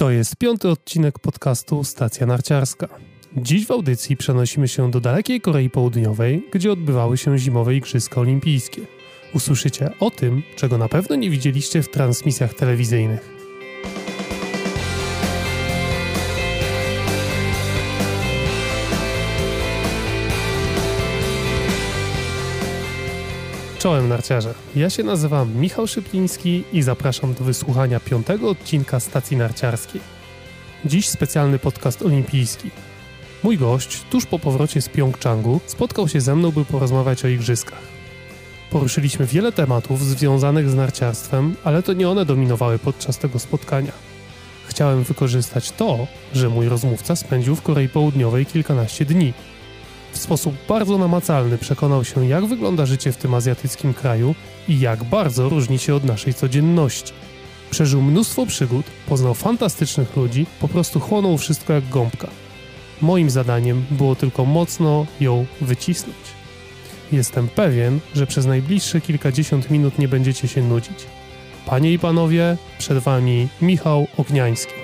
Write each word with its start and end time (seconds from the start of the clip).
To 0.00 0.10
jest 0.10 0.36
piąty 0.36 0.68
odcinek 0.68 1.18
podcastu 1.18 1.84
Stacja 1.84 2.26
Narciarska. 2.26 2.88
Dziś 3.36 3.66
w 3.66 3.70
audycji 3.70 4.16
przenosimy 4.16 4.68
się 4.68 4.90
do 4.90 5.00
dalekiej 5.00 5.40
Korei 5.40 5.70
Południowej, 5.70 6.46
gdzie 6.52 6.72
odbywały 6.72 7.18
się 7.18 7.38
zimowe 7.38 7.74
Igrzyska 7.74 8.20
Olimpijskie. 8.20 8.82
Usłyszycie 9.34 9.90
o 10.00 10.10
tym, 10.10 10.42
czego 10.56 10.78
na 10.78 10.88
pewno 10.88 11.16
nie 11.16 11.30
widzieliście 11.30 11.82
w 11.82 11.90
transmisjach 11.90 12.54
telewizyjnych. 12.54 13.39
Czołem 23.80 24.08
narciarze. 24.08 24.54
Ja 24.76 24.90
się 24.90 25.02
nazywam 25.02 25.54
Michał 25.54 25.86
Szypliński 25.86 26.64
i 26.72 26.82
zapraszam 26.82 27.34
do 27.34 27.44
wysłuchania 27.44 28.00
piątego 28.00 28.50
odcinka 28.50 29.00
stacji 29.00 29.36
narciarskiej. 29.36 30.00
Dziś 30.84 31.08
specjalny 31.08 31.58
podcast 31.58 32.02
olimpijski. 32.02 32.70
Mój 33.42 33.58
gość, 33.58 34.02
tuż 34.10 34.26
po 34.26 34.38
powrocie 34.38 34.82
z 34.82 34.88
Pjongczangu, 34.88 35.60
spotkał 35.66 36.08
się 36.08 36.20
ze 36.20 36.36
mną, 36.36 36.50
by 36.50 36.64
porozmawiać 36.64 37.24
o 37.24 37.28
igrzyskach. 37.28 37.82
Poruszyliśmy 38.70 39.26
wiele 39.26 39.52
tematów 39.52 40.04
związanych 40.04 40.70
z 40.70 40.74
narciarstwem, 40.74 41.56
ale 41.64 41.82
to 41.82 41.92
nie 41.92 42.08
one 42.08 42.24
dominowały 42.24 42.78
podczas 42.78 43.18
tego 43.18 43.38
spotkania. 43.38 43.92
Chciałem 44.66 45.02
wykorzystać 45.02 45.70
to, 45.70 46.06
że 46.34 46.48
mój 46.48 46.68
rozmówca 46.68 47.16
spędził 47.16 47.56
w 47.56 47.62
Korei 47.62 47.88
Południowej 47.88 48.46
kilkanaście 48.46 49.04
dni– 49.04 49.32
w 50.12 50.18
sposób 50.18 50.54
bardzo 50.68 50.98
namacalny 50.98 51.58
przekonał 51.58 52.04
się, 52.04 52.26
jak 52.26 52.46
wygląda 52.46 52.86
życie 52.86 53.12
w 53.12 53.16
tym 53.16 53.34
azjatyckim 53.34 53.94
kraju 53.94 54.34
i 54.68 54.80
jak 54.80 55.04
bardzo 55.04 55.48
różni 55.48 55.78
się 55.78 55.94
od 55.94 56.04
naszej 56.04 56.34
codzienności. 56.34 57.12
Przeżył 57.70 58.02
mnóstwo 58.02 58.46
przygód, 58.46 58.86
poznał 59.08 59.34
fantastycznych 59.34 60.16
ludzi, 60.16 60.46
po 60.60 60.68
prostu 60.68 61.00
chłonął 61.00 61.38
wszystko 61.38 61.72
jak 61.72 61.88
gąbka. 61.88 62.28
Moim 63.02 63.30
zadaniem 63.30 63.84
było 63.90 64.14
tylko 64.14 64.44
mocno 64.44 65.06
ją 65.20 65.46
wycisnąć. 65.60 66.16
Jestem 67.12 67.48
pewien, 67.48 68.00
że 68.14 68.26
przez 68.26 68.46
najbliższe 68.46 69.00
kilkadziesiąt 69.00 69.70
minut 69.70 69.98
nie 69.98 70.08
będziecie 70.08 70.48
się 70.48 70.62
nudzić. 70.62 71.06
Panie 71.66 71.92
i 71.92 71.98
panowie, 71.98 72.56
przed 72.78 72.98
wami 72.98 73.48
Michał 73.62 74.06
Ogniański. 74.16 74.79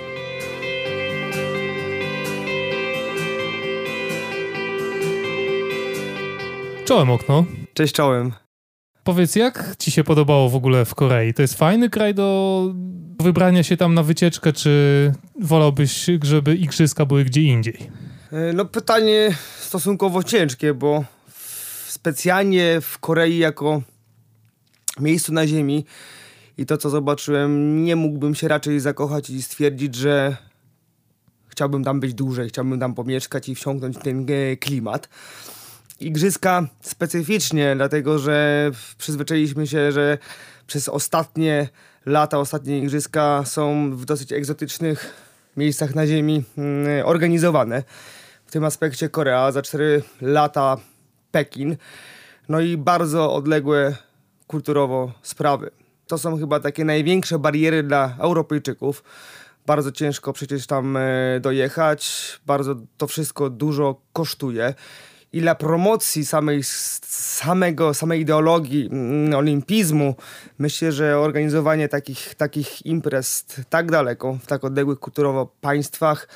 Czołem 6.87 7.09
okno. 7.09 7.45
Cześć 7.73 7.93
czołem. 7.93 8.31
Powiedz, 9.03 9.35
jak 9.35 9.75
ci 9.79 9.91
się 9.91 10.03
podobało 10.03 10.49
w 10.49 10.55
ogóle 10.55 10.85
w 10.85 10.95
Korei? 10.95 11.33
To 11.33 11.41
jest 11.41 11.53
fajny 11.53 11.89
kraj 11.89 12.13
do 12.13 12.73
wybrania 13.19 13.63
się 13.63 13.77
tam 13.77 13.93
na 13.93 14.03
wycieczkę, 14.03 14.53
czy 14.53 15.13
wolałbyś, 15.41 16.05
żeby 16.23 16.55
igrzyska 16.55 17.05
były 17.05 17.23
gdzie 17.23 17.41
indziej? 17.41 17.89
E, 18.31 18.53
no 18.53 18.65
pytanie 18.65 19.35
stosunkowo 19.59 20.23
ciężkie, 20.23 20.73
bo 20.73 21.03
specjalnie 21.87 22.81
w 22.81 22.99
Korei 22.99 23.37
jako 23.37 23.81
miejscu 24.99 25.33
na 25.33 25.47
ziemi 25.47 25.85
i 26.57 26.65
to, 26.65 26.77
co 26.77 26.89
zobaczyłem, 26.89 27.83
nie 27.83 27.95
mógłbym 27.95 28.35
się 28.35 28.47
raczej 28.47 28.79
zakochać 28.79 29.29
i 29.29 29.41
stwierdzić, 29.41 29.95
że 29.95 30.37
chciałbym 31.47 31.83
tam 31.83 31.99
być 31.99 32.13
dłużej, 32.13 32.49
chciałbym 32.49 32.79
tam 32.79 32.93
pomieszkać 32.93 33.49
i 33.49 33.55
wsiąknąć 33.55 33.97
ten 33.97 34.25
e, 34.29 34.57
klimat. 34.57 35.09
Igrzyska 35.99 36.67
specyficznie, 36.81 37.75
dlatego 37.75 38.19
że 38.19 38.71
przyzwyczailiśmy 38.97 39.67
się, 39.67 39.91
że 39.91 40.17
przez 40.67 40.89
ostatnie 40.89 41.69
lata, 42.05 42.39
ostatnie 42.39 42.79
igrzyska 42.79 43.43
są 43.45 43.91
w 43.95 44.05
dosyć 44.05 44.33
egzotycznych 44.33 45.13
miejscach 45.57 45.95
na 45.95 46.07
Ziemi 46.07 46.43
mm, 46.57 47.05
organizowane. 47.05 47.83
W 48.45 48.51
tym 48.51 48.63
aspekcie 48.63 49.09
Korea, 49.09 49.51
za 49.51 49.61
4 49.61 50.03
lata 50.21 50.77
Pekin, 51.31 51.77
no 52.49 52.59
i 52.59 52.77
bardzo 52.77 53.33
odległe 53.33 53.95
kulturowo 54.47 55.11
sprawy. 55.21 55.71
To 56.07 56.17
są 56.17 56.37
chyba 56.37 56.59
takie 56.59 56.85
największe 56.85 57.39
bariery 57.39 57.83
dla 57.83 58.15
Europejczyków. 58.19 59.03
Bardzo 59.65 59.91
ciężko 59.91 60.33
przecież 60.33 60.67
tam 60.67 60.97
e, 60.97 61.39
dojechać, 61.41 62.31
bardzo 62.45 62.75
to 62.97 63.07
wszystko 63.07 63.49
dużo 63.49 64.01
kosztuje 64.13 64.73
i 65.37 65.41
dla 65.41 65.55
promocji 65.55 66.25
samej, 66.25 66.61
samego, 66.63 67.93
samej 67.93 68.21
ideologii 68.21 68.89
mm, 68.91 69.33
olimpizmu, 69.33 70.15
myślę, 70.59 70.91
że 70.91 71.19
organizowanie 71.19 71.89
takich, 71.89 72.35
takich 72.35 72.85
imprez 72.85 73.45
tak 73.69 73.91
daleko, 73.91 74.37
w 74.43 74.45
tak 74.45 74.63
odległych 74.63 74.99
kulturowo 74.99 75.45
państwach, 75.61 76.27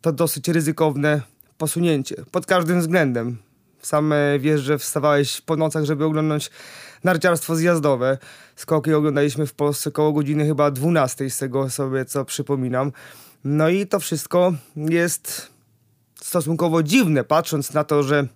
to 0.00 0.12
dosyć 0.12 0.48
ryzykowne 0.48 1.22
posunięcie. 1.58 2.16
Pod 2.30 2.46
każdym 2.46 2.80
względem. 2.80 3.38
Sam 3.82 4.14
wiesz, 4.38 4.60
że 4.60 4.78
wstawałeś 4.78 5.40
po 5.40 5.56
nocach, 5.56 5.84
żeby 5.84 6.04
oglądać 6.04 6.50
narciarstwo 7.04 7.56
zjazdowe. 7.56 8.18
Skoki 8.56 8.94
oglądaliśmy 8.94 9.46
w 9.46 9.54
Polsce 9.54 9.90
koło 9.90 10.12
godziny 10.12 10.46
chyba 10.46 10.70
12, 10.70 11.30
z 11.30 11.38
tego 11.38 11.70
sobie 11.70 12.04
co 12.04 12.24
przypominam. 12.24 12.92
No 13.44 13.68
i 13.68 13.86
to 13.86 14.00
wszystko 14.00 14.52
jest 14.76 15.50
stosunkowo 16.14 16.82
dziwne, 16.82 17.24
patrząc 17.24 17.72
na 17.72 17.84
to, 17.84 18.02
że 18.02 18.26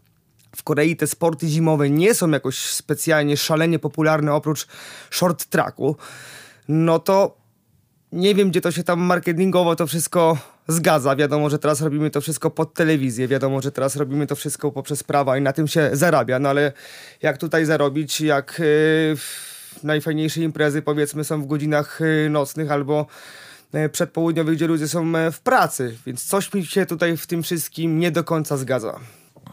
w 0.57 0.63
Korei 0.63 0.97
te 0.97 1.07
sporty 1.07 1.49
zimowe 1.49 1.91
nie 1.91 2.15
są 2.15 2.31
jakoś 2.31 2.59
specjalnie 2.59 3.37
szalenie 3.37 3.79
popularne 3.79 4.35
oprócz 4.35 4.67
short 5.11 5.45
tracku, 5.45 5.97
no 6.69 6.99
to 6.99 7.45
nie 8.15 8.35
wiem, 8.35 8.51
gdzie 8.51 8.61
to 8.61 8.71
się 8.71 8.85
tam 8.85 9.01
marketingowo 9.01 9.77
to 9.77 9.87
wszystko 9.87 10.39
zgadza. 10.69 11.17
Wiadomo, 11.17 11.51
że 11.51 11.59
teraz 11.59 11.81
robimy 11.81 12.11
to 12.11 12.21
wszystko 12.21 12.51
pod 12.51 12.75
telewizję, 12.75 13.29
wiadomo, 13.29 13.61
że 13.61 13.73
teraz 13.73 13.97
robimy 13.97 14.27
to 14.27 14.37
wszystko 14.37 14.73
poprzez 14.73 15.03
prawa 15.03 15.39
i 15.39 15.41
na 15.41 15.53
tym 15.53 15.69
się 15.69 15.91
zarabia, 15.93 16.39
no 16.39 16.49
ale 16.49 16.73
jak 17.23 17.39
tutaj 17.39 17.65
zarobić, 17.65 18.21
jak 18.21 18.57
yy, 18.59 19.17
najfajniejsze 19.83 20.41
imprezy 20.41 20.83
powiedzmy 20.83 21.25
są 21.25 21.43
w 21.43 21.47
godzinach 21.47 22.01
yy, 22.01 22.31
nocnych 22.31 22.71
albo 22.71 23.07
yy, 23.73 23.89
przedpołudniowych, 23.89 24.57
gdzie 24.57 24.67
ludzie 24.67 24.89
są 24.89 25.13
yy, 25.13 25.33
w 25.33 25.41
pracy, 25.41 25.97
więc 26.07 26.25
coś 26.25 26.55
mi 26.55 26.67
się 26.67 26.87
tutaj 26.87 27.17
w 27.17 27.27
tym 27.27 27.43
wszystkim 27.43 27.99
nie 27.99 28.11
do 28.11 28.25
końca 28.25 28.57
zgadza. 28.57 29.01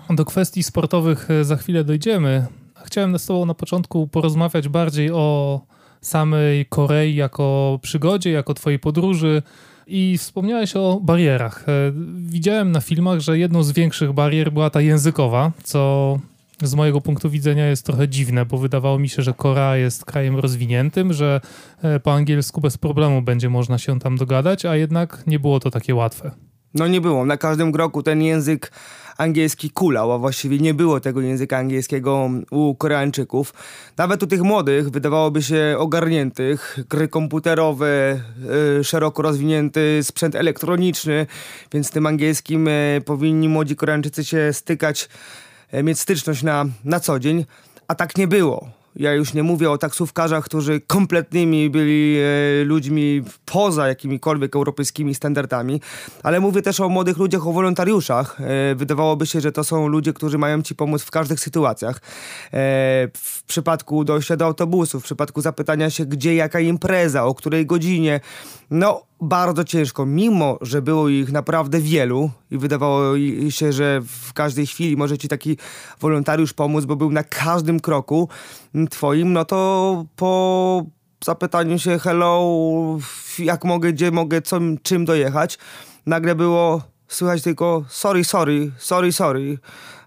Do 0.09 0.25
kwestii 0.25 0.63
sportowych 0.63 1.31
e, 1.31 1.44
za 1.44 1.56
chwilę 1.56 1.84
dojdziemy. 1.84 2.45
Chciałem 2.85 3.19
z 3.19 3.25
Tobą 3.25 3.45
na 3.45 3.53
początku 3.53 4.07
porozmawiać 4.07 4.67
bardziej 4.67 5.12
o 5.12 5.62
samej 6.01 6.66
Korei 6.66 7.16
jako 7.16 7.79
przygodzie, 7.81 8.31
jako 8.31 8.53
Twojej 8.53 8.79
podróży. 8.79 9.41
I 9.88 10.17
wspomniałeś 10.17 10.75
o 10.75 11.00
barierach. 11.03 11.69
E, 11.69 11.72
widziałem 12.17 12.72
na 12.72 12.81
filmach, 12.81 13.19
że 13.19 13.38
jedną 13.38 13.63
z 13.63 13.72
większych 13.72 14.13
barier 14.13 14.51
była 14.51 14.69
ta 14.69 14.81
językowa, 14.81 15.51
co 15.63 16.19
z 16.63 16.75
mojego 16.75 17.01
punktu 17.01 17.29
widzenia 17.29 17.68
jest 17.68 17.85
trochę 17.85 18.09
dziwne, 18.09 18.45
bo 18.45 18.57
wydawało 18.57 19.00
mi 19.00 19.09
się, 19.09 19.22
że 19.22 19.33
Korea 19.33 19.78
jest 19.78 20.06
krajem 20.06 20.39
rozwiniętym, 20.39 21.13
że 21.13 21.41
e, 21.81 22.00
po 22.00 22.13
angielsku 22.13 22.62
bez 22.62 22.78
problemu 22.78 23.22
będzie 23.22 23.50
można 23.50 23.78
się 23.78 24.00
tam 24.00 24.18
dogadać, 24.18 24.66
a 24.66 24.75
jednak 24.75 25.23
nie 25.28 25.39
było 25.39 25.59
to 25.59 25.72
takie 25.72 25.95
łatwe. 25.95 26.31
No 26.74 26.88
nie 26.88 27.02
było. 27.02 27.26
Na 27.26 27.38
każdym 27.38 27.72
kroku 27.72 28.04
ten 28.04 28.22
język 28.22 28.72
angielski 29.18 29.70
kulał, 29.70 30.12
a 30.12 30.18
właściwie 30.18 30.58
nie 30.58 30.74
było 30.74 31.00
tego 31.00 31.22
języka 31.22 31.58
angielskiego 31.58 32.30
u 32.52 32.76
Koreańczyków. 32.76 33.54
Nawet 33.98 34.24
u 34.24 34.28
tych 34.28 34.42
młodych, 34.42 34.90
wydawałoby 34.90 35.44
się 35.44 35.76
ogarniętych, 35.78 36.80
gry 36.90 37.08
komputerowe, 37.08 38.22
yy, 38.78 38.84
szeroko 38.84 39.22
rozwinięty 39.22 40.00
sprzęt 40.04 40.36
elektroniczny, 40.36 41.28
więc 41.74 41.92
tym 41.92 42.06
angielskim 42.06 42.66
yy, 42.66 43.02
powinni 43.06 43.50
młodzi 43.50 43.76
Koreańczycy 43.76 44.26
się 44.26 44.54
stykać, 44.54 45.10
yy, 45.74 45.84
mieć 45.84 46.00
styczność 46.00 46.44
na, 46.44 46.66
na 46.84 47.00
co 47.00 47.20
dzień, 47.20 47.46
a 47.88 47.96
tak 47.96 48.18
nie 48.18 48.28
było 48.28 48.81
ja 48.96 49.13
już 49.13 49.34
nie 49.34 49.44
mówię 49.44 49.72
o 49.72 49.78
taksówkarzach, 49.78 50.46
którzy 50.46 50.81
kompletnymi 50.88 51.69
byli 51.69 52.18
e, 52.19 52.63
ludźmi 52.63 53.24
poza 53.46 53.88
jakimikolwiek 53.88 54.56
europejskimi 54.56 55.16
standardami, 55.16 55.81
ale 56.24 56.39
mówię 56.39 56.62
też 56.62 56.80
o 56.80 56.89
młodych 56.89 57.18
ludziach, 57.18 57.48
o 57.48 57.54
wolontariuszach. 57.54 58.42
E, 58.42 58.75
wydawałoby 58.75 59.25
się, 59.25 59.42
że 59.42 59.51
to 59.51 59.63
są 59.63 59.88
ludzie, 59.88 60.13
którzy 60.13 60.38
mają 60.38 60.62
ci 60.62 60.75
pomóc 60.75 61.04
w 61.04 61.12
każdych 61.12 61.39
sytuacjach. 61.39 61.95
E, 61.98 62.01
w 63.18 63.44
przypadku 63.48 64.04
dojścia 64.04 64.38
do 64.38 64.45
autobusu, 64.45 65.00
w 65.00 65.04
przypadku 65.04 65.42
zapytania 65.42 65.89
się, 65.89 66.06
gdzie 66.06 66.36
jaka 66.36 66.60
impreza, 66.60 67.25
o 67.25 67.36
której 67.36 67.66
godzinie. 67.66 68.19
No, 68.71 69.03
bardzo 69.21 69.63
ciężko, 69.63 70.06
mimo 70.06 70.57
że 70.62 70.81
było 70.81 71.09
ich 71.09 71.31
naprawdę 71.31 71.79
wielu 71.79 72.29
i 72.51 72.57
wydawało 72.57 73.13
się, 73.50 73.73
że 73.73 74.01
w 74.01 74.33
każdej 74.33 74.68
chwili 74.68 74.97
może 74.97 75.18
ci 75.18 75.27
taki 75.27 75.57
wolontariusz 76.00 76.53
pomóc, 76.53 76.85
bo 76.85 76.95
był 76.95 77.12
na 77.12 77.23
każdym 77.23 77.79
kroku 77.79 78.29
twoim, 78.89 79.33
no 79.33 79.45
to 79.45 80.06
po 80.15 80.85
zapytaniu 81.25 81.79
się 81.79 82.00
hello, 82.00 83.00
jak 83.39 83.65
mogę, 83.65 83.94
gdzie 83.94 84.12
mogę, 84.12 84.41
co, 84.41 84.59
czym 84.83 85.06
dojechać, 85.06 85.57
nagle 86.06 86.35
było 86.35 86.81
słychać 87.07 87.41
tylko 87.41 87.83
sorry, 87.88 88.23
sorry, 88.23 88.71
sorry, 88.77 89.12
sorry. 89.12 89.57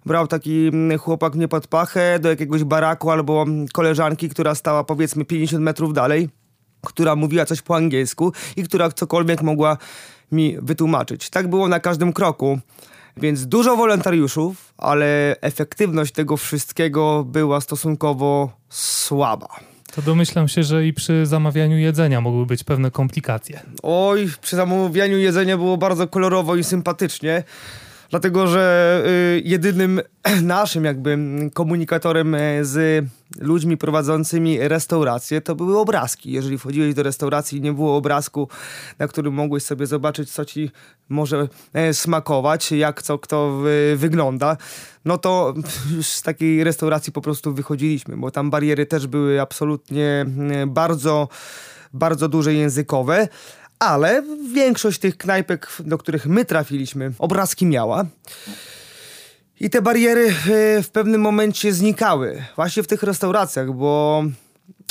Brał 0.07 0.27
taki 0.27 0.71
chłopak 0.99 1.35
mnie 1.35 1.49
pod 1.49 1.67
pachę 1.67 2.19
do 2.19 2.29
jakiegoś 2.29 2.65
baraku 2.65 3.11
albo 3.11 3.47
koleżanki, 3.73 4.29
która 4.29 4.55
stała 4.55 4.85
powiedzmy 4.85 5.25
50 5.25 5.63
metrów 5.63 5.93
dalej 5.93 6.44
która 6.85 7.17
mówiła 7.17 7.45
coś 7.45 7.63
po 7.63 7.77
angielsku 7.77 8.33
i 8.57 8.63
która 8.63 8.91
cokolwiek 8.91 9.43
mogła 9.43 9.79
mi 10.33 10.57
wytłumaczyć. 10.63 11.31
Tak 11.31 11.49
było 11.49 11.69
na 11.69 11.81
każdym 11.81 12.13
kroku. 12.13 12.59
Więc 13.17 13.47
dużo 13.47 13.77
wolontariuszów, 13.77 14.75
ale 14.79 15.37
efektywność 15.41 16.13
tego 16.13 16.37
wszystkiego 16.37 17.25
była 17.25 17.61
stosunkowo 17.61 18.51
słaba. 18.69 19.49
To 19.95 20.03
domyślam 20.03 20.49
się, 20.49 20.63
że 20.63 20.87
i 20.87 20.93
przy 20.93 21.27
zamawianiu 21.27 21.79
jedzenia 21.79 22.21
mogły 22.21 22.47
być 22.47 22.65
pewne 22.65 22.91
komplikacje. 22.91 23.61
Oj, 23.83 24.29
przy 24.41 24.57
zamawianiu 24.57 25.19
jedzenia 25.19 25.57
było 25.57 25.77
bardzo 25.77 26.09
kolorowo 26.09 26.57
i 26.57 26.65
sympatycznie 26.65 27.45
dlatego 28.15 28.47
że 28.47 29.03
y, 29.07 29.43
jedynym 29.45 30.01
naszym 30.43 30.85
jakby 30.85 31.19
komunikatorem 31.55 32.35
e, 32.35 32.65
z 32.65 33.07
ludźmi 33.39 33.77
prowadzącymi 33.77 34.59
restaurację 34.69 35.41
to 35.41 35.55
były 35.55 35.79
obrazki. 35.79 36.33
Jeżeli 36.33 36.59
wchodziłeś 36.59 36.95
do 36.95 37.03
restauracji 37.03 37.59
i 37.59 37.61
nie 37.61 37.73
było 37.73 37.97
obrazku, 37.97 38.49
na 38.99 39.09
którym 39.09 39.35
mogłeś 39.35 39.63
sobie 39.63 39.87
zobaczyć, 39.87 40.33
co 40.33 40.45
ci 40.45 40.71
może 41.09 41.49
e, 41.73 41.95
smakować, 41.95 42.73
jak 42.73 43.03
co 43.03 43.19
kto 43.19 43.63
wygląda, 43.97 44.57
no 45.05 45.19
to 45.19 45.55
z 46.03 46.23
takiej 46.23 46.65
restauracji 46.65 47.13
po 47.13 47.21
prostu 47.21 47.55
wychodziliśmy, 47.55 48.17
bo 48.17 48.31
tam 48.31 48.51
bariery 48.51 48.87
też 48.87 49.07
były 49.07 49.41
absolutnie 49.41 50.27
bardzo, 50.67 51.29
bardzo 51.93 52.29
duże 52.29 52.55
językowe 52.55 53.29
ale 53.85 54.23
większość 54.53 54.99
tych 55.01 55.17
knajpek, 55.17 55.69
do 55.81 55.99
których 55.99 56.27
my 56.27 56.45
trafiliśmy, 56.45 57.13
obrazki 57.19 57.67
miała. 57.67 58.05
I 59.61 59.71
te 59.71 59.83
bariery 59.83 60.29
e, 60.29 60.83
w 60.83 60.91
pewnym 60.91 61.21
momencie 61.21 61.73
znikały, 61.73 62.45
właśnie 62.57 62.83
w 62.83 62.87
tych 62.87 63.03
restauracjach, 63.03 63.73
bo 63.73 64.25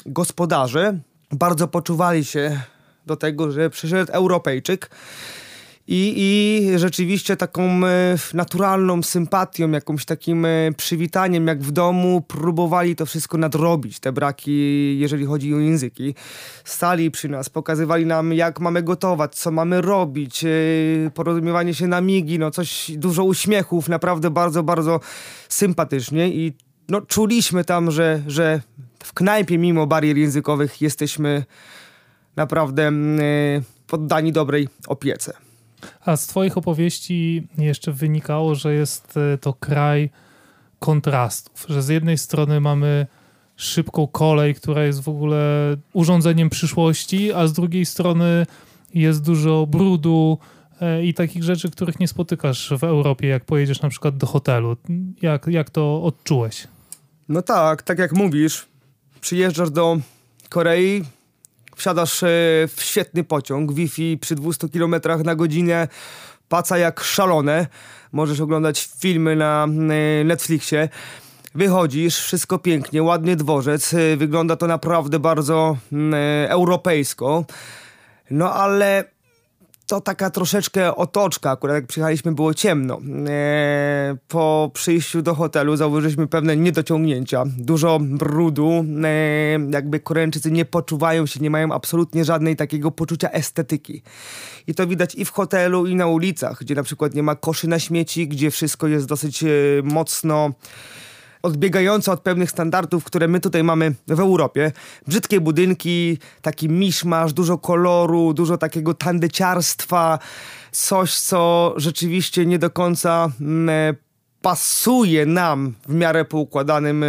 gospodarze 0.06 0.98
bardzo 1.32 1.68
poczuwali 1.68 2.26
się 2.26 2.62
do 3.06 3.16
tego, 3.16 3.52
że 3.52 3.70
przyszedł 3.70 4.12
Europejczyk 4.12 4.90
i, 5.88 6.14
I 6.18 6.80
rzeczywiście 6.80 7.38
taką 7.38 7.86
e, 7.86 8.16
naturalną 8.34 9.04
sympatią, 9.04 9.72
jakimś 9.72 10.06
takim 10.06 10.46
e, 10.46 10.50
przywitaniem, 10.78 11.48
jak 11.48 11.64
w 11.64 11.72
domu, 11.72 12.22
próbowali 12.22 12.96
to 12.96 13.06
wszystko 13.06 13.38
nadrobić, 13.38 14.00
te 14.00 14.12
braki, 14.12 15.00
jeżeli 15.00 15.26
chodzi 15.26 15.54
o 15.54 15.60
języki. 15.60 16.16
Stali 16.64 17.12
przy 17.12 17.30
nas, 17.30 17.50
pokazywali 17.50 18.06
nam, 18.06 18.34
jak 18.34 18.60
mamy 18.60 18.84
gotować, 18.84 19.36
co 19.36 19.52
mamy 19.52 19.82
robić, 19.82 20.44
e, 20.44 20.48
porozumiewanie 21.14 21.74
się 21.74 21.88
na 21.88 22.02
migi, 22.02 22.40
no 22.40 22.52
coś, 22.52 22.92
dużo 22.98 23.24
uśmiechów, 23.24 23.90
naprawdę 23.90 24.30
bardzo, 24.30 24.64
bardzo 24.64 25.00
sympatycznie 25.50 26.30
i 26.30 26.54
no, 26.90 27.02
czuliśmy 27.02 27.64
tam, 27.64 27.92
że, 27.92 28.22
że 28.28 28.62
w 29.04 29.14
knajpie, 29.14 29.58
mimo 29.58 29.88
barier 29.88 30.18
językowych, 30.18 30.82
jesteśmy 30.82 31.44
naprawdę 32.36 32.92
poddani 33.88 34.32
dobrej 34.32 34.68
opiece. 34.88 35.43
A 36.06 36.18
z 36.18 36.28
Twoich 36.28 36.58
opowieści 36.58 37.48
jeszcze 37.58 37.92
wynikało, 37.92 38.56
że 38.56 38.74
jest 38.74 39.18
e, 39.18 39.38
to 39.38 39.54
kraj 39.54 40.10
kontrastów, 40.80 41.66
że 41.70 41.82
z 41.82 41.88
jednej 41.88 42.18
strony 42.18 42.60
mamy 42.60 43.08
szybką 43.56 44.08
kolej, 44.08 44.56
która 44.56 44.84
jest 44.84 45.02
w 45.02 45.10
ogóle 45.10 45.76
urządzeniem 45.94 46.50
przyszłości, 46.50 47.34
a 47.34 47.48
z 47.48 47.54
drugiej 47.54 47.86
strony 47.86 48.46
jest 48.94 49.24
dużo 49.26 49.68
brudu 49.68 50.38
e, 50.82 51.06
i 51.06 51.14
takich 51.14 51.44
rzeczy, 51.44 51.72
których 51.72 52.00
nie 52.00 52.08
spotykasz 52.08 52.74
w 52.80 52.84
Europie, 52.84 53.28
jak 53.28 53.46
pojedziesz 53.46 53.82
na 53.82 53.90
przykład 53.90 54.18
do 54.18 54.28
hotelu. 54.28 54.78
Jak, 55.22 55.48
jak 55.48 55.70
to 55.70 56.04
odczułeś? 56.04 56.68
No 57.30 57.42
tak, 57.42 57.84
tak 57.84 58.00
jak 58.00 58.14
mówisz, 58.14 58.66
przyjeżdżasz 59.22 59.72
do 59.72 59.98
Korei, 60.50 61.04
wsiadasz 61.76 62.24
e, 62.24 62.28
w 62.68 62.76
świetny 62.78 63.24
pociąg, 63.24 63.74
Wi-Fi 63.74 64.18
przy 64.18 64.36
200 64.36 64.70
km 64.70 64.96
na 65.24 65.36
godzinę, 65.36 65.88
paca 66.50 66.78
jak 66.78 67.00
szalone, 67.00 67.68
możesz 68.12 68.40
oglądać 68.40 68.90
filmy 69.00 69.36
na 69.36 69.64
e, 69.64 70.24
Netflixie. 70.24 70.90
Wychodzisz, 71.56 72.20
wszystko 72.20 72.60
pięknie, 72.60 73.04
ładny 73.04 73.36
dworzec, 73.36 73.94
e, 73.94 74.18
wygląda 74.18 74.56
to 74.56 74.68
naprawdę 74.68 75.20
bardzo 75.20 75.78
europejsko. 76.50 77.46
No 78.32 78.54
ale 78.54 79.13
to 79.88 80.02
taka 80.02 80.30
troszeczkę 80.30 80.96
otoczka, 80.96 81.52
akurat 81.52 81.76
jak 81.76 81.88
przyjechaliśmy 81.88 82.32
było 82.32 82.54
ciemno. 82.54 83.00
E, 83.28 84.16
po 84.28 84.72
przyjściu 84.74 85.22
do 85.22 85.36
hotelu 85.36 85.76
zauważyliśmy 85.76 86.28
pewne 86.28 86.58
niedociągnięcia, 86.58 87.44
dużo 87.58 88.00
brudu, 88.02 88.86
e, 89.04 89.60
jakby 89.70 90.00
Koreańczycy 90.00 90.52
nie 90.52 90.66
poczuwają 90.66 91.26
się, 91.26 91.40
nie 91.40 91.50
mają 91.50 91.72
absolutnie 91.72 92.26
żadnej 92.26 92.56
takiego 92.56 92.92
poczucia 92.92 93.30
estetyki. 93.30 94.02
I 94.68 94.76
to 94.76 94.88
widać 94.88 95.16
i 95.16 95.26
w 95.26 95.32
hotelu, 95.32 95.86
i 95.86 95.96
na 95.96 96.08
ulicach, 96.08 96.58
gdzie 96.62 96.76
na 96.76 96.84
przykład 96.84 97.14
nie 97.14 97.24
ma 97.24 97.36
koszy 97.36 97.68
na 97.68 97.80
śmieci, 97.80 98.28
gdzie 98.28 98.52
wszystko 98.52 98.88
jest 98.88 99.08
dosyć 99.08 99.44
e, 99.44 99.48
mocno 99.84 100.54
odbiegające 101.44 102.12
od 102.12 102.22
pewnych 102.22 102.52
standardów, 102.52 103.04
które 103.04 103.28
my 103.28 103.40
tutaj 103.40 103.64
mamy 103.64 103.94
w 104.08 104.20
Europie. 104.20 104.72
Brzydkie 105.08 105.42
budynki, 105.42 106.18
taki 106.42 106.70
miszmasz, 106.70 107.34
dużo 107.34 107.58
koloru, 107.58 108.34
dużo 108.34 108.58
takiego 108.58 108.94
tandeciarstwa, 108.94 110.20
coś, 110.72 111.20
co 111.20 111.74
rzeczywiście 111.78 112.46
nie 112.46 112.60
do 112.60 112.70
końca 112.70 113.32
mm, 113.42 113.96
pasuje 114.42 115.26
nam 115.26 115.74
w 115.88 115.94
miarę 115.94 116.26
poukładanym 116.26 117.04
e, 117.04 117.08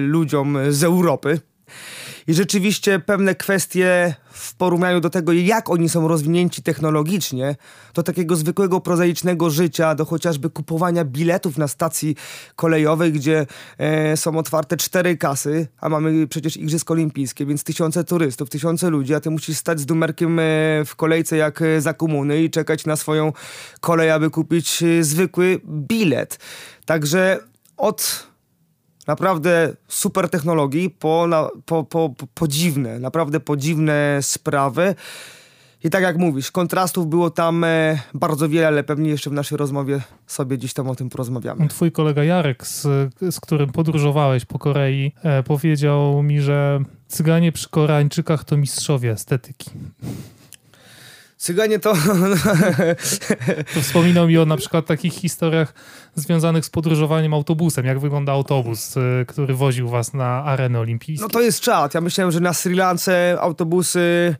ludziom 0.00 0.58
z 0.68 0.84
Europy. 0.84 1.40
I 2.26 2.34
rzeczywiście 2.34 2.98
pewne 2.98 3.34
kwestie 3.34 4.14
w 4.30 4.54
porównaniu 4.54 5.00
do 5.00 5.10
tego, 5.10 5.32
jak 5.32 5.70
oni 5.70 5.88
są 5.88 6.08
rozwinięci 6.08 6.62
technologicznie, 6.62 7.56
do 7.94 8.02
takiego 8.02 8.36
zwykłego, 8.36 8.80
prozaicznego 8.80 9.50
życia, 9.50 9.94
do 9.94 10.04
chociażby 10.04 10.50
kupowania 10.50 11.04
biletów 11.04 11.58
na 11.58 11.68
stacji 11.68 12.16
kolejowej, 12.56 13.12
gdzie 13.12 13.46
e, 13.78 14.16
są 14.16 14.38
otwarte 14.38 14.76
cztery 14.76 15.16
kasy, 15.16 15.68
a 15.80 15.88
mamy 15.88 16.26
przecież 16.26 16.56
Igrzyska 16.56 16.94
Olimpijskie, 16.94 17.46
więc 17.46 17.64
tysiące 17.64 18.04
turystów, 18.04 18.50
tysiące 18.50 18.90
ludzi, 18.90 19.14
a 19.14 19.20
ty 19.20 19.30
musisz 19.30 19.56
stać 19.56 19.80
z 19.80 19.88
numerkiem 19.88 20.38
e, 20.38 20.42
w 20.86 20.96
kolejce 20.96 21.36
jak 21.36 21.62
e, 21.62 21.80
za 21.80 21.94
komuny 21.94 22.42
i 22.42 22.50
czekać 22.50 22.86
na 22.86 22.96
swoją 22.96 23.32
kolej, 23.80 24.10
aby 24.10 24.30
kupić 24.30 24.82
e, 24.82 25.04
zwykły 25.04 25.60
bilet. 25.66 26.38
Także 26.84 27.38
od 27.76 28.29
naprawdę 29.10 29.72
super 29.88 30.28
technologii, 30.28 30.90
po, 30.90 31.28
po, 31.66 31.84
po, 31.84 32.14
po 32.34 32.48
dziwne, 32.48 32.98
naprawdę 32.98 33.40
podziwne 33.40 34.18
sprawy. 34.22 34.94
I 35.84 35.90
tak 35.90 36.02
jak 36.02 36.16
mówisz, 36.18 36.50
kontrastów 36.50 37.06
było 37.06 37.30
tam 37.30 37.64
e, 37.64 37.98
bardzo 38.14 38.48
wiele, 38.48 38.66
ale 38.66 38.84
pewnie 38.84 39.10
jeszcze 39.10 39.30
w 39.30 39.32
naszej 39.32 39.58
rozmowie 39.58 40.00
sobie 40.26 40.58
gdzieś 40.58 40.72
tam 40.72 40.88
o 40.88 40.94
tym 40.94 41.08
porozmawiamy. 41.08 41.68
Twój 41.68 41.92
kolega 41.92 42.24
Jarek, 42.24 42.66
z, 42.66 42.82
z 43.30 43.40
którym 43.40 43.72
podróżowałeś 43.72 44.44
po 44.44 44.58
Korei, 44.58 45.12
e, 45.22 45.42
powiedział 45.42 46.22
mi, 46.22 46.40
że 46.40 46.80
cyganie 47.08 47.52
przy 47.52 47.68
Koreańczykach 47.68 48.44
to 48.44 48.56
mistrzowie 48.56 49.10
estetyki. 49.10 49.70
Cyganie 51.40 51.78
to... 51.78 51.94
Wspominał 53.82 54.28
mi 54.28 54.38
o 54.38 54.46
na 54.46 54.56
przykład 54.56 54.86
takich 54.86 55.12
historiach 55.12 55.74
związanych 56.14 56.64
z 56.64 56.70
podróżowaniem 56.70 57.34
autobusem. 57.34 57.86
Jak 57.86 57.98
wygląda 57.98 58.32
autobus, 58.32 58.96
y, 58.96 59.24
który 59.28 59.54
woził 59.54 59.88
was 59.88 60.14
na 60.14 60.44
arenę 60.44 60.80
olimpijską? 60.80 61.26
No 61.26 61.28
to 61.28 61.40
jest 61.40 61.60
czad. 61.60 61.94
Ja 61.94 62.00
myślałem, 62.00 62.32
że 62.32 62.40
na 62.40 62.52
Sri 62.52 62.74
Lance 62.74 63.36
autobusy, 63.40 64.36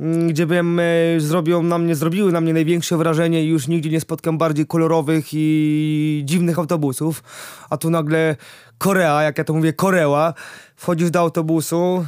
mm, 0.00 0.28
gdzie 0.28 0.46
bym 0.46 0.80
y, 0.80 1.16
zrobią 1.18 1.62
na 1.62 1.78
mnie, 1.78 1.94
zrobiły 1.94 2.32
na 2.32 2.40
mnie 2.40 2.52
największe 2.52 2.96
wrażenie 2.96 3.44
i 3.44 3.48
już 3.48 3.68
nigdzie 3.68 3.90
nie 3.90 4.00
spotkam 4.00 4.38
bardziej 4.38 4.66
kolorowych 4.66 5.26
i 5.32 6.22
dziwnych 6.24 6.58
autobusów. 6.58 7.22
A 7.70 7.76
tu 7.76 7.90
nagle 7.90 8.36
Korea, 8.78 9.22
jak 9.22 9.38
ja 9.38 9.44
to 9.44 9.52
mówię, 9.52 9.72
Koreła. 9.72 10.34
Wchodzisz 10.76 11.10
do 11.10 11.20
autobusu, 11.20 12.06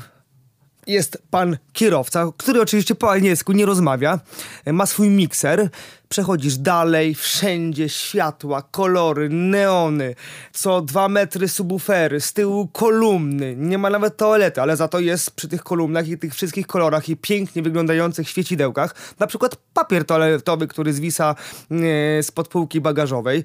jest 0.86 1.22
pan 1.30 1.56
kierowca, 1.72 2.32
który 2.36 2.60
oczywiście 2.60 2.94
po 2.94 3.12
angielsku 3.12 3.52
nie 3.52 3.66
rozmawia, 3.66 4.20
ma 4.66 4.86
swój 4.86 5.08
mikser, 5.08 5.70
przechodzisz 6.08 6.56
dalej, 6.56 7.14
wszędzie 7.14 7.88
światła, 7.88 8.62
kolory, 8.62 9.28
neony, 9.28 10.14
co 10.52 10.82
dwa 10.82 11.08
metry 11.08 11.48
subwoofery, 11.48 12.20
z 12.20 12.32
tyłu 12.32 12.68
kolumny, 12.68 13.56
nie 13.56 13.78
ma 13.78 13.90
nawet 13.90 14.16
toalety, 14.16 14.60
ale 14.60 14.76
za 14.76 14.88
to 14.88 15.00
jest 15.00 15.30
przy 15.30 15.48
tych 15.48 15.62
kolumnach 15.62 16.08
i 16.08 16.18
tych 16.18 16.34
wszystkich 16.34 16.66
kolorach 16.66 17.08
i 17.08 17.16
pięknie 17.16 17.62
wyglądających 17.62 18.28
świecidełkach, 18.28 18.94
na 19.18 19.26
przykład 19.26 19.56
papier 19.74 20.04
toaletowy, 20.04 20.66
który 20.68 20.92
zwisa 20.92 21.34
e, 21.70 22.22
spod 22.22 22.48
półki 22.48 22.80
bagażowej, 22.80 23.44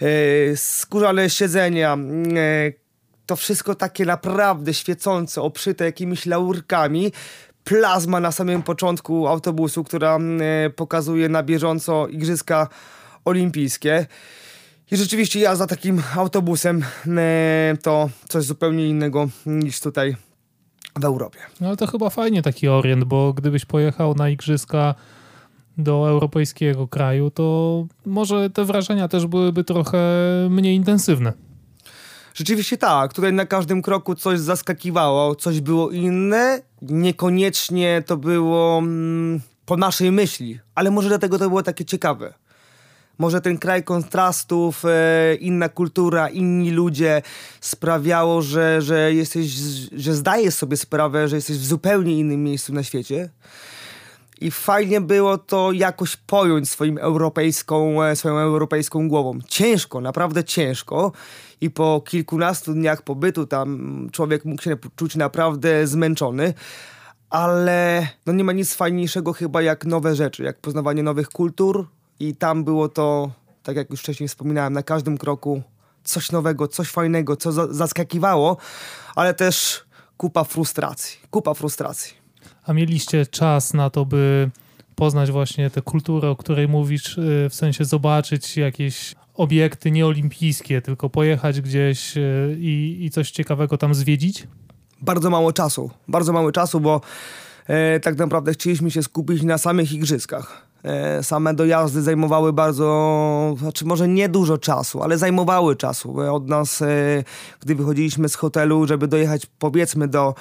e, 0.00 0.56
skórzane 0.56 1.30
siedzenia, 1.30 1.96
e, 2.36 2.81
to 3.32 3.36
wszystko 3.36 3.74
takie 3.74 4.06
naprawdę 4.06 4.74
świecące, 4.74 5.42
oprzyte 5.42 5.84
jakimiś 5.84 6.26
laurkami. 6.26 7.12
Plazma 7.64 8.20
na 8.20 8.32
samym 8.32 8.62
początku 8.62 9.28
autobusu, 9.28 9.84
która 9.84 10.18
e, 10.18 10.70
pokazuje 10.70 11.28
na 11.28 11.42
bieżąco 11.42 12.08
Igrzyska 12.08 12.68
Olimpijskie. 13.24 14.06
I 14.90 14.96
rzeczywiście 14.96 15.40
jazda 15.40 15.66
takim 15.66 16.02
autobusem 16.16 16.84
e, 17.06 17.76
to 17.82 18.10
coś 18.28 18.44
zupełnie 18.44 18.88
innego 18.88 19.28
niż 19.46 19.80
tutaj 19.80 20.16
w 21.00 21.04
Europie. 21.04 21.38
No 21.60 21.66
ale 21.66 21.76
to 21.76 21.86
chyba 21.86 22.10
fajnie 22.10 22.42
taki 22.42 22.68
orient, 22.68 23.04
bo 23.04 23.32
gdybyś 23.32 23.64
pojechał 23.64 24.14
na 24.14 24.28
Igrzyska 24.28 24.94
do 25.78 26.08
europejskiego 26.08 26.88
kraju, 26.88 27.30
to 27.30 27.86
może 28.06 28.50
te 28.50 28.64
wrażenia 28.64 29.08
też 29.08 29.26
byłyby 29.26 29.64
trochę 29.64 29.98
mniej 30.50 30.76
intensywne. 30.76 31.51
Rzeczywiście 32.34 32.78
tak, 32.78 33.12
tutaj 33.12 33.32
na 33.32 33.46
każdym 33.46 33.82
kroku 33.82 34.14
coś 34.14 34.40
zaskakiwało, 34.40 35.34
coś 35.34 35.60
było 35.60 35.90
inne, 35.90 36.62
niekoniecznie 36.82 38.02
to 38.06 38.16
było 38.16 38.78
mm, 38.78 39.40
po 39.66 39.76
naszej 39.76 40.12
myśli, 40.12 40.58
ale 40.74 40.90
może 40.90 41.08
dlatego 41.08 41.38
to 41.38 41.48
było 41.48 41.62
takie 41.62 41.84
ciekawe. 41.84 42.34
Może 43.18 43.40
ten 43.40 43.58
kraj 43.58 43.84
kontrastów, 43.84 44.84
e, 44.84 45.34
inna 45.34 45.68
kultura, 45.68 46.28
inni 46.28 46.70
ludzie 46.70 47.22
sprawiało, 47.60 48.42
że, 48.42 48.82
że 48.82 49.14
jesteś, 49.14 49.46
że 49.92 50.14
zdajesz 50.14 50.54
sobie 50.54 50.76
sprawę, 50.76 51.28
że 51.28 51.36
jesteś 51.36 51.56
w 51.56 51.64
zupełnie 51.66 52.18
innym 52.18 52.44
miejscu 52.44 52.72
na 52.72 52.82
świecie. 52.82 53.30
I 54.40 54.50
fajnie 54.50 55.00
było 55.00 55.38
to 55.38 55.72
jakoś 55.72 56.16
pojąć 56.16 56.70
swoim 56.70 56.98
europejską, 56.98 58.02
e, 58.02 58.16
swoją 58.16 58.38
europejską 58.38 59.08
głową. 59.08 59.38
Ciężko, 59.48 60.00
naprawdę 60.00 60.44
ciężko. 60.44 61.12
I 61.62 61.70
po 61.70 62.02
kilkunastu 62.06 62.74
dniach 62.74 63.02
pobytu 63.02 63.46
tam 63.46 64.08
człowiek 64.12 64.44
mógł 64.44 64.62
się 64.62 64.76
czuć 64.96 65.16
naprawdę 65.16 65.86
zmęczony 65.86 66.54
ale 67.32 68.08
no 68.26 68.32
nie 68.32 68.44
ma 68.44 68.52
nic 68.52 68.74
fajniejszego 68.74 69.32
chyba 69.32 69.62
jak 69.62 69.84
nowe 69.84 70.14
rzeczy, 70.14 70.42
jak 70.42 70.60
poznawanie 70.60 71.02
nowych 71.02 71.28
kultur 71.28 71.86
i 72.20 72.36
tam 72.36 72.64
było 72.64 72.88
to, 72.88 73.30
tak 73.62 73.76
jak 73.76 73.90
już 73.90 74.00
wcześniej 74.00 74.28
wspominałem, 74.28 74.72
na 74.72 74.82
każdym 74.82 75.18
kroku 75.18 75.62
coś 76.04 76.32
nowego, 76.32 76.68
coś 76.68 76.88
fajnego, 76.88 77.36
co 77.36 77.52
za 77.52 77.72
zaskakiwało, 77.72 78.56
ale 79.14 79.34
też 79.34 79.84
kupa 80.16 80.44
frustracji, 80.44 81.20
kupa 81.30 81.54
frustracji. 81.54 82.14
A 82.64 82.72
mieliście 82.72 83.26
czas 83.26 83.74
na 83.74 83.90
to, 83.90 84.04
by 84.04 84.50
poznać 84.94 85.30
właśnie 85.30 85.70
tę 85.70 85.82
kulturę, 85.82 86.30
o 86.30 86.36
której 86.36 86.68
mówisz, 86.68 87.18
y, 87.18 87.48
w 87.50 87.54
sensie 87.54 87.84
zobaczyć 87.84 88.56
jakieś 88.56 89.14
obiekty 89.34 89.90
nieolimpijskie, 89.90 90.82
tylko 90.82 91.10
pojechać 91.10 91.60
gdzieś 91.60 92.16
y, 92.16 92.56
i, 92.58 92.98
i 93.00 93.10
coś 93.10 93.30
ciekawego 93.30 93.78
tam 93.78 93.94
zwiedzić? 93.94 94.46
Bardzo 95.00 95.30
mało 95.30 95.52
czasu, 95.52 95.90
bardzo 96.08 96.32
mało 96.32 96.52
czasu, 96.52 96.80
bo 96.80 97.00
e, 97.66 98.00
tak 98.00 98.18
naprawdę 98.18 98.52
chcieliśmy 98.52 98.90
się 98.90 99.02
skupić 99.02 99.42
na 99.42 99.58
samych 99.58 99.92
igrzyskach. 99.92 100.72
E, 100.84 101.22
same 101.22 101.54
dojazdy 101.54 102.02
zajmowały 102.02 102.52
bardzo, 102.52 103.56
znaczy 103.58 103.84
może 103.84 104.08
nie 104.08 104.28
dużo 104.28 104.58
czasu, 104.58 105.02
ale 105.02 105.18
zajmowały 105.18 105.76
czasu. 105.76 106.20
Od 106.20 106.48
nas, 106.48 106.82
e, 106.82 106.86
gdy 107.60 107.74
wychodziliśmy 107.74 108.28
z 108.28 108.34
hotelu, 108.34 108.86
żeby 108.86 109.08
dojechać 109.08 109.46
powiedzmy 109.58 110.08
do 110.08 110.28
e, 110.28 110.34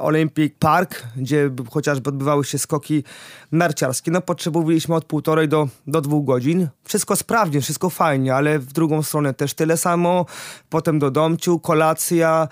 Olympic 0.00 0.54
Park, 0.58 1.02
gdzie 1.16 1.50
chociażby 1.70 2.10
odbywały 2.10 2.44
się 2.44 2.58
skoki 2.58 3.04
narciarskie, 3.52 4.10
no 4.10 4.20
potrzebowaliśmy 4.20 4.94
od 4.94 5.04
półtorej 5.04 5.48
do, 5.48 5.68
do 5.86 6.00
dwóch 6.00 6.24
godzin. 6.24 6.68
Wszystko 6.84 7.16
sprawnie, 7.16 7.60
wszystko 7.60 7.90
fajnie, 7.90 8.34
ale 8.34 8.58
w 8.58 8.72
drugą 8.72 9.02
stronę 9.02 9.34
też 9.34 9.54
tyle 9.54 9.76
samo. 9.76 10.26
Potem 10.70 10.98
do 10.98 11.10
domciu, 11.10 11.58
kolacja, 11.58 12.48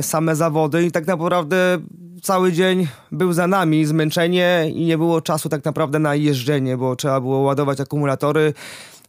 same 0.00 0.36
zawody 0.36 0.84
i 0.84 0.92
tak 0.92 1.06
naprawdę 1.06 1.78
cały 2.22 2.52
dzień 2.52 2.88
był 3.12 3.32
za 3.32 3.46
nami, 3.46 3.84
zmęczenie 3.84 4.70
i 4.74 4.84
nie 4.84 4.98
było 4.98 5.20
czasu 5.20 5.48
tak 5.48 5.64
naprawdę 5.64 5.98
na 5.98 6.14
jeżdżenie, 6.14 6.76
bo 6.76 6.96
trzeba 6.96 7.20
było 7.20 7.38
ładować 7.38 7.80
akumulatory, 7.80 8.54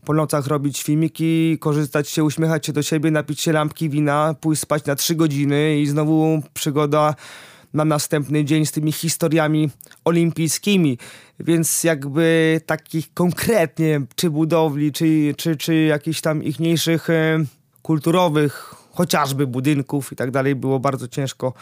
po 0.06 0.14
nocach 0.14 0.48
robić 0.48 0.84
filmiki, 0.84 1.58
korzystać 1.60 2.10
się, 2.10 2.24
uśmiechać 2.24 2.66
się 2.66 2.74
do 2.74 2.84
siebie, 2.84 3.12
napić 3.12 3.42
się 3.42 3.52
lampki 3.52 3.90
wina, 3.90 4.36
pójść 4.42 4.62
spać 4.62 4.86
na 4.86 4.96
trzy 4.96 5.16
godziny 5.16 5.80
i 5.80 5.88
znowu 5.88 6.42
przygoda 6.54 7.16
na 7.74 7.86
następny 7.86 8.46
dzień 8.46 8.66
z 8.66 8.72
tymi 8.72 8.92
historiami 8.92 9.70
olimpijskimi. 10.06 10.98
Więc 11.40 11.84
jakby 11.84 12.62
takich 12.66 13.14
konkretnie, 13.14 14.02
czy 14.16 14.30
budowli, 14.30 14.92
czy, 14.92 15.34
czy, 15.38 15.56
czy 15.56 15.76
jakichś 15.76 16.22
tam 16.22 16.44
ichniejszych 16.44 17.10
e, 17.10 17.46
kulturowych 17.82 18.83
chociażby 18.94 19.48
budynków 19.48 20.12
i 20.12 20.16
tak 20.16 20.32
dalej, 20.32 20.56
było 20.56 20.80
bardzo 20.80 21.08
ciężko, 21.08 21.54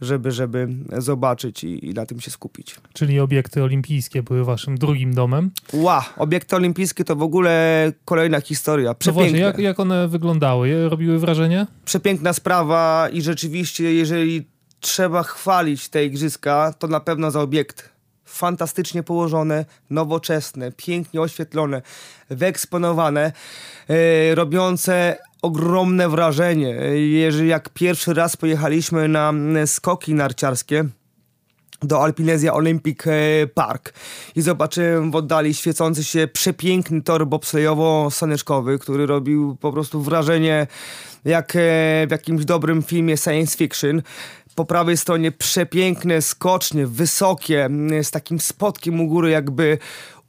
żeby, 0.00 0.30
żeby 0.30 0.68
zobaczyć 0.98 1.64
i, 1.64 1.86
i 1.86 1.94
na 1.94 2.06
tym 2.06 2.20
się 2.20 2.30
skupić. 2.30 2.76
Czyli 2.92 3.20
obiekty 3.20 3.62
olimpijskie 3.62 4.22
były 4.22 4.44
waszym 4.44 4.78
drugim 4.78 5.14
domem? 5.14 5.50
Ła, 5.72 6.04
obiekty 6.16 6.56
olimpijskie 6.56 7.04
to 7.04 7.16
w 7.16 7.22
ogóle 7.22 7.92
kolejna 8.04 8.40
historia. 8.40 8.94
Przepiękne. 8.94 9.22
No 9.22 9.30
właśnie, 9.30 9.46
jak, 9.46 9.58
jak 9.58 9.80
one 9.80 10.08
wyglądały? 10.08 10.88
Robiły 10.88 11.18
wrażenie? 11.18 11.66
Przepiękna 11.84 12.32
sprawa 12.32 13.08
i 13.12 13.22
rzeczywiście, 13.22 13.94
jeżeli 13.94 14.46
trzeba 14.80 15.22
chwalić 15.22 15.88
te 15.88 16.04
igrzyska, 16.04 16.74
to 16.78 16.86
na 16.86 17.00
pewno 17.00 17.30
za 17.30 17.40
obiekt 17.40 17.96
fantastycznie 18.24 19.02
położone, 19.02 19.64
nowoczesne, 19.90 20.72
pięknie 20.72 21.20
oświetlone, 21.20 21.82
wyeksponowane, 22.30 23.32
robiące 24.34 25.16
ogromne 25.42 26.08
wrażenie. 26.08 26.68
Jeżeli 26.94 27.48
jak 27.48 27.68
pierwszy 27.68 28.14
raz 28.14 28.36
pojechaliśmy 28.36 29.08
na 29.08 29.32
skoki 29.66 30.14
narciarskie, 30.14 30.84
do 31.82 32.02
Alpinezja 32.02 32.54
Olympic 32.54 33.06
e, 33.06 33.46
Park 33.46 33.92
i 34.36 34.42
zobaczyłem 34.42 35.10
w 35.10 35.16
oddali 35.16 35.54
świecący 35.54 36.04
się 36.04 36.28
przepiękny 36.32 37.02
tor 37.02 37.26
bobslejowo-saneczkowy, 37.26 38.78
który 38.78 39.06
robił 39.06 39.56
po 39.56 39.72
prostu 39.72 40.02
wrażenie 40.02 40.66
jak 41.24 41.56
e, 41.56 41.58
w 42.06 42.10
jakimś 42.10 42.44
dobrym 42.44 42.82
filmie 42.82 43.16
science 43.16 43.56
fiction. 43.56 44.02
Po 44.54 44.64
prawej 44.64 44.96
stronie 44.96 45.32
przepiękne 45.32 46.22
skocznie, 46.22 46.86
wysokie, 46.86 47.68
z 48.02 48.10
takim 48.10 48.40
spotkiem 48.40 49.00
u 49.00 49.06
góry 49.06 49.30
jakby 49.30 49.78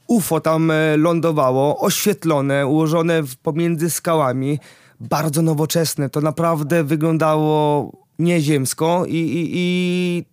UFO 0.08 0.42
tam 0.42 0.72
e, 0.72 0.98
lądowało, 0.98 1.80
oświetlone, 1.80 2.68
ułożone 2.68 3.24
pomiędzy 3.44 3.90
skałami 3.90 4.60
bardzo 5.00 5.42
nowoczesne. 5.42 6.10
To 6.10 6.22
naprawdę 6.22 6.84
wyglądało 6.84 7.92
nieziemsko 8.20 9.06
i, 9.08 9.16
i, 9.16 9.50
i 9.54 10.26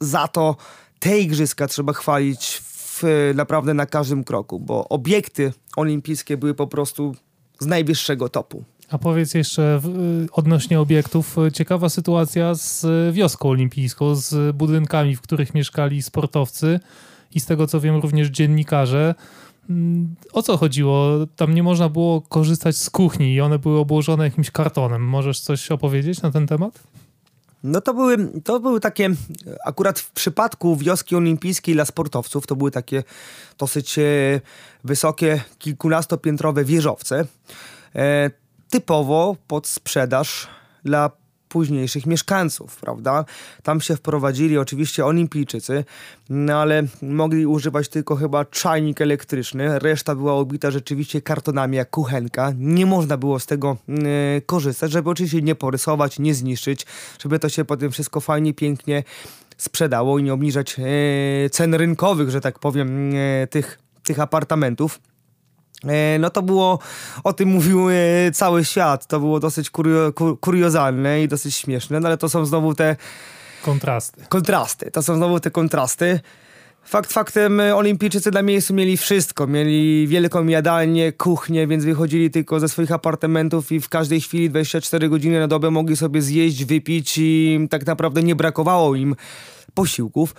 za 0.00 0.28
to 0.28 0.56
te 0.98 1.18
igrzyska 1.18 1.66
trzeba 1.66 1.92
chwalić 1.92 2.62
w, 2.64 3.02
naprawdę 3.34 3.74
na 3.74 3.86
każdym 3.86 4.24
kroku, 4.24 4.60
bo 4.60 4.88
obiekty 4.88 5.52
olimpijskie 5.76 6.36
były 6.36 6.54
po 6.54 6.66
prostu 6.66 7.14
z 7.60 7.66
najwyższego 7.66 8.28
topu. 8.28 8.64
A 8.90 8.98
powiedz 8.98 9.34
jeszcze 9.34 9.80
odnośnie 10.32 10.80
obiektów, 10.80 11.36
ciekawa 11.52 11.88
sytuacja 11.88 12.54
z 12.54 12.86
wioską 13.14 13.48
olimpijską, 13.48 14.14
z 14.14 14.56
budynkami, 14.56 15.16
w 15.16 15.20
których 15.20 15.54
mieszkali 15.54 16.02
sportowcy 16.02 16.80
i 17.34 17.40
z 17.40 17.46
tego 17.46 17.66
co 17.66 17.80
wiem 17.80 17.96
również 17.96 18.28
dziennikarze. 18.28 19.14
O 20.32 20.42
co 20.42 20.56
chodziło? 20.56 21.26
Tam 21.36 21.54
nie 21.54 21.62
można 21.62 21.88
było 21.88 22.20
korzystać 22.20 22.76
z 22.76 22.90
kuchni 22.90 23.34
i 23.34 23.40
one 23.40 23.58
były 23.58 23.78
obłożone 23.78 24.24
jakimś 24.24 24.50
kartonem. 24.50 25.02
Możesz 25.02 25.40
coś 25.40 25.70
opowiedzieć 25.70 26.22
na 26.22 26.30
ten 26.30 26.46
temat? 26.46 26.80
No 27.62 27.80
to 27.80 27.94
były, 27.94 28.40
to 28.44 28.60
były 28.60 28.80
takie, 28.80 29.10
akurat 29.64 29.98
w 29.98 30.10
przypadku 30.10 30.76
wioski 30.76 31.16
olimpijskiej 31.16 31.74
dla 31.74 31.84
sportowców, 31.84 32.46
to 32.46 32.56
były 32.56 32.70
takie 32.70 33.02
dosyć 33.58 33.98
e, 33.98 34.02
wysokie, 34.84 35.40
kilkunastopiętrowe 35.58 36.64
wieżowce, 36.64 37.26
e, 37.94 38.30
typowo 38.70 39.36
pod 39.46 39.66
sprzedaż 39.66 40.48
dla 40.84 41.10
późniejszych 41.52 42.06
mieszkańców, 42.06 42.76
prawda? 42.76 43.24
Tam 43.62 43.80
się 43.80 43.96
wprowadzili 43.96 44.58
oczywiście 44.58 45.06
olimpijczycy, 45.06 45.84
no 46.30 46.54
ale 46.54 46.82
mogli 47.02 47.46
używać 47.46 47.88
tylko 47.88 48.16
chyba 48.16 48.44
czajnik 48.44 49.00
elektryczny, 49.00 49.78
reszta 49.78 50.14
była 50.14 50.32
obita 50.32 50.70
rzeczywiście 50.70 51.22
kartonami 51.22 51.76
jak 51.76 51.90
kuchenka. 51.90 52.52
Nie 52.58 52.86
można 52.86 53.16
było 53.16 53.38
z 53.38 53.46
tego 53.46 53.76
e, 53.88 54.40
korzystać, 54.40 54.92
żeby 54.92 55.10
oczywiście 55.10 55.42
nie 55.42 55.54
porysować, 55.54 56.18
nie 56.18 56.34
zniszczyć, 56.34 56.86
żeby 57.22 57.38
to 57.38 57.48
się 57.48 57.64
potem 57.64 57.90
wszystko 57.90 58.20
fajnie, 58.20 58.54
pięknie 58.54 59.04
sprzedało 59.56 60.18
i 60.18 60.22
nie 60.22 60.32
obniżać 60.32 60.76
e, 60.78 61.50
cen 61.50 61.74
rynkowych, 61.74 62.30
że 62.30 62.40
tak 62.40 62.58
powiem, 62.58 63.12
e, 63.14 63.46
tych, 63.46 63.78
tych 64.02 64.20
apartamentów. 64.20 65.00
E, 65.88 66.18
no 66.18 66.30
to 66.30 66.42
było, 66.42 66.78
o 67.24 67.32
tym 67.32 67.48
mówił 67.48 67.90
e, 67.90 67.94
cały 68.32 68.64
świat, 68.64 69.06
to 69.06 69.20
było 69.20 69.40
dosyć 69.40 69.70
kurio, 69.70 70.12
kuriozalne 70.40 71.22
i 71.22 71.28
dosyć 71.28 71.54
śmieszne, 71.54 72.00
no 72.00 72.08
ale 72.08 72.18
to 72.18 72.28
są 72.28 72.46
znowu 72.46 72.74
te... 72.74 72.96
Kontrasty. 73.62 74.24
Kontrasty, 74.28 74.90
to 74.90 75.02
są 75.02 75.16
znowu 75.16 75.40
te 75.40 75.50
kontrasty. 75.50 76.20
Fakt 76.84 77.12
faktem, 77.12 77.60
e, 77.60 77.76
olimpijczycy 77.76 78.30
na 78.30 78.42
miejscu 78.42 78.74
mieli 78.74 78.96
wszystko. 78.96 79.46
Mieli 79.46 80.06
wielką 80.08 80.46
jadalnię, 80.46 81.12
kuchnię, 81.12 81.66
więc 81.66 81.84
wychodzili 81.84 82.30
tylko 82.30 82.60
ze 82.60 82.68
swoich 82.68 82.92
apartamentów 82.92 83.72
i 83.72 83.80
w 83.80 83.88
każdej 83.88 84.20
chwili 84.20 84.50
24 84.50 85.08
godziny 85.08 85.40
na 85.40 85.48
dobę 85.48 85.70
mogli 85.70 85.96
sobie 85.96 86.22
zjeść, 86.22 86.64
wypić 86.64 87.18
i 87.18 87.60
tak 87.70 87.86
naprawdę 87.86 88.22
nie 88.22 88.34
brakowało 88.34 88.94
im 88.94 89.16
posiłków 89.74 90.34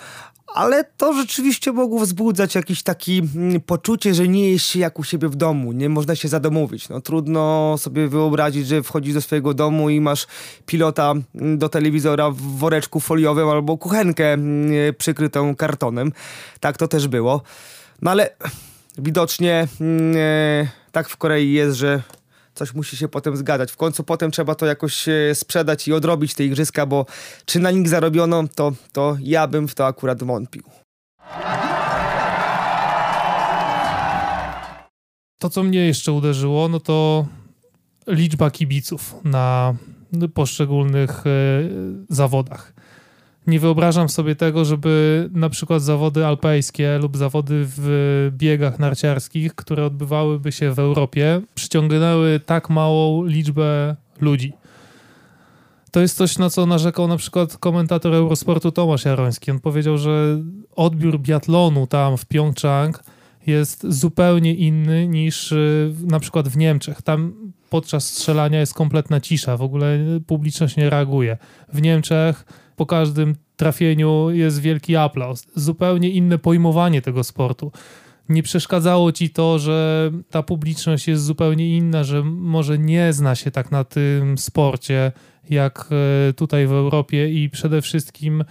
ale 0.48 0.84
to 0.84 1.14
rzeczywiście 1.14 1.72
mogło 1.72 2.00
wzbudzać 2.00 2.56
jakieś 2.56 2.84
takie 2.84 3.14
mm, 3.36 3.62
poczucie, 3.62 4.14
że 4.14 4.28
nie 4.28 4.52
jest 4.52 4.66
się 4.66 4.80
jak 4.80 5.00
u 5.00 5.04
siebie 5.04 5.30
w 5.30 5.36
domu, 5.36 5.72
nie 5.72 5.90
można 5.90 6.16
się 6.16 6.28
zadomowić. 6.28 6.90
No, 6.90 7.02
trudno 7.02 7.76
sobie 7.78 8.08
wyobrazić, 8.08 8.68
że 8.68 8.84
wchodzisz 8.84 9.14
do 9.14 9.22
swojego 9.22 9.54
domu 9.54 9.90
i 9.90 10.02
masz 10.02 10.28
pilota 10.66 11.14
mm, 11.36 11.58
do 11.58 11.70
telewizora 11.70 12.32
w 12.32 12.38
woreczku 12.38 13.00
foliowym 13.00 13.50
albo 13.50 13.78
kuchenkę 13.78 14.34
mm, 14.34 14.72
przykrytą 14.98 15.56
kartonem. 15.56 16.12
Tak 16.60 16.78
to 16.78 16.88
też 16.88 17.08
było. 17.08 17.42
No 18.02 18.12
ale 18.12 18.30
widocznie 18.98 19.68
e, 20.16 20.68
tak 20.92 21.10
w 21.10 21.18
Korei 21.18 21.54
jest, 21.54 21.78
że 21.78 22.02
coś 22.54 22.74
musi 22.74 22.98
się 22.98 23.08
potem 23.08 23.38
zgadzać. 23.38 23.72
W 23.72 23.78
końcu 23.78 24.04
potem 24.04 24.32
trzeba 24.32 24.56
to 24.56 24.66
jakoś 24.66 25.08
e, 25.08 25.36
sprzedać 25.36 25.88
i 25.88 25.94
odrobić 25.94 26.34
te 26.34 26.46
igrzyska, 26.46 26.86
bo 26.86 27.06
czy 27.46 27.60
na 27.60 27.72
nich 27.72 27.90
zarobiono, 27.90 28.44
to, 28.56 28.72
to 28.92 29.18
ja 29.22 29.48
bym 29.48 29.68
w 29.68 29.76
to 29.76 29.86
akurat 29.86 30.24
wątpił. 30.24 30.64
To, 35.40 35.50
co 35.50 35.64
mnie 35.64 35.88
jeszcze 35.88 36.12
uderzyło, 36.12 36.70
no 36.70 36.80
to 36.80 37.28
liczba 38.08 38.52
kibiców 38.52 39.16
na 39.24 39.76
poszczególnych 40.34 41.28
e, 41.28 41.30
zawodach. 42.10 42.73
Nie 43.48 43.60
wyobrażam 43.60 44.10
sobie 44.10 44.36
tego, 44.36 44.66
żeby 44.66 45.30
na 45.34 45.50
przykład 45.50 45.82
zawody 45.82 46.26
alpejskie 46.26 46.98
lub 46.98 47.18
zawody 47.18 47.66
w 47.66 48.32
biegach 48.38 48.80
narciarskich, 48.80 49.56
które 49.56 49.86
odbywałyby 49.86 50.52
się 50.52 50.72
w 50.72 50.80
Europie, 50.80 51.42
przyciągnęły 51.56 52.40
tak 52.46 52.70
małą 52.70 53.26
liczbę 53.26 53.96
ludzi. 54.22 54.54
To 55.92 56.00
jest 56.00 56.18
coś, 56.18 56.38
na 56.38 56.50
co 56.50 56.66
narzekał 56.66 57.08
na 57.08 57.18
przykład 57.18 57.58
komentator 57.58 58.14
Eurosportu 58.14 58.72
Tomasz 58.72 59.06
Jaroński. 59.06 59.52
On 59.52 59.60
powiedział, 59.60 59.98
że 59.98 60.42
odbiór 60.76 61.20
biatlonu 61.20 61.88
tam 61.88 62.18
w 62.18 62.26
Pjongczang 62.26 63.04
jest 63.48 63.86
zupełnie 63.90 64.54
inny 64.54 65.08
niż 65.08 65.52
y, 65.52 65.94
na 66.02 66.20
przykład 66.20 66.48
w 66.48 66.58
Niemczech. 66.58 67.02
Tam 67.02 67.34
podczas 67.70 68.08
strzelania 68.08 68.60
jest 68.60 68.74
kompletna 68.74 69.22
cisza, 69.22 69.58
w 69.58 69.62
ogóle 69.62 69.98
publiczność 70.28 70.78
nie 70.78 70.90
reaguje. 70.90 71.38
W 71.74 71.82
Niemczech 71.82 72.46
po 72.76 72.86
każdym 72.86 73.36
trafieniu 73.56 74.30
jest 74.30 74.62
wielki 74.62 74.96
aplauz. 74.96 75.48
Zupełnie 75.56 76.10
inne 76.10 76.38
pojmowanie 76.38 77.02
tego 77.02 77.24
sportu. 77.24 77.72
Nie 78.30 78.44
przeszkadzało 78.44 79.12
ci 79.12 79.30
to, 79.30 79.60
że 79.60 80.12
ta 80.30 80.44
publiczność 80.44 81.08
jest 81.08 81.24
zupełnie 81.24 81.78
inna, 81.78 82.04
że 82.04 82.24
może 82.24 82.78
nie 82.78 83.14
zna 83.14 83.36
się 83.36 83.52
tak 83.52 83.72
na 83.72 83.84
tym 83.84 84.38
sporcie 84.38 85.12
jak 85.50 85.90
e, 86.30 86.34
tutaj 86.34 86.68
w 86.68 86.72
Europie 86.72 87.44
i 87.44 87.50
przede 87.50 87.82
wszystkim 87.82 88.44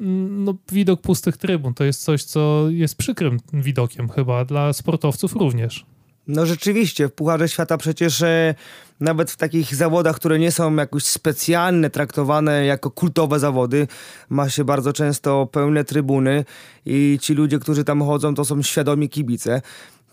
mm, 0.00 0.44
no, 0.44 0.54
widok 0.72 1.00
pustych 1.00 1.36
trybun 1.36 1.74
to 1.74 1.84
jest 1.84 2.04
coś, 2.04 2.24
co 2.24 2.66
jest 2.70 2.96
przykrym 2.96 3.40
widokiem 3.52 4.08
chyba 4.08 4.44
dla 4.44 4.72
sportowców 4.72 5.32
również. 5.36 5.86
No 6.26 6.46
rzeczywiście, 6.46 7.08
w 7.08 7.12
Pucharze 7.12 7.48
Świata 7.48 7.76
przecież 7.76 8.22
e, 8.22 8.54
nawet 9.00 9.30
w 9.30 9.36
takich 9.36 9.74
zawodach, 9.74 10.16
które 10.16 10.38
nie 10.38 10.52
są 10.52 10.76
jakoś 10.76 11.04
specjalne, 11.04 11.90
traktowane 11.90 12.66
jako 12.66 12.90
kultowe 12.90 13.38
zawody, 13.38 13.86
ma 14.28 14.48
się 14.48 14.64
bardzo 14.64 14.92
często 14.92 15.46
pełne 15.52 15.84
trybuny 15.84 16.44
i 16.86 17.18
ci 17.22 17.34
ludzie, 17.34 17.58
którzy 17.58 17.84
tam 17.84 18.02
chodzą, 18.02 18.34
to 18.34 18.44
są 18.44 18.62
świadomi 18.62 19.08
kibice. 19.08 19.62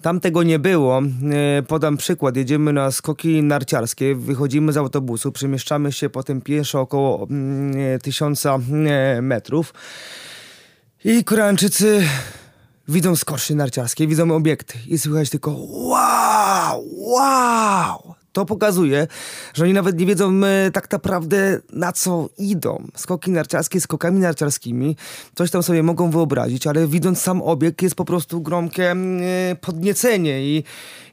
Tam 0.01 0.19
tego 0.19 0.43
nie 0.43 0.59
było. 0.59 1.01
E, 1.31 1.63
podam 1.63 1.97
przykład. 1.97 2.35
Jedziemy 2.35 2.73
na 2.73 2.91
skoki 2.91 3.43
narciarskie, 3.43 4.15
wychodzimy 4.15 4.73
z 4.73 4.77
autobusu, 4.77 5.31
przemieszczamy 5.31 5.91
się 5.91 6.09
potem 6.09 6.41
pieszo 6.41 6.81
około 6.81 7.27
mm, 7.29 7.95
e, 7.95 7.99
tysiąca 7.99 8.59
e, 8.87 9.21
metrów 9.21 9.73
i 11.03 11.23
Koreańczycy 11.23 12.07
widzą 12.87 13.15
skocznie 13.15 13.55
narciarskie, 13.55 14.07
widzą 14.07 14.31
obiekty 14.35 14.77
i 14.87 14.97
słychać 14.97 15.29
tylko 15.29 15.51
wow, 15.69 16.83
wow. 16.97 18.15
To 18.31 18.45
pokazuje, 18.45 19.07
że 19.53 19.63
oni 19.63 19.73
nawet 19.73 19.99
nie 19.99 20.05
wiedzą 20.05 20.41
e, 20.45 20.71
tak 20.71 20.91
naprawdę 20.91 21.59
na 21.73 21.91
co 21.91 22.29
idą. 22.37 22.87
Skoki 22.95 23.31
narciarskie 23.31 23.81
skokami 23.81 24.19
narciarskimi, 24.19 24.95
coś 25.35 25.51
tam 25.51 25.63
sobie 25.63 25.83
mogą 25.83 26.11
wyobrazić, 26.11 26.67
ale 26.67 26.87
widząc 26.87 27.21
sam 27.21 27.41
obiekt 27.41 27.81
jest 27.81 27.95
po 27.95 28.05
prostu 28.05 28.41
gromkie 28.41 28.91
e, 28.91 28.95
podniecenie 29.61 30.45
i, 30.45 30.63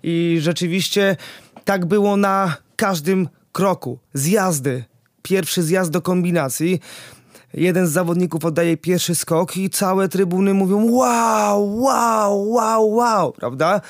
i 0.02 0.36
rzeczywiście 0.40 1.16
tak 1.64 1.86
było 1.86 2.16
na 2.16 2.56
każdym 2.76 3.28
kroku. 3.52 3.98
Zjazdy, 4.14 4.84
pierwszy 5.22 5.62
zjazd 5.62 5.90
do 5.90 6.02
kombinacji, 6.02 6.80
jeden 7.54 7.86
z 7.86 7.90
zawodników 7.90 8.44
oddaje 8.44 8.76
pierwszy 8.76 9.14
skok 9.14 9.56
i 9.56 9.70
całe 9.70 10.08
trybuny 10.08 10.54
mówią 10.54 10.90
wow, 10.90 11.80
wow, 11.80 12.50
wow, 12.50 12.94
wow, 12.94 13.32
prawda? 13.32 13.80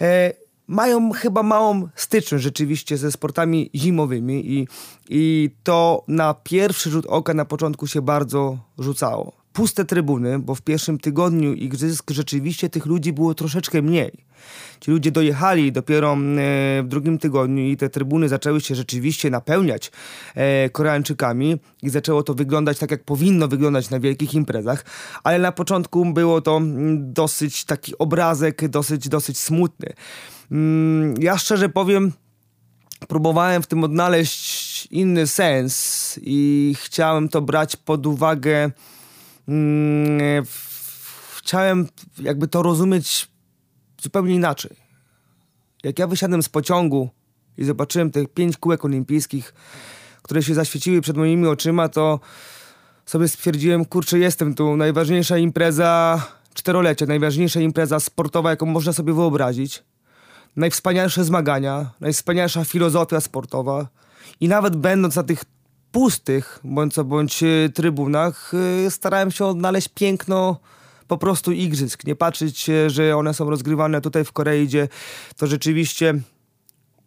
E, 0.00 0.32
mają 0.66 1.12
chyba 1.12 1.42
małą 1.42 1.88
styczność 1.94 2.44
rzeczywiście 2.44 2.96
ze 2.96 3.12
sportami 3.12 3.70
zimowymi 3.74 4.52
i, 4.52 4.68
i 5.08 5.50
to 5.62 6.04
na 6.08 6.34
pierwszy 6.34 6.90
rzut 6.90 7.06
oka 7.06 7.34
na 7.34 7.44
początku 7.44 7.86
się 7.86 8.02
bardzo 8.02 8.58
rzucało. 8.78 9.37
Puste 9.58 9.84
trybuny, 9.84 10.38
bo 10.38 10.54
w 10.54 10.62
pierwszym 10.62 10.98
tygodniu 10.98 11.54
igrzysk 11.54 12.10
rzeczywiście 12.10 12.68
tych 12.68 12.86
ludzi 12.86 13.12
było 13.12 13.34
troszeczkę 13.34 13.82
mniej. 13.82 14.12
Ci 14.80 14.90
ludzie 14.90 15.10
dojechali 15.10 15.72
dopiero 15.72 16.12
e, 16.12 16.16
w 16.82 16.84
drugim 16.88 17.18
tygodniu 17.18 17.62
i 17.62 17.76
te 17.76 17.88
trybuny 17.88 18.28
zaczęły 18.28 18.60
się 18.60 18.74
rzeczywiście 18.74 19.30
napełniać 19.30 19.90
e, 20.34 20.70
Koreańczykami 20.70 21.56
i 21.82 21.90
zaczęło 21.90 22.22
to 22.22 22.34
wyglądać 22.34 22.78
tak, 22.78 22.90
jak 22.90 23.04
powinno 23.04 23.48
wyglądać 23.48 23.90
na 23.90 24.00
wielkich 24.00 24.34
imprezach, 24.34 24.84
ale 25.24 25.38
na 25.38 25.52
początku 25.52 26.04
było 26.04 26.40
to 26.40 26.56
mm, 26.56 27.12
dosyć 27.12 27.64
taki 27.64 27.98
obrazek, 27.98 28.68
dosyć, 28.68 29.08
dosyć 29.08 29.38
smutny. 29.38 29.92
Mm, 30.50 31.14
ja 31.20 31.38
szczerze 31.38 31.68
powiem, 31.68 32.12
próbowałem 33.08 33.62
w 33.62 33.66
tym 33.66 33.84
odnaleźć 33.84 34.86
inny 34.86 35.26
sens 35.26 36.18
i 36.22 36.74
chciałem 36.82 37.28
to 37.28 37.42
brać 37.42 37.76
pod 37.76 38.06
uwagę. 38.06 38.70
Mm, 39.48 40.44
chciałem 41.36 41.86
jakby 42.18 42.48
to 42.48 42.62
rozumieć 42.62 43.28
zupełnie 44.02 44.34
inaczej. 44.34 44.76
Jak 45.84 45.98
ja 45.98 46.06
wysiadłem 46.06 46.42
z 46.42 46.48
pociągu 46.48 47.10
i 47.58 47.64
zobaczyłem 47.64 48.10
te 48.10 48.26
pięć 48.26 48.56
kółek 48.56 48.84
olimpijskich, 48.84 49.54
które 50.22 50.42
się 50.42 50.54
zaświeciły 50.54 51.00
przed 51.00 51.16
moimi 51.16 51.46
oczyma, 51.46 51.88
to 51.88 52.20
sobie 53.06 53.28
stwierdziłem, 53.28 53.84
kurczę, 53.84 54.18
jestem 54.18 54.54
tu. 54.54 54.76
Najważniejsza 54.76 55.38
impreza 55.38 56.22
czterolecia, 56.54 57.06
najważniejsza 57.06 57.60
impreza 57.60 58.00
sportowa, 58.00 58.50
jaką 58.50 58.66
można 58.66 58.92
sobie 58.92 59.12
wyobrazić. 59.12 59.82
Najwspanialsze 60.56 61.24
zmagania, 61.24 61.90
najwspanialsza 62.00 62.64
filozofia 62.64 63.20
sportowa. 63.20 63.88
I 64.40 64.48
nawet 64.48 64.76
będąc 64.76 65.16
na 65.16 65.22
tych 65.22 65.44
pustych, 65.92 66.60
bądź 66.64 66.94
co 66.94 67.04
bądź 67.04 67.42
e, 67.42 67.68
trybunach, 67.74 68.52
e, 68.86 68.90
starałem 68.90 69.30
się 69.30 69.44
odnaleźć 69.44 69.88
piękno 69.88 70.60
po 71.08 71.18
prostu 71.18 71.52
igrzysk. 71.52 72.04
Nie 72.04 72.16
patrzeć, 72.16 72.70
że 72.86 73.16
one 73.16 73.34
są 73.34 73.50
rozgrywane 73.50 74.00
tutaj 74.00 74.24
w 74.24 74.32
Korei, 74.32 74.66
gdzie 74.66 74.88
to 75.36 75.46
rzeczywiście 75.46 76.14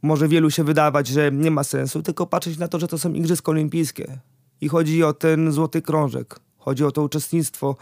może 0.02 0.28
wielu 0.28 0.52
się 0.52 0.64
wydawać, 0.64 1.08
że 1.08 1.32
nie 1.32 1.52
ma 1.52 1.64
sensu, 1.64 2.04
tylko 2.04 2.26
patrzeć 2.26 2.58
na 2.58 2.68
to, 2.68 2.80
że 2.80 2.88
to 2.88 2.98
są 2.98 3.14
igrzyska 3.14 3.52
olimpijskie. 3.52 4.20
I 4.62 4.70
chodzi 4.70 5.04
o 5.04 5.14
ten 5.14 5.52
złoty 5.52 5.82
krążek, 5.82 6.40
chodzi 6.58 6.86
o 6.86 6.92
to 6.92 7.04
uczestnictwo, 7.04 7.76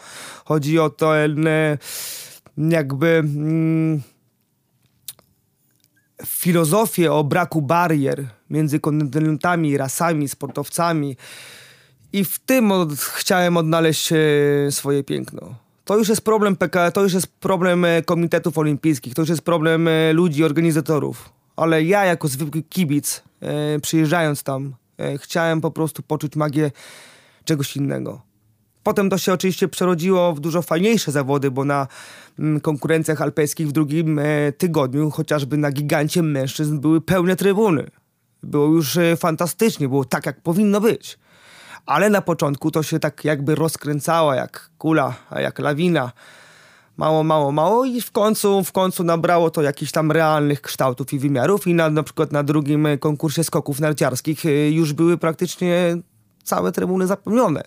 chodzi 0.46 0.80
o 0.80 0.90
to 0.90 1.14
jakby 2.58 3.08
mm, 3.08 4.02
filozofię 6.26 7.14
o 7.14 7.24
braku 7.24 7.62
barier 7.62 8.39
między 8.50 8.80
kontynentami, 8.80 9.78
rasami, 9.78 10.28
sportowcami. 10.28 11.18
I 12.14 12.26
w 12.26 12.40
tym 12.40 12.72
od, 12.72 12.94
chciałem 12.94 13.58
odnaleźć 13.58 14.14
swoje 14.70 15.04
piękno. 15.04 15.56
To 15.90 15.98
już 15.98 16.10
jest 16.10 16.22
problem 16.22 16.56
PK, 16.56 16.92
to 16.92 17.04
już 17.04 17.14
jest 17.14 17.28
problem 17.28 17.86
e, 17.86 18.02
komitetów 18.02 18.58
olimpijskich, 18.58 19.14
to 19.14 19.22
już 19.22 19.30
jest 19.30 19.42
problem 19.42 19.88
e, 19.88 20.14
ludzi, 20.14 20.44
organizatorów. 20.44 21.30
Ale 21.56 21.84
ja 21.84 22.06
jako 22.06 22.28
zwykły 22.28 22.64
kibic, 22.64 23.24
e, 23.42 23.80
przyjeżdżając 23.80 24.44
tam, 24.44 24.76
e, 24.98 25.18
chciałem 25.18 25.62
po 25.62 25.72
prostu 25.72 26.04
poczuć 26.04 26.36
magię 26.36 26.72
czegoś 27.46 27.78
innego. 27.78 28.22
Potem 28.84 29.10
to 29.10 29.18
się 29.18 29.34
oczywiście 29.34 29.68
przerodziło 29.68 30.34
w 30.34 30.40
dużo 30.40 30.62
fajniejsze 30.62 31.12
zawody, 31.12 31.52
bo 31.52 31.66
na 31.66 31.88
mm, 32.40 32.60
konkurencjach 32.60 33.22
alpejskich 33.22 33.68
w 33.68 33.72
drugim 33.72 34.20
e, 34.20 34.52
tygodniu, 34.52 35.12
chociażby 35.12 35.58
na 35.58 35.72
gigancie 35.72 36.24
mężczyzn, 36.24 36.80
były 36.80 37.02
pełne 37.02 37.36
trybuny. 37.36 37.92
Było 38.44 38.66
już 38.66 38.98
e, 38.98 39.18
fantastycznie, 39.18 39.90
było 39.90 40.06
tak, 40.06 40.26
jak 40.26 40.42
powinno 40.42 40.82
być 40.82 41.20
ale 41.90 42.10
na 42.10 42.22
początku 42.22 42.72
to 42.72 42.84
się 42.84 43.00
tak 43.00 43.26
jakby 43.26 43.56
rozkręcała 43.56 44.36
jak 44.36 44.70
kula, 44.78 45.16
jak 45.40 45.60
lawina. 45.60 46.12
Mało, 46.98 47.24
mało, 47.24 47.52
mało 47.52 47.86
i 47.86 48.02
w 48.02 48.12
końcu, 48.12 48.64
w 48.64 48.72
końcu 48.72 49.04
nabrało 49.04 49.50
to 49.50 49.62
jakichś 49.62 49.92
tam 49.92 50.12
realnych 50.12 50.62
kształtów 50.62 51.14
i 51.14 51.20
wymiarów 51.20 51.68
i 51.68 51.74
na, 51.74 51.90
na 51.90 52.04
przykład 52.04 52.32
na 52.32 52.44
drugim 52.44 52.88
konkursie 53.00 53.44
skoków 53.44 53.80
narciarskich 53.80 54.46
y, 54.46 54.72
już 54.72 54.94
były 54.94 55.18
praktycznie 55.18 55.98
całe 56.44 56.72
trybuny 56.72 57.08
zapełnione. 57.08 57.64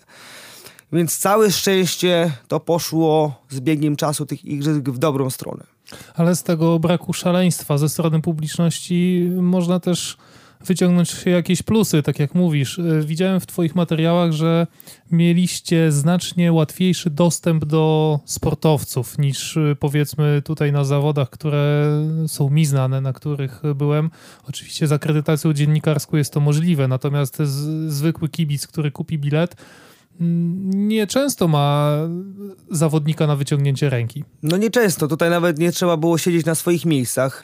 Więc 0.91 1.17
całe 1.17 1.51
szczęście 1.51 2.31
to 2.47 2.59
poszło 2.59 3.33
z 3.49 3.59
biegiem 3.59 3.95
czasu 3.95 4.25
tych 4.25 4.45
igrzysk 4.45 4.89
w 4.89 4.97
dobrą 4.97 5.29
stronę. 5.29 5.63
Ale 6.15 6.35
z 6.35 6.43
tego 6.43 6.79
braku 6.79 7.13
szaleństwa 7.13 7.77
ze 7.77 7.89
strony 7.89 8.21
publiczności 8.21 9.29
można 9.35 9.79
też 9.79 10.17
wyciągnąć 10.65 11.25
jakieś 11.25 11.63
plusy, 11.63 12.03
tak 12.03 12.19
jak 12.19 12.35
mówisz. 12.35 12.79
E, 12.79 13.01
widziałem 13.01 13.39
w 13.39 13.45
Twoich 13.45 13.75
materiałach, 13.75 14.31
że 14.31 14.67
mieliście 15.11 15.91
znacznie 15.91 16.53
łatwiejszy 16.53 17.09
dostęp 17.09 17.65
do 17.65 18.19
sportowców 18.25 19.17
niż 19.17 19.57
e, 19.57 19.75
powiedzmy 19.79 20.41
tutaj 20.45 20.71
na 20.71 20.83
zawodach, 20.83 21.29
które 21.29 21.85
są 22.27 22.49
mi 22.49 22.65
znane, 22.65 23.01
na 23.01 23.13
których 23.13 23.61
byłem. 23.75 24.09
Oczywiście 24.49 24.87
z 24.87 24.91
akredytacją 24.91 25.53
dziennikarską 25.53 26.17
jest 26.17 26.33
to 26.33 26.39
możliwe, 26.39 26.87
natomiast 26.87 27.37
zwykły 27.87 28.29
kibic, 28.29 28.67
który 28.67 28.91
kupi 28.91 29.19
bilet, 29.19 29.55
nieczęsto 30.19 31.47
ma 31.47 31.97
zawodnika 32.71 33.27
na 33.27 33.35
wyciągnięcie 33.35 33.89
ręki. 33.89 34.23
No 34.43 34.57
nieczęsto, 34.57 35.07
tutaj 35.07 35.29
nawet 35.29 35.59
nie 35.59 35.71
trzeba 35.71 35.97
było 35.97 36.17
siedzieć 36.17 36.45
na 36.45 36.55
swoich 36.55 36.85
miejscach. 36.85 37.43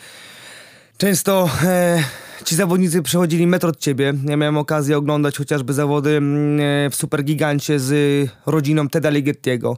Często 0.98 1.50
e, 1.64 2.04
ci 2.46 2.56
zawodnicy 2.56 3.02
przechodzili 3.02 3.48
metr 3.48 3.68
od 3.68 3.78
ciebie. 3.78 4.14
Ja 4.26 4.38
miałem 4.38 4.58
okazję 4.58 4.98
oglądać 4.98 5.38
chociażby 5.38 5.74
zawody 5.74 6.10
mm, 6.10 6.60
e, 6.60 6.90
w 6.90 6.96
Supergigancie 6.96 7.80
z 7.80 8.30
rodziną 8.46 8.90
Teda 8.90 9.10
Ligettiego. 9.10 9.78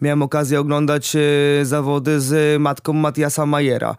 Miałem 0.00 0.22
okazję 0.22 0.60
oglądać 0.60 1.16
e, 1.16 1.20
zawody 1.64 2.20
z 2.20 2.60
matką 2.60 2.92
Matiasa 2.92 3.46
Majera. 3.46 3.96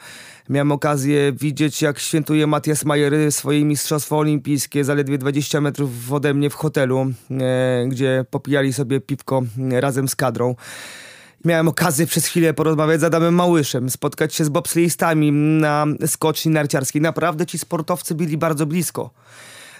Miałem 0.50 0.72
okazję 0.72 1.32
widzieć, 1.32 1.82
jak 1.82 2.00
świętuje 2.00 2.48
Matias 2.48 2.86
Majer 2.86 3.32
swoje 3.32 3.66
mistrzostwo 3.66 4.18
olimpijskie 4.18 4.84
zaledwie 4.84 5.18
20 5.18 5.62
metrów 5.62 6.12
ode 6.12 6.34
mnie 6.34 6.50
w 6.50 6.54
hotelu, 6.54 7.06
e, 7.32 7.86
gdzie 7.88 8.26
popijali 8.30 8.74
sobie 8.74 9.02
piwko 9.02 9.44
razem 9.72 10.08
z 10.08 10.16
kadrą. 10.16 10.56
Miałem 11.48 11.68
okazję 11.68 12.06
przez 12.06 12.26
chwilę 12.26 12.54
porozmawiać 12.54 13.02
z 13.02 13.04
Adamem 13.04 13.36
Małyszem, 13.36 13.90
spotkać 13.90 14.36
się 14.36 14.46
z 14.46 14.50
bobsleistami 14.50 15.32
na 15.32 15.86
skoczni 16.06 16.52
narciarskiej. 16.52 17.02
Naprawdę 17.02 17.46
ci 17.46 17.60
sportowcy 17.60 18.16
byli 18.16 18.38
bardzo 18.38 18.66
blisko. 18.66 19.10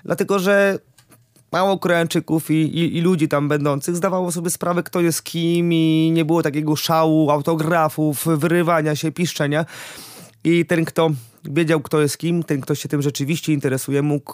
Dlatego, 0.06 0.40
że 0.40 0.80
mało 1.52 1.80
Koreańczyków 1.80 2.52
i, 2.52 2.54
i, 2.54 2.98
i, 2.98 3.02
ludzi 3.02 3.28
tam 3.28 3.48
będących 3.48 3.96
zdawało 3.96 4.32
sobie 4.32 4.50
sprawę, 4.50 4.84
kto 4.84 5.02
jest 5.02 5.24
kim 5.24 5.74
i 5.74 6.12
nie 6.14 6.26
było 6.26 6.44
takiego 6.44 6.76
szału, 6.76 7.32
autografów, 7.32 8.28
wyrywania 8.28 8.96
się, 8.96 9.12
piszczenia. 9.12 9.66
I 10.44 10.66
ten, 10.66 10.86
kto 10.86 11.10
wiedział, 11.44 11.82
kto 11.82 12.02
jest 12.02 12.18
kim, 12.18 12.44
ten, 12.44 12.62
kto 12.62 12.76
się 12.76 12.90
tym 12.90 13.02
rzeczywiście 13.02 13.54
interesuje, 13.54 14.02
mógł 14.02 14.34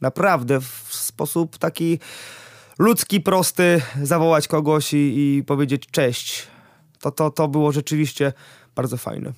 naprawdę 0.00 0.60
w 0.60 0.88
sposób 0.90 1.58
taki 1.58 1.98
ludzki, 2.78 3.20
prosty 3.20 3.82
zawołać 4.02 4.48
kogoś 4.48 4.94
i, 4.94 5.36
i 5.36 5.44
powiedzieć 5.44 5.86
cześć. 5.90 6.57
To, 7.00 7.10
to, 7.10 7.30
to 7.30 7.48
było 7.48 7.72
rzeczywiście 7.72 8.32
bardzo 8.76 8.96
fajne. 8.96 9.32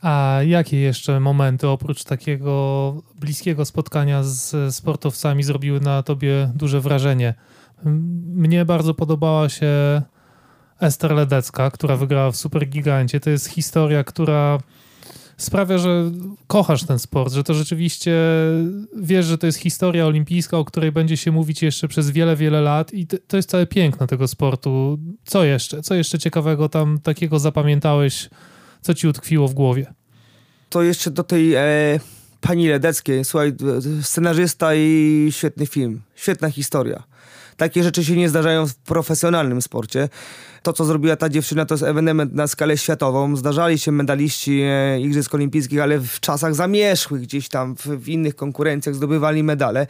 A 0.00 0.38
jakie 0.46 0.80
jeszcze 0.80 1.20
momenty 1.20 1.68
oprócz 1.68 2.04
takiego 2.04 2.94
bliskiego 3.20 3.64
spotkania 3.64 4.22
z 4.22 4.74
sportowcami 4.74 5.42
zrobiły 5.42 5.80
na 5.80 6.02
tobie 6.02 6.52
duże 6.54 6.80
wrażenie? 6.80 7.34
Mnie 8.34 8.64
bardzo 8.64 8.94
podobała 8.94 9.48
się 9.48 10.02
Ester 10.80 11.12
Ledecka, 11.12 11.70
która 11.70 11.96
wygrała 11.96 12.30
w 12.30 12.36
Supergigancie. 12.36 13.20
To 13.20 13.30
jest 13.30 13.46
historia, 13.46 14.04
która 14.04 14.58
sprawia, 15.36 15.78
że 15.78 16.10
kochasz 16.46 16.84
ten 16.84 16.98
sport, 16.98 17.32
że 17.32 17.44
to 17.44 17.54
rzeczywiście 17.54 18.16
wiesz, 18.96 19.26
że 19.26 19.38
to 19.38 19.46
jest 19.46 19.58
historia 19.58 20.06
olimpijska, 20.06 20.58
o 20.58 20.64
której 20.64 20.92
będzie 20.92 21.16
się 21.16 21.32
mówić 21.32 21.62
jeszcze 21.62 21.88
przez 21.88 22.10
wiele, 22.10 22.36
wiele 22.36 22.60
lat 22.60 22.94
i 22.94 23.06
to 23.06 23.36
jest 23.36 23.50
całe 23.50 23.66
piękno 23.66 24.06
tego 24.06 24.28
sportu. 24.28 24.98
Co 25.24 25.44
jeszcze? 25.44 25.82
Co 25.82 25.94
jeszcze 25.94 26.18
ciekawego 26.18 26.68
tam 26.68 26.98
takiego 27.02 27.38
zapamiętałeś, 27.38 28.30
co 28.80 28.94
ci 28.94 29.08
utkwiło 29.08 29.48
w 29.48 29.54
głowie? 29.54 29.94
To 30.70 30.82
jeszcze 30.82 31.10
do 31.10 31.24
tej 31.24 31.54
e, 31.54 32.00
pani 32.40 32.68
Ledeckiej, 32.68 33.24
słuchaj, 33.24 33.52
scenarzysta 34.02 34.74
i 34.74 35.28
świetny 35.30 35.66
film, 35.66 36.02
świetna 36.14 36.50
historia. 36.50 37.02
Takie 37.56 37.82
rzeczy 37.82 38.04
się 38.04 38.16
nie 38.16 38.28
zdarzają 38.28 38.66
w 38.66 38.74
profesjonalnym 38.74 39.62
sporcie 39.62 40.08
to, 40.66 40.72
co 40.72 40.84
zrobiła 40.84 41.16
ta 41.16 41.28
dziewczyna, 41.28 41.66
to 41.66 41.74
jest 41.74 41.84
ewenement 41.84 42.34
na 42.34 42.46
skalę 42.46 42.78
światową. 42.78 43.36
Zdarzali 43.36 43.78
się 43.78 43.92
medaliści 43.92 44.60
e, 44.64 45.00
Igrzysk 45.00 45.34
Olimpijskich, 45.34 45.80
ale 45.80 45.98
w 45.98 46.20
czasach 46.20 46.54
zamierzchłych 46.54 47.22
gdzieś 47.22 47.48
tam, 47.48 47.76
w, 47.76 47.86
w 47.86 48.08
innych 48.08 48.36
konkurencjach 48.36 48.94
zdobywali 48.94 49.42
medale. 49.42 49.86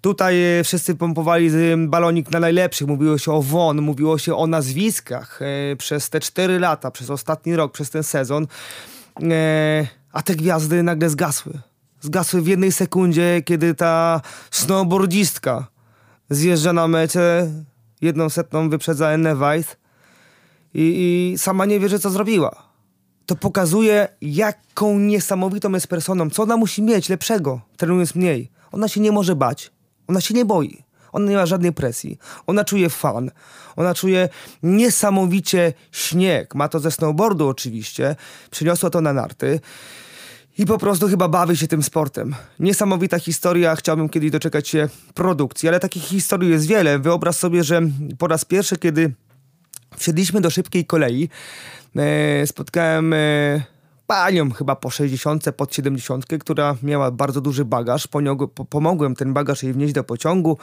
Tutaj 0.00 0.58
e, 0.58 0.64
wszyscy 0.64 0.94
pompowali 0.94 1.50
balonik 1.78 2.30
na 2.30 2.40
najlepszych. 2.40 2.86
Mówiło 2.86 3.18
się 3.18 3.32
o 3.32 3.42
WON, 3.42 3.82
mówiło 3.82 4.18
się 4.18 4.36
o 4.36 4.46
nazwiskach 4.46 5.40
e, 5.42 5.76
przez 5.76 6.10
te 6.10 6.20
cztery 6.20 6.58
lata, 6.58 6.90
przez 6.90 7.10
ostatni 7.10 7.56
rok, 7.56 7.72
przez 7.72 7.90
ten 7.90 8.02
sezon. 8.02 8.46
A 10.12 10.22
te 10.22 10.34
gwiazdy 10.34 10.82
nagle 10.82 11.10
zgasły. 11.10 11.52
Zgasły 12.00 12.42
w 12.42 12.46
jednej 12.46 12.72
sekundzie, 12.72 13.42
kiedy 13.44 13.74
ta 13.74 14.20
snowboardzistka 14.50 15.66
zjeżdża 16.34 16.72
na 16.72 16.88
mecie, 16.88 17.50
jedną 18.00 18.28
setną 18.28 18.68
wyprzedza 18.68 19.08
Enne 19.08 19.36
Weiss 19.36 19.76
i, 20.74 21.32
i 21.34 21.38
sama 21.38 21.64
nie 21.64 21.80
wie, 21.80 21.88
że 21.88 21.98
co 21.98 22.10
zrobiła. 22.10 22.72
To 23.26 23.36
pokazuje, 23.36 24.08
jaką 24.20 24.98
niesamowitą 24.98 25.72
jest 25.72 25.86
personą, 25.86 26.30
co 26.30 26.42
ona 26.42 26.56
musi 26.56 26.82
mieć 26.82 27.08
lepszego, 27.08 27.60
trenując 27.76 28.14
mniej. 28.14 28.50
Ona 28.72 28.88
się 28.88 29.00
nie 29.00 29.12
może 29.12 29.36
bać, 29.36 29.70
ona 30.06 30.20
się 30.20 30.34
nie 30.34 30.44
boi. 30.44 30.84
Ona 31.12 31.30
nie 31.30 31.36
ma 31.36 31.46
żadnej 31.46 31.72
presji. 31.72 32.18
Ona 32.46 32.64
czuje 32.64 32.90
fan. 32.90 33.30
Ona 33.76 33.94
czuje 33.94 34.28
niesamowicie 34.62 35.72
śnieg. 35.92 36.54
Ma 36.54 36.68
to 36.68 36.80
ze 36.80 36.90
snowboardu 36.90 37.48
oczywiście. 37.48 38.16
Przyniosła 38.50 38.90
to 38.90 39.00
na 39.00 39.12
narty. 39.12 39.60
I 40.58 40.66
po 40.66 40.78
prostu 40.78 41.08
chyba 41.08 41.28
bawi 41.28 41.56
się 41.56 41.68
tym 41.68 41.82
sportem. 41.82 42.34
Niesamowita 42.58 43.18
historia. 43.18 43.76
Chciałbym 43.76 44.08
kiedyś 44.08 44.30
doczekać 44.30 44.68
się 44.68 44.88
produkcji, 45.14 45.68
ale 45.68 45.80
takich 45.80 46.02
historii 46.02 46.50
jest 46.50 46.66
wiele. 46.66 46.98
Wyobraź 46.98 47.36
sobie, 47.36 47.64
że 47.64 47.82
po 48.18 48.26
raz 48.26 48.44
pierwszy, 48.44 48.76
kiedy 48.76 49.12
Wsiedliśmy 49.96 50.40
do 50.40 50.50
szybkiej 50.50 50.84
kolei. 50.84 51.28
E, 51.96 52.46
spotkałem 52.46 53.12
e, 53.12 53.16
panią 54.06 54.50
chyba 54.50 54.76
po 54.76 54.90
60, 54.90 55.44
pod 55.56 55.74
70, 55.74 56.26
która 56.40 56.76
miała 56.82 57.10
bardzo 57.10 57.40
duży 57.40 57.64
bagaż. 57.64 58.08
pomogłem 58.70 59.14
ten 59.14 59.32
bagaż 59.32 59.62
jej 59.62 59.72
wnieść 59.72 59.94
do 59.94 60.04
pociągu. 60.04 60.58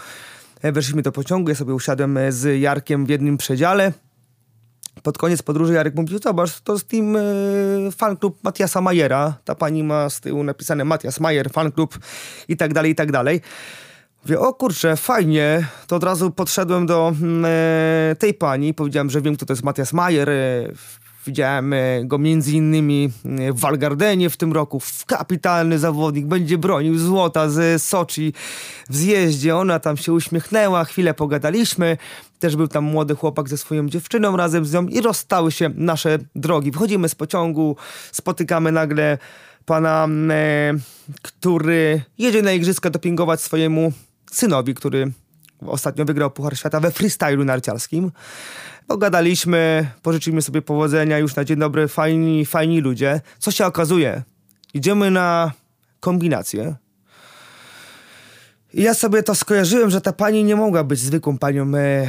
E, 0.62 0.72
weszliśmy 0.72 1.02
do 1.02 1.12
pociągu, 1.12 1.50
ja 1.50 1.56
sobie 1.56 1.74
usiadłem 1.74 2.20
z 2.30 2.62
Jarkiem 2.62 3.06
w 3.06 3.10
jednym 3.10 3.38
przedziale. 3.38 3.94
Pod 5.04 5.18
koniec 5.18 5.42
podróży 5.42 5.74
Jarek 5.74 5.96
mówił, 5.96 6.20
zobacz, 6.20 6.60
to 6.60 6.80
z 6.80 6.86
team 6.86 7.16
e, 7.16 7.22
fanklub 7.98 8.44
Matiasa 8.44 8.82
Majera. 8.82 9.34
Ta 9.46 9.56
pani 9.56 9.84
ma 9.84 10.10
z 10.10 10.20
tyłu 10.20 10.44
napisane 10.44 10.86
Matias 10.86 11.20
Majer, 11.20 11.52
fanklub 11.52 12.00
i 12.48 12.58
tak 12.58 12.74
dalej, 12.74 12.92
i 12.92 12.96
tak 12.96 13.12
dalej. 13.12 13.42
Mówię, 14.24 14.40
o 14.40 14.54
kurczę, 14.54 14.96
fajnie. 14.96 15.68
To 15.88 15.96
od 15.96 16.04
razu 16.04 16.32
podszedłem 16.32 16.86
do 16.86 17.14
mm, 17.22 17.46
e, 17.46 18.16
tej 18.16 18.34
pani, 18.34 18.74
powiedziałem, 18.74 19.10
że 19.10 19.22
wiem, 19.22 19.36
kto 19.36 19.46
to 19.46 19.54
jest 19.54 19.64
Matias 19.64 19.94
Majer. 19.94 20.30
E, 20.30 20.68
widziałem 21.26 21.74
e, 21.74 22.06
go 22.06 22.18
między 22.18 22.52
innymi 22.52 23.10
e, 23.26 23.54
w 23.54 23.60
Walgardenie 23.60 24.30
w 24.30 24.38
tym 24.38 24.54
roku. 24.54 24.82
Kapitalny 25.08 25.80
zawodnik, 25.80 26.26
będzie 26.26 26.58
bronił 26.58 26.98
złota 26.98 27.50
z 27.50 27.84
Soczi 27.84 28.34
w 28.90 28.96
zjeździe. 28.96 29.56
Ona 29.56 29.80
tam 29.80 29.98
się 29.98 30.14
uśmiechnęła, 30.14 30.86
chwilę 30.86 31.14
pogadaliśmy. 31.14 31.98
Też 32.40 32.56
był 32.56 32.68
tam 32.68 32.84
młody 32.84 33.16
chłopak 33.16 33.50
ze 33.50 33.58
swoją 33.58 33.90
dziewczyną 33.90 34.38
razem 34.38 34.66
z 34.66 34.74
nią 34.74 34.88
i 34.88 35.02
rozstały 35.02 35.52
się 35.52 35.70
nasze 35.76 36.20
drogi. 36.36 36.72
Wchodzimy 36.72 37.10
z 37.10 37.16
pociągu, 37.16 37.76
spotykamy 38.12 38.72
nagle 38.72 39.18
pana, 39.66 40.08
e, 40.30 40.74
który 41.22 42.02
jedzie 42.18 42.42
na 42.42 42.52
igrzyska 42.52 42.90
dopingować 42.90 43.42
swojemu 43.42 43.92
synowi, 44.32 44.76
który 44.76 45.12
ostatnio 45.68 46.06
wygrał 46.06 46.32
Puchar 46.32 46.58
Świata 46.58 46.80
we 46.80 46.92
freestylu 46.92 47.46
narciarskim. 47.46 48.12
Pogadaliśmy, 48.88 49.92
pożyczyliśmy 50.02 50.42
sobie 50.42 50.62
powodzenia 50.62 51.18
już 51.18 51.36
na 51.36 51.46
dzień 51.46 51.60
dobry, 51.60 51.88
fajni, 51.88 52.46
fajni 52.46 52.82
ludzie. 52.82 53.22
Co 53.40 53.52
się 53.52 53.66
okazuje? 53.66 54.24
Idziemy 54.74 55.12
na 55.12 55.52
kombinację. 56.00 56.76
I 58.74 58.82
ja 58.82 58.94
sobie 58.94 59.24
to 59.24 59.36
skojarzyłem, 59.36 59.90
że 59.90 60.02
ta 60.02 60.14
pani 60.14 60.44
nie 60.44 60.56
mogła 60.56 60.84
być 60.84 61.00
zwykłą 61.00 61.38
panią 61.38 61.76
e, 61.76 62.08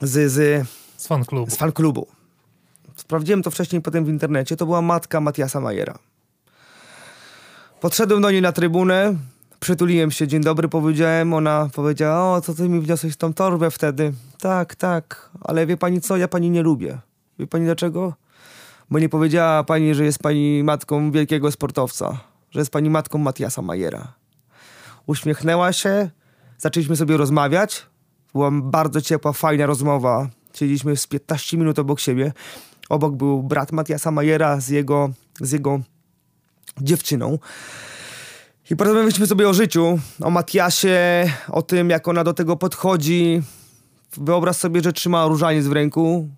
z, 0.00 0.32
z, 0.32 0.68
z 0.96 1.06
fanklubu. 1.06 1.50
Z 1.50 1.56
fanklubu. 1.56 2.06
Sprawdziłem 2.96 3.42
to 3.42 3.50
wcześniej 3.50 3.82
potem 3.82 4.04
w 4.04 4.08
internecie. 4.08 4.56
To 4.56 4.66
była 4.66 4.82
matka 4.82 5.20
Matiasa 5.20 5.60
Majera. 5.60 5.98
Podszedłem 7.80 8.22
do 8.22 8.30
niej 8.30 8.42
na 8.42 8.52
trybunę, 8.52 9.14
Przytuliłem 9.60 10.10
się, 10.10 10.28
dzień 10.28 10.42
dobry 10.42 10.68
powiedziałem, 10.68 11.34
ona 11.34 11.68
powiedziała, 11.74 12.36
o, 12.36 12.40
co 12.40 12.54
ty 12.54 12.68
mi 12.68 12.80
wniosłeś 12.80 13.16
tą 13.16 13.34
torbę 13.34 13.70
wtedy? 13.70 14.12
Tak, 14.40 14.74
tak, 14.74 15.30
ale 15.40 15.66
wie 15.66 15.76
pani 15.76 16.00
co, 16.00 16.16
ja 16.16 16.28
pani 16.28 16.50
nie 16.50 16.62
lubię. 16.62 16.98
Wie 17.38 17.46
pani 17.46 17.64
dlaczego? 17.64 18.14
Bo 18.90 18.98
nie 18.98 19.08
powiedziała 19.08 19.64
pani, 19.64 19.94
że 19.94 20.04
jest 20.04 20.18
pani 20.18 20.64
matką 20.64 21.10
wielkiego 21.10 21.52
sportowca, 21.52 22.20
że 22.50 22.60
jest 22.60 22.70
pani 22.70 22.90
matką 22.90 23.18
Matiasa 23.18 23.62
Majera. 23.62 24.12
Uśmiechnęła 25.06 25.72
się, 25.72 26.10
zaczęliśmy 26.58 26.96
sobie 26.96 27.16
rozmawiać. 27.16 27.86
Była 28.32 28.50
bardzo 28.50 29.00
ciepła, 29.00 29.32
fajna 29.32 29.66
rozmowa. 29.66 30.28
Siedzieliśmy 30.54 30.96
z 30.96 31.06
15 31.06 31.56
minut 31.56 31.78
obok 31.78 32.00
siebie. 32.00 32.32
Obok 32.88 33.14
był 33.14 33.42
brat 33.42 33.72
Matiasa 33.72 34.10
Majera 34.10 34.60
z 34.60 34.68
jego, 34.68 35.10
z 35.40 35.52
jego 35.52 35.80
dziewczyną. 36.80 37.38
I 38.70 38.76
porozmawialiśmy 38.76 39.26
sobie 39.26 39.48
o 39.48 39.54
życiu, 39.54 39.98
o 40.20 40.30
Matiasie, 40.30 41.24
o 41.48 41.62
tym, 41.62 41.90
jak 41.90 42.08
ona 42.08 42.24
do 42.24 42.32
tego 42.32 42.56
podchodzi. 42.56 43.42
Wyobraź 44.16 44.56
sobie, 44.56 44.80
że 44.80 44.92
trzyma 44.92 45.26
różaniec 45.26 45.66
w 45.66 45.72
ręku, 45.72 46.28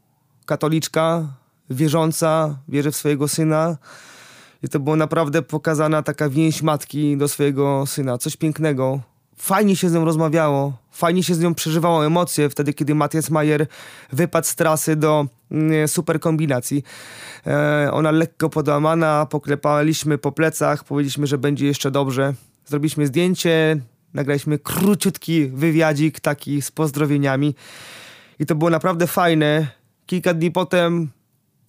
katoliczka, 0.46 1.26
wierząca, 1.70 2.58
wierzy 2.68 2.90
w 2.90 2.96
swojego 2.96 3.28
syna. 3.28 3.76
I 4.62 4.68
to 4.68 4.80
była 4.80 4.96
naprawdę 4.96 5.42
pokazana 5.42 6.02
taka 6.02 6.28
więź 6.28 6.62
matki 6.62 7.16
do 7.16 7.28
swojego 7.28 7.86
syna. 7.86 8.18
Coś 8.18 8.36
pięknego. 8.36 9.00
Fajnie 9.40 9.76
się 9.76 9.88
z 9.88 9.92
nią 9.92 10.04
rozmawiało, 10.04 10.72
fajnie 10.90 11.22
się 11.22 11.34
z 11.34 11.40
nią 11.40 11.54
przeżywało 11.54 12.06
emocje 12.06 12.48
wtedy, 12.48 12.72
kiedy 12.72 12.94
Matthias 12.94 13.30
Mayer 13.30 13.66
wypadł 14.12 14.46
z 14.46 14.54
trasy 14.54 14.96
do 14.96 15.26
mm, 15.50 15.88
super 15.88 16.20
kombinacji. 16.20 16.82
E, 17.46 17.90
ona 17.92 18.10
lekko 18.10 18.48
podłamana, 18.48 19.26
poklepaliśmy 19.26 20.18
po 20.18 20.32
plecach, 20.32 20.84
powiedzieliśmy, 20.84 21.26
że 21.26 21.38
będzie 21.38 21.66
jeszcze 21.66 21.90
dobrze. 21.90 22.34
Zrobiliśmy 22.66 23.06
zdjęcie, 23.06 23.80
nagraliśmy 24.14 24.58
króciutki 24.58 25.46
wywiadzik 25.46 26.20
taki 26.20 26.62
z 26.62 26.70
pozdrowieniami 26.70 27.54
i 28.38 28.46
to 28.46 28.54
było 28.54 28.70
naprawdę 28.70 29.06
fajne. 29.06 29.68
Kilka 30.06 30.34
dni 30.34 30.50
potem 30.50 31.10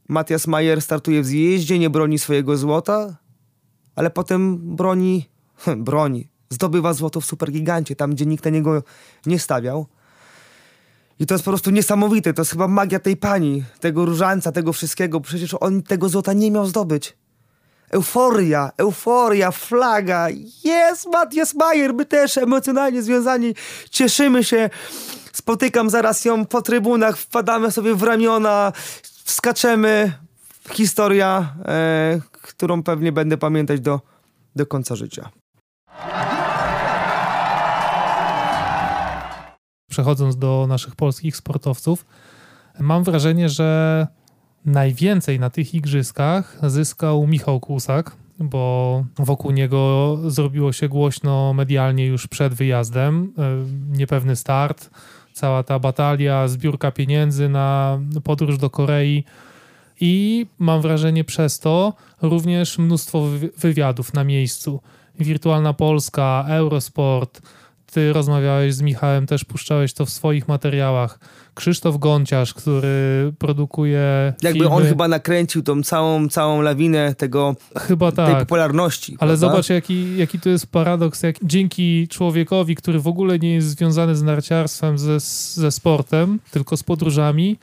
Matthias 0.07 0.47
Mayer 0.47 0.81
startuje 0.81 1.21
w 1.21 1.25
zjeździe, 1.25 1.79
nie 1.79 1.89
broni 1.89 2.19
swojego 2.19 2.57
złota, 2.57 3.15
ale 3.95 4.09
potem 4.09 4.57
broni, 4.75 5.29
broni, 5.77 6.30
zdobywa 6.51 6.93
złoto 6.93 7.21
w 7.21 7.25
Supergigancie, 7.25 7.95
tam 7.95 8.11
gdzie 8.11 8.25
nikt 8.25 8.45
na 8.45 8.51
niego 8.51 8.83
nie 9.25 9.39
stawiał. 9.39 9.85
I 11.19 11.25
to 11.25 11.33
jest 11.33 11.45
po 11.45 11.51
prostu 11.51 11.71
niesamowite, 11.71 12.33
to 12.33 12.41
jest 12.41 12.51
chyba 12.51 12.67
magia 12.67 12.99
tej 12.99 13.17
pani, 13.17 13.63
tego 13.79 14.05
różańca, 14.05 14.51
tego 14.51 14.73
wszystkiego. 14.73 15.21
Przecież 15.21 15.55
on 15.59 15.83
tego 15.83 16.09
złota 16.09 16.33
nie 16.33 16.51
miał 16.51 16.65
zdobyć. 16.65 17.17
Euforia, 17.89 18.71
euforia, 18.77 19.51
flaga. 19.51 20.27
Jest 20.63 21.07
Matthias 21.07 21.53
Mayer, 21.53 21.93
my 21.93 22.05
też 22.05 22.37
emocjonalnie 22.37 23.01
związani. 23.01 23.55
Cieszymy 23.89 24.43
się. 24.43 24.69
Spotykam 25.33 25.89
zaraz 25.89 26.25
ją 26.25 26.45
po 26.45 26.61
trybunach, 26.61 27.17
wpadamy 27.17 27.71
sobie 27.71 27.95
w 27.95 28.03
ramiona, 28.03 28.73
skaczemy. 29.25 30.13
Historia, 30.69 31.55
e, 31.65 32.19
którą 32.31 32.83
pewnie 32.83 33.11
będę 33.11 33.37
pamiętać 33.37 33.79
do, 33.79 34.01
do 34.55 34.65
końca 34.65 34.95
życia. 34.95 35.29
Przechodząc 39.91 40.37
do 40.37 40.65
naszych 40.69 40.95
polskich 40.95 41.35
sportowców, 41.35 42.05
mam 42.79 43.03
wrażenie, 43.03 43.49
że 43.49 44.07
najwięcej 44.65 45.39
na 45.39 45.49
tych 45.49 45.73
igrzyskach 45.73 46.57
zyskał 46.67 47.27
Michał 47.27 47.59
Kłusak, 47.59 48.15
bo 48.39 49.05
wokół 49.17 49.51
niego 49.51 50.17
zrobiło 50.27 50.73
się 50.73 50.89
głośno 50.89 51.53
medialnie 51.53 52.05
już 52.05 52.27
przed 52.27 52.53
wyjazdem. 52.53 53.33
E, 53.37 53.41
niepewny 53.97 54.35
start, 54.35 54.89
cała 55.33 55.63
ta 55.63 55.79
batalia, 55.79 56.47
zbiórka 56.47 56.91
pieniędzy 56.91 57.49
na 57.49 57.99
podróż 58.23 58.57
do 58.57 58.69
Korei 58.69 59.23
i 60.01 60.45
mam 60.59 60.81
wrażenie 60.81 61.23
przez 61.23 61.59
to 61.59 61.93
również 62.21 62.77
mnóstwo 62.77 63.27
wywiadów 63.57 64.13
na 64.13 64.23
miejscu. 64.23 64.81
Wirtualna 65.19 65.73
Polska, 65.73 66.45
Eurosport, 66.49 67.41
ty 67.91 68.13
rozmawiałeś 68.13 68.73
z 68.73 68.81
Michałem, 68.81 69.27
też 69.27 69.45
puszczałeś 69.45 69.93
to 69.93 70.05
w 70.05 70.09
swoich 70.09 70.47
materiałach. 70.47 71.19
Krzysztof 71.53 71.97
Gąciarz, 71.97 72.53
który 72.53 73.33
produkuje. 73.39 74.33
Jakby 74.41 74.59
filmy. 74.59 74.75
on 74.75 74.83
chyba 74.83 75.07
nakręcił 75.07 75.63
tą 75.63 75.83
całą, 75.83 76.29
całą 76.29 76.61
lawinę 76.61 77.15
tego, 77.15 77.55
chyba 77.77 78.11
tak. 78.11 78.27
tej 78.27 78.35
popularności. 78.35 79.11
Ale 79.11 79.17
prawda? 79.17 79.35
zobacz, 79.35 79.69
jaki, 79.69 80.17
jaki 80.17 80.39
to 80.39 80.49
jest 80.49 80.67
paradoks. 80.67 81.23
Jak 81.23 81.35
dzięki 81.43 82.07
człowiekowi, 82.07 82.75
który 82.75 82.99
w 82.99 83.07
ogóle 83.07 83.39
nie 83.39 83.53
jest 83.53 83.67
związany 83.67 84.15
z 84.15 84.23
narciarstwem, 84.23 84.97
ze, 84.97 85.19
ze 85.53 85.71
sportem, 85.71 86.39
tylko 86.51 86.77
z 86.77 86.83
podróżami, 86.83 87.57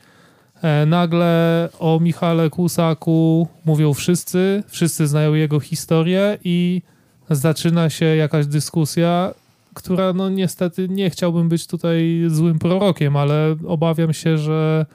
e, 0.61 0.85
nagle 0.85 1.69
o 1.79 1.99
Michale 1.99 2.49
Kłusaku 2.49 3.47
mówią 3.65 3.93
wszyscy, 3.93 4.63
wszyscy 4.67 5.07
znają 5.07 5.33
jego 5.33 5.59
historię 5.59 6.37
i 6.43 6.81
zaczyna 7.29 7.89
się 7.89 8.05
jakaś 8.05 8.45
dyskusja 8.45 9.33
która 9.73 10.13
no 10.13 10.29
niestety 10.29 10.89
nie 10.89 11.09
chciałbym 11.09 11.49
być 11.49 11.67
tutaj 11.67 12.23
złym 12.27 12.59
prorokiem, 12.59 13.15
ale 13.15 13.55
obawiam 13.67 14.13
się, 14.13 14.37
że 14.37 14.85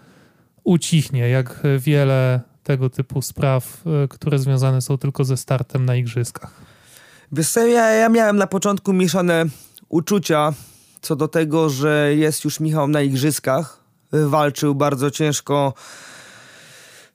ucichnie, 0.65 1.29
jak 1.29 1.63
wiele 1.79 2.41
tego 2.63 2.91
typu 2.91 3.23
spraw, 3.23 3.83
e, 4.05 4.09
które 4.09 4.39
związane 4.39 4.81
są 4.81 4.99
tylko 4.99 5.25
ze 5.25 5.37
startem 5.37 5.85
na 5.85 5.97
igrzyskach. 5.97 6.51
Wiesz 7.33 7.57
ja, 7.57 7.91
ja 7.91 8.09
miałem 8.09 8.37
na 8.37 8.47
początku 8.47 8.93
mieszane 8.93 9.45
uczucia 9.89 10.53
co 11.05 11.17
do 11.17 11.29
tego, 11.29 11.71
że 11.71 12.15
jest 12.15 12.45
już 12.45 12.61
Michał 12.61 12.89
na 12.89 13.03
igrzyskach. 13.03 13.81
Walczył 14.13 14.75
bardzo 14.75 15.11
ciężko 15.11 15.75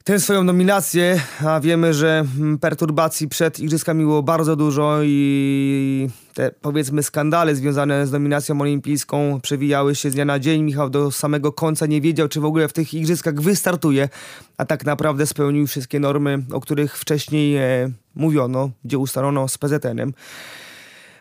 tę 0.10 0.20
swoją 0.20 0.44
nominację, 0.44 1.22
a 1.46 1.60
wiemy, 1.60 1.94
że 1.94 2.26
mm, 2.38 2.60
perturbacji 2.60 3.28
przed 3.28 3.60
igrzyskami 3.60 4.04
było 4.04 4.24
bardzo 4.24 4.56
dużo 4.56 5.00
i 5.04 6.10
te 6.34 6.52
powiedzmy 6.62 7.04
skandale 7.04 7.56
związane 7.56 8.08
z 8.08 8.12
nominacją 8.12 8.62
olimpijską 8.62 9.40
przewijały 9.42 9.96
się 9.96 10.12
z 10.12 10.14
dnia 10.14 10.26
na 10.26 10.40
dzień. 10.40 10.64
Michał 10.64 10.90
do 10.90 11.12
samego 11.12 11.52
końca 11.52 11.86
nie 11.86 12.02
wiedział, 12.02 12.28
czy 12.28 12.42
w 12.42 12.46
ogóle 12.46 12.68
w 12.68 12.74
tych 12.74 12.94
igrzyskach 12.94 13.36
wystartuje, 13.42 14.10
a 14.58 14.66
tak 14.66 14.86
naprawdę 14.86 15.28
spełnił 15.28 15.68
wszystkie 15.68 16.00
normy, 16.00 16.44
o 16.52 16.60
których 16.60 16.98
wcześniej 16.98 17.56
e, 17.56 17.92
mówiono, 18.16 18.70
gdzie 18.86 18.98
ustalono 18.98 19.48
z 19.48 19.58
PZN-em. 19.58 20.14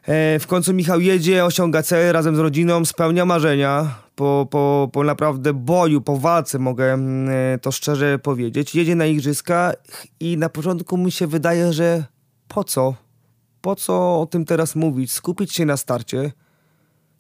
E, 0.07 0.38
w 0.38 0.46
końcu 0.46 0.74
Michał 0.74 1.01
jedzie, 1.01 1.44
osiąga 1.44 1.83
cel 1.83 2.12
razem 2.12 2.37
z 2.37 2.38
rodziną, 2.38 2.85
spełnia 2.85 3.24
marzenia. 3.24 4.07
Po, 4.18 4.46
po, 4.50 4.90
po 4.92 5.04
naprawdę 5.04 5.54
boju, 5.54 6.00
po 6.00 6.16
walce 6.16 6.59
mogę 6.59 6.92
mm, 6.92 7.59
to 7.61 7.72
szczerze 7.72 8.18
powiedzieć. 8.18 8.74
Jedzie 8.74 8.94
na 8.94 9.07
igrzyska 9.07 9.72
i 10.20 10.37
na 10.37 10.48
początku 10.48 10.96
mi 10.96 11.12
się 11.12 11.26
wydaje, 11.26 11.72
że 11.72 12.04
po 12.48 12.64
co? 12.64 12.94
Po 13.61 13.76
co 13.76 14.20
o 14.20 14.26
tym 14.26 14.44
teraz 14.44 14.76
mówić? 14.76 15.12
Skupić 15.12 15.52
się 15.52 15.66
na 15.66 15.76
starcie. 15.76 16.33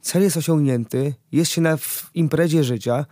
Cel 0.00 0.22
jest 0.22 0.36
osiągnięty, 0.36 1.14
jest 1.32 1.50
się 1.50 1.60
na 1.60 1.78
imprezie 2.14 2.64
życia. 2.64 3.06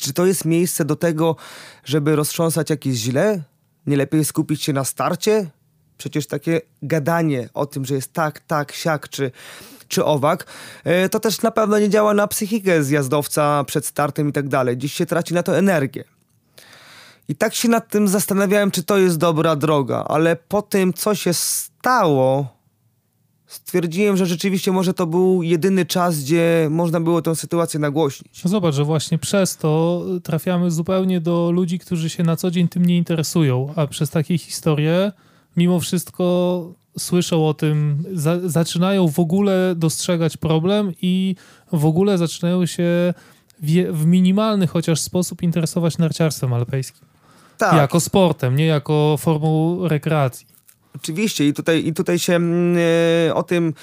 Czy 0.00 0.12
to 0.12 0.26
jest 0.26 0.44
miejsce 0.44 0.84
do 0.84 0.96
tego, 0.96 1.36
żeby 1.84 2.16
roztrząsać 2.16 2.70
jakieś 2.70 2.94
źle? 2.94 3.42
Nie 3.86 3.96
lepiej 3.96 4.24
skupić 4.24 4.62
się 4.62 4.72
na 4.72 4.84
starcie? 4.84 5.50
Przecież 5.98 6.26
takie 6.26 6.60
gadanie 6.82 7.48
o 7.54 7.66
tym, 7.66 7.84
że 7.84 7.94
jest 7.94 8.12
tak, 8.12 8.40
tak, 8.40 8.72
siak 8.72 9.08
czy, 9.08 9.30
czy 9.88 10.04
owak, 10.04 10.46
e, 10.84 11.08
to 11.08 11.20
też 11.20 11.42
na 11.42 11.50
pewno 11.50 11.78
nie 11.78 11.88
działa 11.88 12.14
na 12.14 12.26
psychikę 12.26 12.84
zjazdowca 12.84 13.64
przed 13.64 13.86
startem 13.86 14.28
i 14.28 14.32
tak 14.32 14.48
dalej. 14.48 14.76
Dziś 14.76 14.92
się 14.92 15.06
traci 15.06 15.34
na 15.34 15.42
to 15.42 15.58
energię. 15.58 16.04
I 17.28 17.36
tak 17.36 17.54
się 17.54 17.68
nad 17.68 17.88
tym 17.88 18.08
zastanawiałem, 18.08 18.70
czy 18.70 18.82
to 18.82 18.98
jest 18.98 19.18
dobra 19.18 19.56
droga, 19.56 20.04
ale 20.08 20.36
po 20.36 20.62
tym, 20.62 20.92
co 20.92 21.14
się 21.14 21.34
stało, 21.34 22.56
stwierdziłem, 23.46 24.16
że 24.16 24.26
rzeczywiście 24.26 24.72
może 24.72 24.94
to 24.94 25.06
był 25.06 25.42
jedyny 25.42 25.86
czas, 25.86 26.20
gdzie 26.20 26.68
można 26.70 27.00
było 27.00 27.22
tę 27.22 27.36
sytuację 27.36 27.80
nagłośnić. 27.80 28.44
No 28.44 28.50
zobacz, 28.50 28.74
że 28.74 28.84
właśnie 28.84 29.18
przez 29.18 29.56
to 29.56 30.04
trafiamy 30.22 30.70
zupełnie 30.70 31.20
do 31.20 31.50
ludzi, 31.50 31.78
którzy 31.78 32.10
się 32.10 32.22
na 32.22 32.36
co 32.36 32.50
dzień 32.50 32.68
tym 32.68 32.86
nie 32.86 32.96
interesują, 32.96 33.72
a 33.76 33.86
przez 33.86 34.10
takie 34.10 34.38
historie 34.38 35.12
mimo 35.56 35.80
wszystko 35.80 36.74
słyszą 36.98 37.48
o 37.48 37.54
tym, 37.54 38.04
za, 38.12 38.48
zaczynają 38.48 39.08
w 39.08 39.18
ogóle 39.18 39.74
dostrzegać 39.76 40.36
problem 40.36 40.92
i 41.02 41.36
w 41.72 41.84
ogóle 41.84 42.18
zaczynają 42.18 42.66
się 42.66 43.14
w, 43.62 43.70
w 43.92 44.06
minimalny 44.06 44.66
chociaż 44.66 45.00
sposób 45.00 45.42
interesować 45.42 45.98
narciarstwem 45.98 46.52
alpejskim. 46.52 47.08
Tak. 47.58 47.76
Jako 47.76 48.00
sportem, 48.00 48.56
nie 48.56 48.66
jako 48.66 49.16
formą 49.18 49.80
rekreacji. 49.88 50.55
Oczywiście 50.96 51.48
i 51.48 51.52
tutaj, 51.52 51.86
i 51.86 51.94
tutaj 51.94 52.18
się 52.18 52.40
yy, 53.26 53.34
o 53.34 53.42
tym 53.42 53.74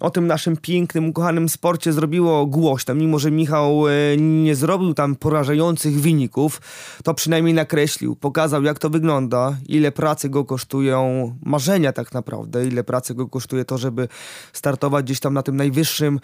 o 0.00 0.10
tym 0.10 0.26
naszym 0.26 0.56
pięknym, 0.56 1.08
ukochanym 1.08 1.48
sporcie 1.48 1.92
zrobiło 1.92 2.46
głośno. 2.46 2.94
Mimo, 2.94 3.18
że 3.18 3.30
Michał 3.30 3.88
e, 3.88 3.92
nie 4.16 4.54
zrobił 4.54 4.94
tam 4.94 5.16
porażających 5.16 6.00
wyników, 6.00 6.60
to 7.04 7.14
przynajmniej 7.14 7.54
nakreślił, 7.54 8.16
pokazał 8.16 8.62
jak 8.62 8.78
to 8.78 8.90
wygląda, 8.90 9.56
ile 9.68 9.92
pracy 9.92 10.28
go 10.28 10.44
kosztują 10.44 11.34
marzenia 11.42 11.92
tak 11.92 12.12
naprawdę, 12.12 12.66
ile 12.66 12.84
pracy 12.84 13.14
go 13.14 13.28
kosztuje 13.28 13.64
to, 13.64 13.78
żeby 13.78 14.08
startować 14.52 15.04
gdzieś 15.04 15.20
tam 15.20 15.34
na 15.34 15.42
tym 15.42 15.56
najwyższym 15.56 16.20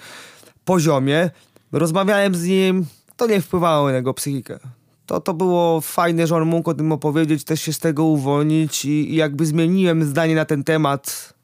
poziomie. 0.65 1.31
Rozmawiałem 1.73 2.35
z 2.35 2.45
nim, 2.45 2.87
to 3.17 3.27
nie 3.27 3.41
wpływało 3.41 3.89
na 3.89 3.97
jego 3.97 4.15
psychikę. 4.15 4.59
To, 5.07 5.21
to 5.21 5.35
było 5.35 5.81
fajne, 5.81 6.27
że 6.27 6.37
on 6.37 6.45
mógł 6.45 6.71
o 6.71 6.75
tym 6.75 6.93
opowiedzieć, 6.93 7.45
też 7.45 7.63
się 7.63 7.73
z 7.73 7.79
tego 7.79 8.05
uwolnić 8.05 8.85
i, 8.85 9.13
i 9.13 9.17
jakby 9.17 9.47
zmieniłem 9.47 10.05
zdanie 10.05 10.35
na 10.35 10.45
ten 10.45 10.65
temat 10.65 11.35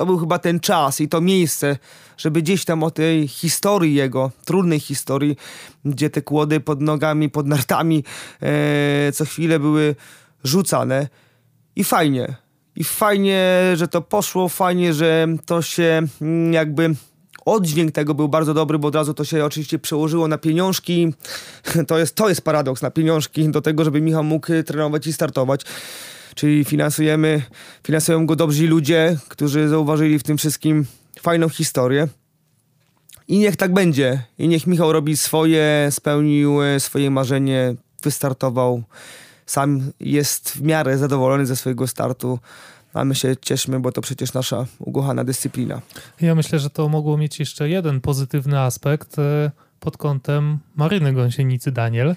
to 0.00 0.06
był 0.06 0.18
chyba 0.18 0.38
ten 0.38 0.60
czas 0.60 1.00
i 1.00 1.08
to 1.08 1.20
miejsce, 1.20 1.76
żeby 2.16 2.42
gdzieś 2.42 2.64
tam 2.64 2.82
o 2.82 2.90
tej 2.90 3.28
historii 3.28 3.94
jego, 3.94 4.30
trudnej 4.44 4.80
historii, 4.80 5.36
gdzie 5.84 6.10
te 6.10 6.22
kłody 6.22 6.60
pod 6.60 6.80
nogami, 6.80 7.30
pod 7.30 7.46
nartami 7.46 8.04
e, 8.42 9.12
co 9.12 9.24
chwilę 9.24 9.58
były 9.58 9.96
rzucane. 10.44 11.08
I 11.76 11.84
fajnie. 11.84 12.34
i 12.76 12.84
fajnie, 12.84 13.52
że 13.74 13.88
to 13.88 14.02
poszło, 14.02 14.48
fajnie, 14.48 14.94
że 14.94 15.26
to 15.46 15.62
się 15.62 16.02
mm, 16.20 16.52
jakby 16.52 16.94
oddźwięk 17.44 17.92
tego 17.92 18.14
był 18.14 18.28
bardzo 18.28 18.54
dobry, 18.54 18.78
bo 18.78 18.88
od 18.88 18.94
razu 18.94 19.14
to 19.14 19.24
się 19.24 19.44
oczywiście 19.44 19.78
przełożyło 19.78 20.28
na 20.28 20.38
pieniążki. 20.38 21.12
To 21.88 21.98
jest, 21.98 22.14
to 22.14 22.28
jest 22.28 22.42
paradoks, 22.42 22.82
na 22.82 22.90
pieniążki 22.90 23.48
do 23.48 23.60
tego, 23.60 23.84
żeby 23.84 24.00
Michał 24.00 24.24
mógł 24.24 24.46
trenować 24.66 25.06
i 25.06 25.12
startować. 25.12 25.62
Czyli 26.34 26.64
finansujemy, 26.64 27.42
finansują 27.86 28.26
go 28.26 28.36
dobrzy 28.36 28.66
ludzie, 28.66 29.16
którzy 29.28 29.68
zauważyli 29.68 30.18
w 30.18 30.22
tym 30.22 30.38
wszystkim 30.38 30.86
fajną 31.20 31.48
historię. 31.48 32.08
I 33.28 33.38
niech 33.38 33.56
tak 33.56 33.72
będzie. 33.72 34.22
I 34.38 34.48
niech 34.48 34.66
Michał 34.66 34.92
robi 34.92 35.16
swoje, 35.16 35.88
spełnił 35.90 36.62
e, 36.62 36.80
swoje 36.80 37.10
marzenie, 37.10 37.74
wystartował. 38.02 38.82
Sam 39.46 39.92
jest 40.00 40.50
w 40.50 40.62
miarę 40.62 40.98
zadowolony 40.98 41.46
ze 41.46 41.56
swojego 41.56 41.86
startu 41.86 42.38
a 42.94 43.04
my 43.04 43.14
się 43.14 43.36
cieszmy, 43.40 43.80
bo 43.80 43.92
to 43.92 44.00
przecież 44.00 44.32
nasza 44.32 44.66
ukochana 44.78 45.24
dyscyplina. 45.24 45.80
Ja 46.20 46.34
myślę, 46.34 46.58
że 46.58 46.70
to 46.70 46.88
mogło 46.88 47.18
mieć 47.18 47.38
jeszcze 47.38 47.68
jeden 47.68 48.00
pozytywny 48.00 48.60
aspekt 48.60 49.18
e, 49.18 49.50
pod 49.80 49.96
kątem 49.96 50.58
Maryny 50.76 51.12
Gąsienicy 51.12 51.72
Daniel, 51.72 52.16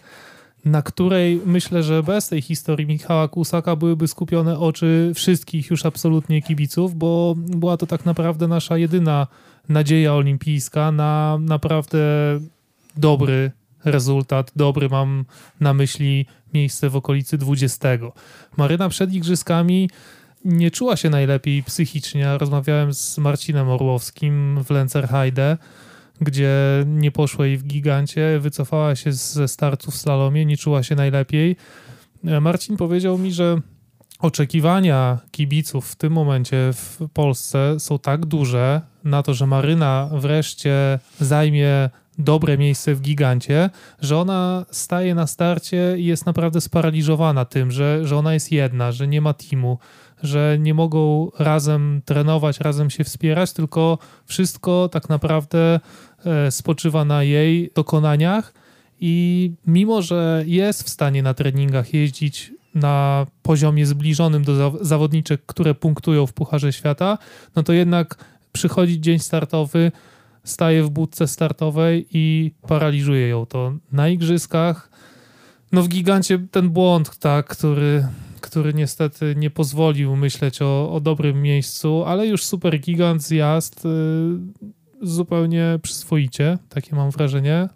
na 0.66 0.82
której 0.82 1.42
myślę, 1.46 1.84
że 1.84 2.04
bez 2.04 2.28
tej 2.28 2.42
historii 2.42 2.88
Michała 2.88 3.28
Kusaka 3.28 3.76
byłyby 3.76 4.08
skupione 4.08 4.60
oczy 4.60 5.12
wszystkich 5.16 5.70
już 5.70 5.86
absolutnie 5.86 6.42
kibiców, 6.42 6.96
bo 6.96 7.36
była 7.38 7.78
to 7.78 7.88
tak 7.88 8.06
naprawdę 8.06 8.48
nasza 8.48 8.78
jedyna 8.78 9.28
nadzieja 9.70 10.14
olimpijska 10.14 10.92
na 10.92 11.38
naprawdę 11.42 12.00
dobry 12.98 13.52
rezultat. 13.86 14.52
Dobry 14.56 14.90
mam 14.90 15.26
na 15.60 15.74
myśli 15.74 16.26
miejsce 16.54 16.90
w 16.90 16.96
okolicy 16.96 17.38
20. 17.38 17.90
Maryna 18.58 18.90
przed 18.90 19.14
igrzyskami 19.14 19.90
nie 20.46 20.72
czuła 20.72 20.96
się 20.96 21.10
najlepiej 21.10 21.64
psychicznie. 21.64 22.38
Rozmawiałem 22.38 22.94
z 22.94 23.18
Marcinem 23.18 23.70
Orłowskim 23.70 24.64
w 24.64 24.70
Lencerheide, 24.70 25.58
gdzie 26.22 26.52
nie 26.86 27.12
poszło 27.12 27.46
jej 27.46 27.58
w 27.58 27.64
gigancie, 27.64 28.40
wycofała 28.40 28.96
się 28.96 29.12
ze 29.12 29.48
startu 29.48 29.92
w 29.92 29.98
slalomie, 29.98 30.46
nie 30.46 30.58
czuła 30.58 30.84
się 30.84 30.96
najlepiej. 30.96 31.56
Marcin 32.24 32.78
powiedział 32.78 33.18
mi, 33.18 33.32
że 33.34 33.62
oczekiwania 34.20 35.20
kibiców 35.32 35.92
w 35.92 35.96
tym 35.96 36.14
momencie 36.14 36.58
w 36.74 37.00
Polsce 37.14 37.80
są 37.80 38.00
tak 38.00 38.26
duże 38.26 38.82
na 39.04 39.24
to, 39.24 39.34
że 39.34 39.48
Maryna 39.48 40.10
wreszcie 40.14 41.00
zajmie 41.20 41.90
dobre 42.18 42.58
miejsce 42.58 42.96
w 42.96 43.02
gigancie, 43.02 43.70
że 44.02 44.18
ona 44.18 44.66
staje 44.72 45.16
na 45.16 45.28
starcie 45.28 45.96
i 45.98 46.06
jest 46.06 46.26
naprawdę 46.26 46.62
sparaliżowana 46.62 47.46
tym, 47.46 47.72
że, 47.72 48.08
że 48.08 48.18
ona 48.18 48.34
jest 48.34 48.52
jedna, 48.52 48.92
że 48.92 49.08
nie 49.08 49.22
ma 49.22 49.34
teamu, 49.34 49.80
że 50.24 50.58
nie 50.60 50.74
mogą 50.74 51.32
razem 51.40 52.02
trenować, 52.06 52.60
razem 52.60 52.90
się 52.90 53.04
wspierać, 53.04 53.54
tylko 53.54 53.98
wszystko 54.26 54.90
tak 54.90 55.10
naprawdę 55.10 55.80
e, 56.26 56.52
spoczywa 56.52 57.06
na 57.06 57.24
jej 57.24 57.72
dokonaniach. 57.76 58.54
I 59.00 59.52
mimo, 59.68 60.02
że 60.02 60.44
jest 60.48 60.84
w 60.84 60.90
stanie 60.90 61.24
na 61.24 61.34
treningach 61.34 61.94
jeździć 61.94 62.54
na 62.76 63.28
poziomie 63.42 63.86
zbliżonym 63.86 64.44
do 64.44 64.78
zawodniczek, 64.82 65.42
które 65.46 65.76
punktują 65.76 66.28
w 66.28 66.34
Pucharze 66.34 66.74
Świata, 66.74 67.18
no 67.56 67.64
to 67.64 67.74
jednak 67.74 68.26
przychodzi 68.52 69.02
dzień 69.02 69.20
startowy, 69.20 69.92
staje 70.44 70.84
w 70.84 70.90
budce 70.90 71.28
startowej 71.28 72.08
i 72.12 72.52
paraliżuje 72.68 73.28
ją 73.28 73.46
to. 73.46 73.74
Na 73.92 74.10
igrzyskach, 74.10 74.90
no 75.72 75.84
w 75.84 75.88
gigancie 75.88 76.40
ten 76.52 76.70
błąd, 76.70 77.18
tak, 77.18 77.48
który 77.48 78.08
który 78.44 78.74
niestety 78.74 79.36
nie 79.38 79.50
pozwolił 79.50 80.16
myśleć 80.16 80.62
o, 80.62 80.94
o 80.94 81.00
dobrym 81.00 81.42
miejscu, 81.42 82.04
ale 82.06 82.28
już 82.28 82.44
super 82.44 82.80
gigant 82.80 83.24
zjazd 83.24 83.86
y, 83.86 83.90
zupełnie 85.02 85.80
przyswoicie, 85.82 86.58
takie 86.70 86.96
mam 86.96 87.12
wrażenie. 87.12 87.70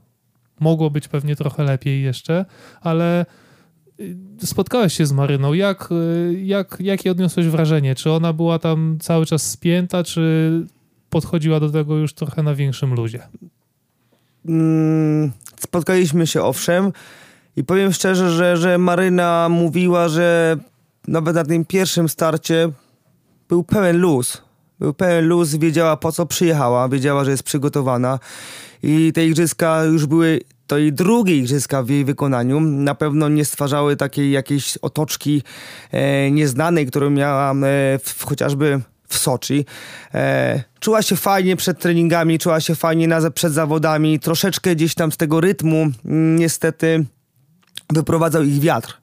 Mogło 0.60 0.90
być 0.90 1.08
pewnie 1.08 1.36
trochę 1.36 1.64
lepiej 1.64 2.04
jeszcze, 2.04 2.46
ale 2.82 3.26
y, 4.00 4.16
spotkałeś 4.46 4.94
się 4.94 5.06
z 5.06 5.12
Maryną. 5.12 5.54
Jak, 5.54 5.90
y, 5.92 6.42
jak, 6.44 6.78
jakie 6.80 7.12
odniosłeś 7.12 7.48
wrażenie? 7.48 7.96
Czy 7.96 8.12
ona 8.12 8.34
była 8.34 8.60
tam 8.60 8.98
cały 9.02 9.26
czas 9.26 9.52
spięta, 9.52 10.04
czy 10.04 10.52
podchodziła 11.10 11.60
do 11.60 11.70
tego 11.70 11.96
już 11.96 12.14
trochę 12.14 12.44
na 12.44 12.56
większym 12.56 12.94
luzie? 12.94 13.28
Mm, 14.46 15.32
spotkaliśmy 15.60 16.28
się 16.28 16.42
owszem. 16.42 16.92
I 17.58 17.64
powiem 17.64 17.94
szczerze, 17.94 18.32
że, 18.32 18.58
że 18.58 18.78
Maryna 18.78 19.48
mówiła, 19.50 20.10
że 20.10 20.58
nawet 21.08 21.36
na 21.36 21.44
tym 21.44 21.66
pierwszym 21.66 22.10
starcie 22.10 22.70
był 23.50 23.64
pełen 23.64 23.98
luz. 23.98 24.42
Był 24.80 24.94
pełen 24.94 25.28
luz, 25.28 25.56
wiedziała 25.56 25.98
po 25.98 26.12
co 26.12 26.26
przyjechała, 26.26 26.90
wiedziała, 26.90 27.26
że 27.26 27.32
jest 27.32 27.44
przygotowana. 27.44 28.20
I 28.84 29.14
te 29.14 29.26
igrzyska 29.26 29.84
już 29.84 30.06
były 30.06 30.40
to 30.68 30.78
i 30.78 30.92
drugie 30.92 31.38
igrzyska 31.38 31.84
w 31.84 31.90
jej 31.90 32.06
wykonaniu. 32.06 32.60
Na 32.60 32.96
pewno 32.96 33.30
nie 33.30 33.46
stwarzały 33.46 33.96
takiej 33.96 34.32
jakiejś 34.32 34.78
otoczki 34.78 35.44
e, 35.92 36.32
nieznanej, 36.32 36.86
którą 36.86 37.10
miałam 37.10 37.64
e, 37.64 37.68
w, 38.04 38.24
chociażby 38.26 38.82
w 39.08 39.18
Soczi. 39.18 39.66
E, 40.14 40.64
czuła 40.80 41.02
się 41.02 41.16
fajnie 41.16 41.56
przed 41.56 41.80
treningami, 41.80 42.40
czuła 42.40 42.60
się 42.60 42.76
fajnie 42.76 43.08
na, 43.08 43.32
przed 43.32 43.54
zawodami. 43.54 44.20
Troszeczkę 44.20 44.76
gdzieś 44.76 44.96
tam 44.96 45.12
z 45.12 45.18
tego 45.18 45.42
rytmu 45.42 45.86
niestety 46.06 47.06
wyprowadzał 47.94 48.44
ich 48.44 48.60
wiatr. 48.60 48.98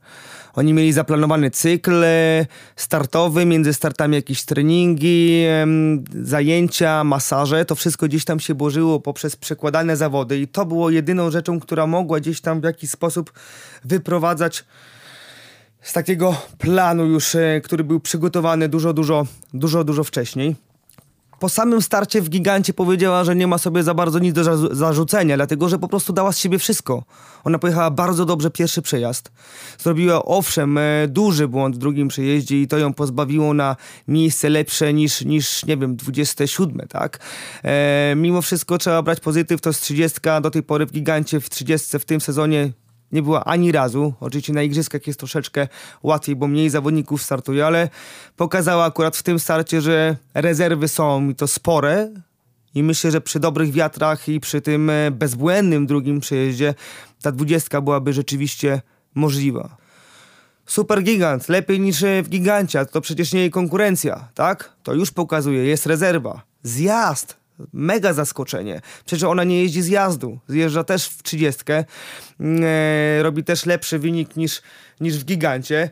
Oni 0.54 0.72
mieli 0.72 0.92
zaplanowany 0.92 1.50
cykl 1.50 2.04
e, 2.04 2.46
startowy, 2.76 3.46
między 3.46 3.74
startami 3.74 4.14
jakieś 4.14 4.44
treningi, 4.44 5.44
zajęcia, 6.22 7.04
masaże. 7.04 7.64
To 7.64 7.74
wszystko 7.74 8.06
gdzieś 8.06 8.24
tam 8.24 8.40
się 8.40 8.54
włożyło 8.54 9.00
poprzez 9.00 9.36
przekładane 9.36 9.96
zawody 9.96 10.38
i 10.38 10.48
to 10.48 10.66
było 10.66 10.90
jedyną 10.90 11.30
rzeczą, 11.30 11.60
która 11.60 11.86
mogła 11.86 12.20
gdzieś 12.20 12.40
tam 12.40 12.60
w 12.60 12.64
jakiś 12.64 12.90
sposób 12.90 13.32
wyprowadzać 13.84 14.64
z 15.82 15.92
takiego 15.92 16.36
planu 16.58 17.06
już, 17.06 17.34
e, 17.34 17.60
który 17.64 17.84
był 17.84 18.00
przygotowany 18.00 18.68
dużo, 18.68 18.92
dużo, 18.92 19.26
dużo, 19.54 19.84
dużo 19.84 20.04
wcześniej 20.04 20.56
po 21.44 21.48
samym 21.48 21.82
starcie 21.82 22.22
w 22.22 22.28
gigancie 22.28 22.74
powiedziała, 22.74 23.24
że 23.24 23.36
nie 23.36 23.46
ma 23.46 23.58
sobie 23.58 23.82
za 23.82 23.94
bardzo 23.94 24.18
nic 24.18 24.34
do 24.34 24.74
zarzucenia, 24.74 25.36
dlatego 25.36 25.68
że 25.68 25.78
po 25.78 25.88
prostu 25.88 26.12
dała 26.12 26.32
z 26.32 26.38
siebie 26.38 26.58
wszystko. 26.58 27.04
Ona 27.44 27.58
pojechała 27.58 27.90
bardzo 27.90 28.24
dobrze 28.24 28.50
pierwszy 28.50 28.82
przejazd. 28.82 29.32
Zrobiła 29.78 30.24
owszem 30.24 30.78
e, 30.78 31.08
duży 31.08 31.48
błąd 31.48 31.76
w 31.76 31.78
drugim 31.78 32.08
przejeździe 32.08 32.62
i 32.62 32.68
to 32.68 32.78
ją 32.78 32.94
pozbawiło 32.94 33.54
na 33.54 33.76
miejsce 34.08 34.48
lepsze 34.48 34.92
niż, 34.94 35.24
niż 35.24 35.66
nie 35.66 35.76
wiem, 35.76 35.96
27, 35.96 36.88
tak? 36.88 37.18
E, 37.64 38.14
mimo 38.16 38.42
wszystko 38.42 38.78
trzeba 38.78 39.02
brać 39.02 39.20
pozytyw, 39.20 39.60
to 39.60 39.70
jest 39.70 39.82
30 39.82 40.18
do 40.42 40.50
tej 40.50 40.62
pory 40.62 40.86
w 40.86 40.92
gigancie, 40.92 41.40
w 41.40 41.50
30 41.50 41.98
w 41.98 42.04
tym 42.04 42.20
sezonie 42.20 42.72
nie 43.14 43.22
była 43.22 43.44
ani 43.44 43.72
razu. 43.72 44.14
Oczywiście 44.20 44.52
na 44.52 44.62
igrzyskach 44.62 45.06
jest 45.06 45.18
troszeczkę 45.18 45.68
łatwiej, 46.02 46.36
bo 46.36 46.46
mniej 46.46 46.70
zawodników 46.70 47.22
startuje, 47.22 47.66
ale 47.66 47.88
pokazała 48.36 48.84
akurat 48.84 49.16
w 49.16 49.22
tym 49.22 49.38
starcie, 49.38 49.80
że 49.80 50.16
rezerwy 50.34 50.88
są 50.88 51.28
i 51.28 51.34
to 51.34 51.46
spore. 51.48 52.10
I 52.74 52.82
myślę, 52.82 53.10
że 53.10 53.20
przy 53.20 53.40
dobrych 53.40 53.72
wiatrach 53.72 54.28
i 54.28 54.40
przy 54.40 54.60
tym 54.60 54.90
e, 54.90 55.10
bezbłędnym 55.10 55.86
drugim 55.86 56.20
przejeździe 56.20 56.74
ta 57.22 57.32
dwudziestka 57.32 57.80
byłaby 57.80 58.12
rzeczywiście 58.12 58.80
możliwa. 59.14 59.76
Super 60.66 61.02
gigant, 61.02 61.48
lepiej 61.48 61.80
niż 61.80 62.02
e, 62.02 62.22
w 62.22 62.28
gigancie, 62.28 62.86
to 62.86 63.00
przecież 63.00 63.32
nie 63.32 63.40
jej 63.40 63.50
konkurencja, 63.50 64.28
tak? 64.34 64.72
To 64.82 64.94
już 64.94 65.10
pokazuje, 65.10 65.64
jest 65.64 65.86
rezerwa. 65.86 66.42
Zjazd, 66.62 67.36
Mega 67.72 68.12
zaskoczenie. 68.12 68.80
Przecież 69.06 69.24
ona 69.24 69.44
nie 69.44 69.62
jeździ 69.62 69.82
z 69.82 69.88
jazdu. 69.88 70.38
Zjeżdża 70.48 70.84
też 70.84 71.06
w 71.06 71.22
trzydziestkę. 71.22 71.84
E, 72.40 73.22
robi 73.22 73.44
też 73.44 73.66
lepszy 73.66 73.98
wynik 73.98 74.36
niż, 74.36 74.62
niż 75.00 75.18
w 75.18 75.24
gigancie. 75.24 75.90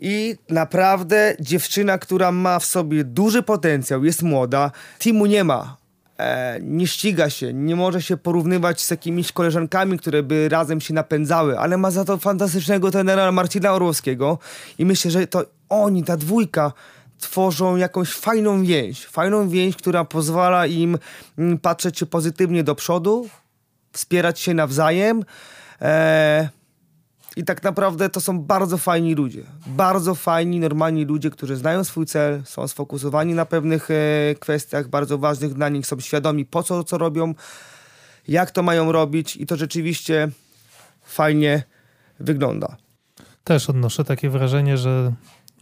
I 0.00 0.36
naprawdę 0.48 1.36
dziewczyna, 1.40 1.98
która 1.98 2.32
ma 2.32 2.58
w 2.58 2.64
sobie 2.64 3.04
duży 3.04 3.42
potencjał, 3.42 4.04
jest 4.04 4.22
młoda, 4.22 4.70
teamu 4.98 5.26
nie 5.26 5.44
ma. 5.44 5.76
E, 6.18 6.58
nie 6.62 6.86
ściga 6.86 7.30
się, 7.30 7.52
nie 7.52 7.76
może 7.76 8.02
się 8.02 8.16
porównywać 8.16 8.80
z 8.80 8.90
jakimiś 8.90 9.32
koleżankami, 9.32 9.98
które 9.98 10.22
by 10.22 10.48
razem 10.48 10.80
się 10.80 10.94
napędzały, 10.94 11.58
ale 11.58 11.76
ma 11.76 11.90
za 11.90 12.04
to 12.04 12.18
fantastycznego 12.18 12.90
trenera 12.90 13.32
Marcina 13.32 13.72
Orłowskiego 13.72 14.38
i 14.78 14.84
myślę, 14.86 15.10
że 15.10 15.26
to 15.26 15.44
oni, 15.68 16.04
ta 16.04 16.16
dwójka, 16.16 16.72
tworzą 17.22 17.76
jakąś 17.76 18.12
fajną 18.12 18.64
więź. 18.64 19.06
Fajną 19.06 19.48
więź, 19.48 19.76
która 19.76 20.04
pozwala 20.04 20.66
im 20.66 20.98
mm, 21.38 21.58
patrzeć 21.58 22.04
pozytywnie 22.10 22.64
do 22.64 22.74
przodu, 22.74 23.28
wspierać 23.92 24.40
się 24.40 24.54
nawzajem. 24.54 25.24
E, 25.80 26.48
I 27.36 27.44
tak 27.44 27.62
naprawdę 27.62 28.08
to 28.08 28.20
są 28.20 28.40
bardzo 28.40 28.78
fajni 28.78 29.14
ludzie. 29.14 29.42
Bardzo 29.66 30.14
fajni, 30.14 30.60
normalni 30.60 31.04
ludzie, 31.04 31.30
którzy 31.30 31.56
znają 31.56 31.84
swój 31.84 32.06
cel, 32.06 32.42
są 32.44 32.68
sfokusowani 32.68 33.34
na 33.34 33.46
pewnych 33.46 33.88
e, 33.90 33.94
kwestiach 34.34 34.88
bardzo 34.88 35.18
ważnych 35.18 35.54
dla 35.54 35.68
nich, 35.68 35.86
są 35.86 36.00
świadomi 36.00 36.44
po 36.44 36.62
co, 36.62 36.84
co 36.84 36.98
robią, 36.98 37.34
jak 38.28 38.50
to 38.50 38.62
mają 38.62 38.92
robić 38.92 39.36
i 39.36 39.46
to 39.46 39.56
rzeczywiście 39.56 40.28
fajnie 41.04 41.62
wygląda. 42.20 42.76
Też 43.44 43.70
odnoszę 43.70 44.04
takie 44.04 44.30
wrażenie, 44.30 44.76
że 44.76 45.12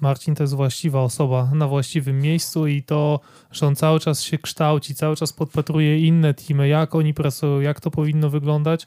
Marcin 0.01 0.35
to 0.35 0.43
jest 0.43 0.55
właściwa 0.55 1.03
osoba 1.03 1.49
na 1.55 1.69
właściwym 1.69 2.21
miejscu 2.21 2.67
i 2.67 2.83
to, 2.83 3.21
że 3.53 3.67
on 3.67 3.77
cały 3.77 4.01
czas 4.01 4.23
się 4.23 4.39
kształci, 4.39 4.95
cały 4.95 5.17
czas 5.17 5.33
podpatruje 5.33 6.07
inne 6.07 6.35
teamy, 6.35 6.69
jak 6.69 6.95
oni 6.95 7.15
pracują, 7.15 7.61
jak 7.61 7.81
to 7.81 7.91
powinno 7.91 8.31
wyglądać. 8.31 8.87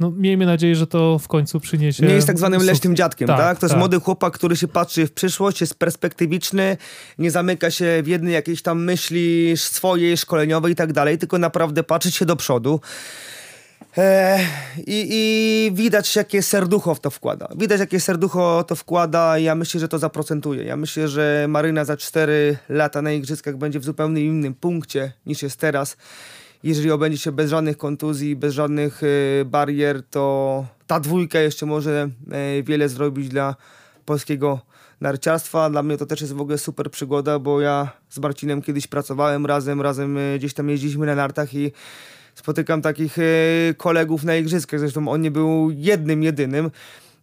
No, 0.00 0.10
miejmy 0.10 0.46
nadzieję, 0.46 0.76
że 0.76 0.86
to 0.86 1.18
w 1.18 1.28
końcu 1.28 1.60
przyniesie. 1.60 2.06
Nie 2.06 2.14
jest 2.14 2.26
tak 2.26 2.38
zwanym 2.38 2.62
leśnym 2.62 2.96
dziadkiem, 2.96 3.28
tak? 3.28 3.38
tak? 3.38 3.58
To 3.58 3.66
jest 3.66 3.72
tak. 3.72 3.78
młody 3.78 4.00
chłopak, 4.00 4.34
który 4.34 4.56
się 4.56 4.68
patrzy 4.68 5.06
w 5.06 5.12
przyszłość, 5.12 5.60
jest 5.60 5.78
perspektywiczny, 5.78 6.76
nie 7.18 7.30
zamyka 7.30 7.70
się 7.70 8.00
w 8.02 8.06
jednej 8.06 8.34
jakiejś 8.34 8.62
tam 8.62 8.84
myśli 8.84 9.56
swojej, 9.56 10.16
szkoleniowej 10.16 10.72
i 10.72 10.76
tak 10.76 10.92
dalej, 10.92 11.18
tylko 11.18 11.38
naprawdę 11.38 11.82
patrzy 11.82 12.12
się 12.12 12.26
do 12.26 12.36
przodu. 12.36 12.80
E, 13.98 14.38
I, 14.86 15.06
I, 15.10 15.70
widać, 15.74 16.16
jakie 16.16 16.42
serducho 16.42 16.94
w 16.94 17.00
to 17.00 17.10
wkłada. 17.10 17.48
Widać, 17.56 17.80
jakie 17.80 18.00
serducho 18.00 18.64
to 18.64 18.76
wkłada. 18.76 19.38
Ja 19.38 19.54
myślę, 19.54 19.80
że 19.80 19.88
to 19.88 19.98
zaprocentuje. 19.98 20.64
Ja 20.64 20.76
myślę, 20.76 21.08
że 21.08 21.46
Maryna 21.48 21.84
za 21.84 21.96
4 21.96 22.58
lata 22.68 23.02
na 23.02 23.12
Igrzyskach 23.12 23.56
będzie 23.56 23.80
w 23.80 23.84
zupełnie 23.84 24.20
innym 24.20 24.54
punkcie 24.54 25.12
niż 25.26 25.42
jest 25.42 25.60
teraz. 25.60 25.96
Jeżeli 26.62 26.90
obędzie 26.90 27.18
się 27.18 27.32
bez 27.32 27.50
żadnych 27.50 27.76
kontuzji, 27.76 28.36
bez 28.36 28.54
żadnych 28.54 29.02
y, 29.02 29.44
barier, 29.46 30.02
to 30.10 30.66
ta 30.86 31.00
dwójka 31.00 31.40
jeszcze 31.40 31.66
może 31.66 32.08
y, 32.58 32.62
wiele 32.62 32.88
zrobić 32.88 33.28
dla 33.28 33.56
polskiego 34.04 34.60
narciarstwa. 35.00 35.70
Dla 35.70 35.82
mnie 35.82 35.96
to 35.96 36.06
też 36.06 36.20
jest 36.20 36.32
w 36.32 36.40
ogóle 36.40 36.58
super 36.58 36.90
przygoda, 36.90 37.38
bo 37.38 37.60
ja 37.60 37.90
z 38.08 38.18
Marcinem 38.18 38.62
kiedyś 38.62 38.86
pracowałem 38.86 39.46
razem, 39.46 39.80
razem 39.80 40.18
gdzieś 40.36 40.54
tam 40.54 40.68
jeździliśmy 40.68 41.06
na 41.06 41.14
nartach 41.14 41.54
i 41.54 41.72
spotykam 42.36 42.82
takich 42.82 43.18
e, 43.18 43.22
kolegów 43.76 44.24
na 44.24 44.36
igrzyskach, 44.36 44.80
zresztą 44.80 45.08
on 45.08 45.20
nie 45.20 45.30
był 45.30 45.70
jednym, 45.70 46.22
jedynym. 46.22 46.70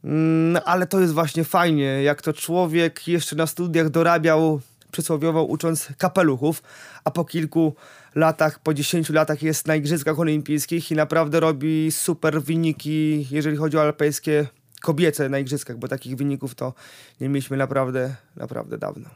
Mm, 0.03 0.61
ale 0.65 0.87
to 0.87 0.99
jest 0.99 1.13
właśnie 1.13 1.43
fajnie, 1.43 2.03
jak 2.03 2.21
to 2.21 2.33
człowiek 2.33 3.07
jeszcze 3.07 3.35
na 3.35 3.47
studiach 3.47 3.89
dorabiał 3.89 4.61
przysłowiowo 4.91 5.43
ucząc 5.43 5.89
kapeluchów, 5.97 6.63
a 7.03 7.11
po 7.11 7.25
kilku 7.25 7.75
latach, 8.15 8.59
po 8.59 8.73
10 8.73 9.09
latach 9.09 9.43
jest 9.43 9.67
na 9.67 9.75
Igrzyskach 9.75 10.19
Olimpijskich 10.19 10.91
i 10.91 10.95
naprawdę 10.95 11.39
robi 11.39 11.91
super 11.91 12.41
wyniki, 12.41 13.27
jeżeli 13.31 13.57
chodzi 13.57 13.77
o 13.77 13.81
alpejskie 13.81 14.47
kobiece 14.81 15.29
na 15.29 15.39
Igrzyskach, 15.39 15.77
bo 15.77 15.87
takich 15.87 16.15
wyników 16.15 16.55
to 16.55 16.73
nie 17.21 17.29
mieliśmy 17.29 17.57
naprawdę, 17.57 18.15
naprawdę 18.35 18.77
dawno. 18.77 19.09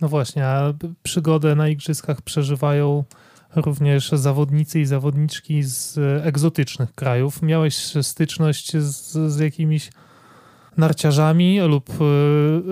No 0.00 0.08
właśnie, 0.08 0.46
a 0.46 0.74
przygodę 1.02 1.54
na 1.54 1.68
Igrzyskach 1.68 2.22
przeżywają 2.22 3.04
również 3.56 4.10
zawodnicy 4.10 4.80
i 4.80 4.86
zawodniczki 4.86 5.62
z 5.62 5.98
egzotycznych 6.26 6.94
krajów. 6.94 7.42
Miałeś 7.42 7.76
styczność 8.02 8.76
z, 8.76 9.32
z 9.32 9.38
jakimiś 9.38 9.90
narciarzami 10.76 11.60
lub 11.60 11.90
e, 11.90 11.96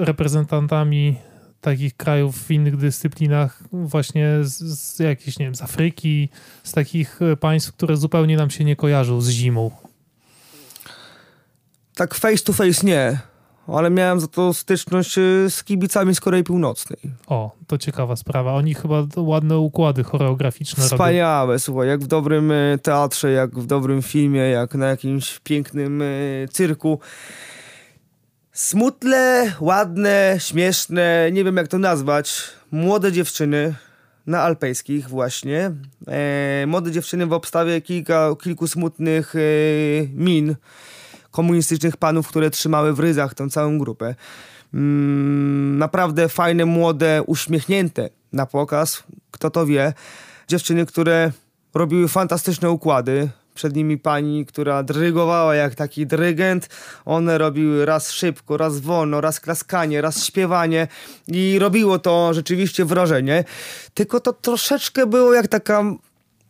reprezentantami 0.05 1.17
takich 1.61 1.97
krajów 1.97 2.43
w 2.43 2.51
innych 2.51 2.77
dyscyplinach, 2.77 3.63
właśnie 3.73 4.39
z, 4.43 4.59
z 4.79 4.99
jakichś, 4.99 5.39
nie 5.39 5.47
wiem, 5.47 5.55
z 5.55 5.63
Afryki, 5.63 6.29
z 6.63 6.73
takich 6.73 7.23
e, 7.23 7.37
państw, 7.37 7.73
które 7.73 7.97
zupełnie 7.97 8.37
nam 8.37 8.51
się 8.51 8.65
nie 8.65 8.77
kojarzą 8.77 9.21
z 9.21 9.29
zimą? 9.29 9.71
Tak 11.95 12.15
face 12.15 12.45
to 12.45 12.53
face 12.53 12.87
nie 12.87 13.19
ale 13.77 13.91
miałem 13.91 14.21
za 14.21 14.27
to 14.27 14.55
styczność 14.55 15.19
y, 15.19 15.47
z 15.51 15.65
kibicami 15.65 16.15
z 16.15 16.21
Korei 16.21 16.45
Północnej. 16.45 16.99
O, 17.27 17.51
to 17.67 17.79
ciekawa 17.79 18.17
sprawa. 18.17 18.55
Oni 18.55 18.75
chyba 18.75 19.07
ładne 19.17 19.59
układy 19.59 20.05
choreograficzne 20.05 20.85
Wspaniałe, 20.85 21.47
robią. 21.47 21.59
słuchaj, 21.59 21.89
jak 21.89 22.01
w 22.01 22.07
dobrym 22.07 22.51
y, 22.51 22.79
teatrze, 22.83 23.31
jak 23.31 23.59
w 23.59 23.67
dobrym 23.67 24.03
filmie, 24.03 24.41
jak 24.41 24.75
na 24.75 24.87
jakimś 24.87 25.39
pięknym 25.39 26.03
y, 26.03 26.49
cyrku. 26.53 27.01
Smutne, 28.53 29.53
ładne, 29.61 30.37
śmieszne, 30.39 31.31
nie 31.33 31.45
wiem 31.45 31.57
jak 31.57 31.69
to 31.69 31.79
nazwać, 31.79 32.43
młode 32.71 33.13
dziewczyny 33.13 33.75
na 34.27 34.43
alpejskich 34.43 35.09
właśnie. 35.09 35.73
E, 36.09 36.65
młode 36.67 36.93
dziewczyny 36.93 37.27
w 37.27 37.33
obstawie 37.33 37.81
kilka, 37.81 38.31
kilku 38.43 38.67
smutnych 38.67 39.35
e, 39.37 39.39
min 40.15 40.57
komunistycznych 41.39 41.97
panów, 41.97 42.29
które 42.29 42.51
trzymały 42.51 42.93
w 42.93 43.01
ryzach 43.01 43.35
tę 43.35 43.49
całą 43.51 43.79
grupę. 43.79 44.15
Mm, 44.75 45.79
naprawdę 45.79 46.29
fajne, 46.29 46.65
młode, 46.65 47.23
uśmiechnięte 47.27 48.09
na 48.33 48.47
pokaz, 48.47 49.03
kto 49.31 49.51
to 49.51 49.67
wie. 49.67 49.93
Dziewczyny, 50.49 50.87
które 50.87 51.33
robiły 51.75 52.09
fantastyczne 52.09 52.71
układy. 52.71 53.29
Przed 53.55 53.77
nimi 53.77 53.99
pani, 53.99 54.47
która 54.47 54.83
drygowała 54.83 55.55
jak 55.55 55.75
taki 55.75 56.07
dyrygent. 56.07 56.69
One 57.05 57.39
robiły 57.39 57.87
raz 57.87 58.11
szybko, 58.11 58.57
raz 58.57 58.81
wolno, 58.81 59.21
raz 59.21 59.41
klaskanie, 59.41 60.01
raz 60.01 60.25
śpiewanie 60.25 60.89
i 61.29 61.59
robiło 61.59 61.99
to 61.99 62.35
rzeczywiście 62.35 62.85
wrażenie. 62.85 63.45
Tylko 63.95 64.21
to 64.21 64.33
troszeczkę 64.33 65.07
było 65.07 65.35
jak 65.35 65.49
taka 65.49 65.85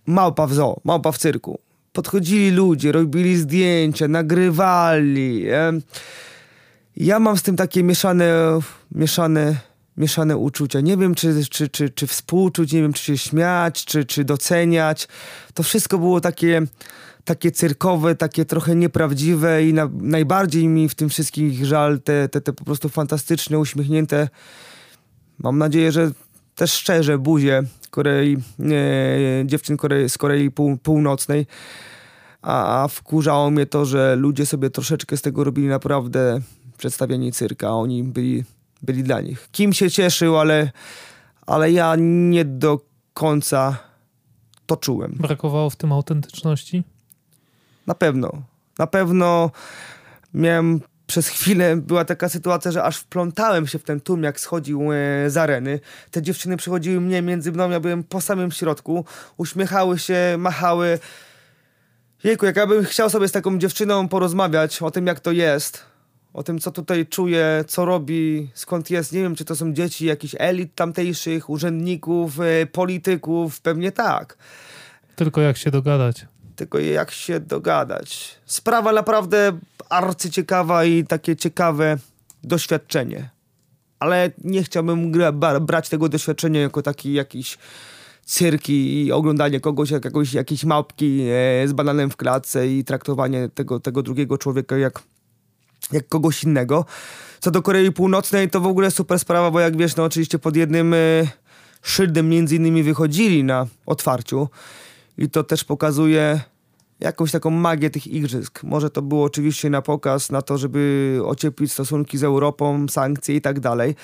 małpa 0.07 0.47
w 0.47 0.55
zoo, 0.55 0.80
małpa 0.84 1.12
w 1.12 1.18
cyrku 1.18 1.67
podchodzili 1.99 2.51
ludzie, 2.51 2.92
robili 2.92 3.36
zdjęcia, 3.36 4.09
nagrywali. 4.09 5.44
Ja 6.96 7.18
mam 7.18 7.36
z 7.36 7.42
tym 7.42 7.57
takie 7.57 7.82
mieszane, 7.82 8.59
mieszane, 8.92 9.57
mieszane 9.96 10.36
uczucia. 10.36 10.80
Nie 10.80 10.96
wiem, 10.96 11.14
czy, 11.14 11.44
czy, 11.51 11.68
czy, 11.68 11.90
czy 11.90 12.07
współczuć, 12.07 12.72
nie 12.72 12.82
wiem, 12.82 12.92
czy 12.92 13.03
się 13.05 13.18
śmiać, 13.18 13.84
czy, 13.84 14.05
czy 14.05 14.24
doceniać. 14.24 15.09
To 15.55 15.62
wszystko 15.62 15.99
było 15.99 16.20
takie, 16.20 16.62
takie 17.24 17.51
cyrkowe, 17.51 18.14
takie 18.14 18.44
trochę 18.44 18.76
nieprawdziwe 18.76 19.64
i 19.64 19.72
na, 19.72 19.88
najbardziej 20.01 20.68
mi 20.68 20.88
w 20.88 20.94
tym 20.94 21.09
wszystkim 21.09 21.64
żal 21.64 22.01
te, 22.01 22.28
te, 22.28 22.40
te 22.40 22.53
po 22.53 22.64
prostu 22.64 22.88
fantastyczne, 22.88 23.59
uśmiechnięte, 23.59 24.28
mam 25.38 25.59
nadzieję, 25.59 25.92
że 25.92 26.11
też 26.55 26.72
szczerze 26.72 27.18
buzie 27.18 27.62
Korei, 27.90 28.36
e, 28.61 29.46
dziewczyn 29.46 29.76
Korei, 29.76 30.09
z 30.09 30.18
Korei 30.18 30.51
Pół, 30.51 30.76
Północnej 30.76 31.46
a, 32.43 32.82
a 32.82 32.89
wkurzało 32.89 33.51
mnie 33.51 33.66
to, 33.66 33.84
że 33.84 34.16
ludzie 34.16 34.47
sobie 34.47 34.70
troszeczkę 34.70 35.16
z 35.16 35.22
tego 35.22 35.45
robili 35.45 35.68
naprawdę 35.68 36.41
przedstawienie 36.78 37.32
cyrka, 37.32 37.70
oni 37.70 38.05
byli, 38.05 38.45
byli 38.82 39.03
dla 39.03 39.20
nich. 39.20 39.49
Kim 39.53 39.72
się 39.72 39.91
cieszył, 39.91 40.39
ale, 40.39 40.70
ale 41.47 41.72
ja 41.72 41.95
nie 41.99 42.45
do 42.45 42.80
końca 43.14 43.78
to 44.66 44.76
czułem. 44.76 45.12
Brakowało 45.12 45.70
w 45.70 45.76
tym 45.76 45.93
autentyczności? 45.93 46.84
Na 47.86 47.95
pewno. 47.95 48.32
Na 48.78 48.86
pewno 48.86 49.51
miałem 50.34 50.80
przez 51.07 51.28
chwilę 51.28 51.76
była 51.76 52.05
taka 52.05 52.28
sytuacja, 52.28 52.70
że 52.70 52.82
aż 52.82 52.97
wplątałem 52.97 53.66
się 53.66 53.78
w 53.78 53.82
ten 53.82 54.01
tłum, 54.01 54.22
jak 54.22 54.41
schodził 54.41 54.93
e, 54.93 55.30
z 55.30 55.36
areny. 55.36 55.80
Te 56.11 56.22
dziewczyny 56.22 56.57
przychodziły 56.57 57.01
mnie 57.01 57.22
między 57.22 57.53
mną, 57.53 57.70
ja 57.70 57.80
byłem 57.80 58.05
po 58.05 58.20
samym 58.20 58.51
środku, 58.51 59.05
uśmiechały 59.36 59.99
się, 59.99 60.36
machały. 60.39 60.99
Jejku, 62.24 62.46
jak 62.46 62.56
ja 62.56 62.66
bym 62.66 62.84
chciał 62.84 63.10
sobie 63.10 63.28
z 63.28 63.32
taką 63.32 63.58
dziewczyną 63.58 64.08
porozmawiać 64.08 64.82
o 64.82 64.90
tym, 64.90 65.06
jak 65.06 65.20
to 65.20 65.32
jest, 65.32 65.84
o 66.34 66.42
tym, 66.42 66.58
co 66.58 66.70
tutaj 66.70 67.06
czuje, 67.06 67.64
co 67.66 67.84
robi, 67.84 68.50
skąd 68.54 68.90
jest. 68.90 69.12
Nie 69.12 69.22
wiem, 69.22 69.34
czy 69.34 69.44
to 69.44 69.56
są 69.56 69.72
dzieci 69.72 70.06
jakichś 70.06 70.34
elit 70.38 70.74
tamtejszych, 70.74 71.50
urzędników, 71.50 72.40
y, 72.40 72.66
polityków, 72.72 73.60
pewnie 73.60 73.92
tak. 73.92 74.36
Tylko 75.16 75.40
jak 75.40 75.56
się 75.56 75.70
dogadać. 75.70 76.26
Tylko 76.56 76.78
jak 76.78 77.10
się 77.10 77.40
dogadać. 77.40 78.38
Sprawa 78.46 78.92
naprawdę 78.92 79.58
arcyciekawa 79.88 80.84
i 80.84 81.04
takie 81.04 81.36
ciekawe 81.36 81.96
doświadczenie. 82.44 83.30
Ale 83.98 84.30
nie 84.44 84.62
chciałbym 84.62 85.12
brać 85.60 85.88
tego 85.88 86.08
doświadczenia 86.08 86.60
jako 86.60 86.82
taki 86.82 87.12
jakiś 87.12 87.58
cyrki 88.29 89.05
i 89.05 89.12
oglądanie 89.12 89.61
kogoś, 89.61 89.91
jak 89.91 90.05
jakoś, 90.05 90.35
jakiejś 90.35 90.64
małpki 90.64 91.20
e, 91.20 91.68
z 91.68 91.72
bananem 91.72 92.11
w 92.11 92.16
klatce 92.16 92.68
i 92.68 92.85
traktowanie 92.85 93.49
tego, 93.49 93.81
tego 93.81 94.03
drugiego 94.03 94.39
człowieka 94.39 94.79
jak, 94.79 95.03
jak 95.93 96.09
kogoś 96.09 96.45
innego. 96.45 96.85
Co 97.41 97.51
do 97.51 97.62
Korei 97.62 97.93
Północnej, 97.93 98.51
to 98.51 98.61
w 98.61 98.66
ogóle 98.66 98.91
super 98.91 99.18
sprawa, 99.18 99.51
bo 99.51 99.61
jak 99.61 99.76
wiesz, 99.76 99.97
no 99.97 100.05
oczywiście 100.05 100.39
pod 100.39 100.57
jednym 100.57 100.95
e, 100.95 100.97
szyldem 101.83 102.29
między 102.29 102.57
innymi 102.57 102.83
wychodzili 102.83 103.45
na 103.45 103.66
otwarciu 103.87 104.49
i 105.18 105.31
to 105.31 105.45
też 105.45 105.64
pokazuje 105.64 106.41
jakąś 107.01 107.33
taką 107.33 107.51
magię 107.51 107.91
tych 107.91 108.07
igrzysk. 108.07 108.62
Może 108.62 108.91
to 108.91 109.03
było 109.03 109.24
oczywiście 109.24 109.70
na 109.70 109.83
pokaz, 109.83 110.31
na 110.31 110.43
to, 110.43 110.59
żeby 110.59 111.20
ocieplić 111.24 111.72
stosunki 111.72 112.18
z 112.18 112.24
Europą, 112.24 112.87
sankcje 112.89 113.37
i 113.37 113.41
tak 113.41 113.61
dalej, 113.61 113.95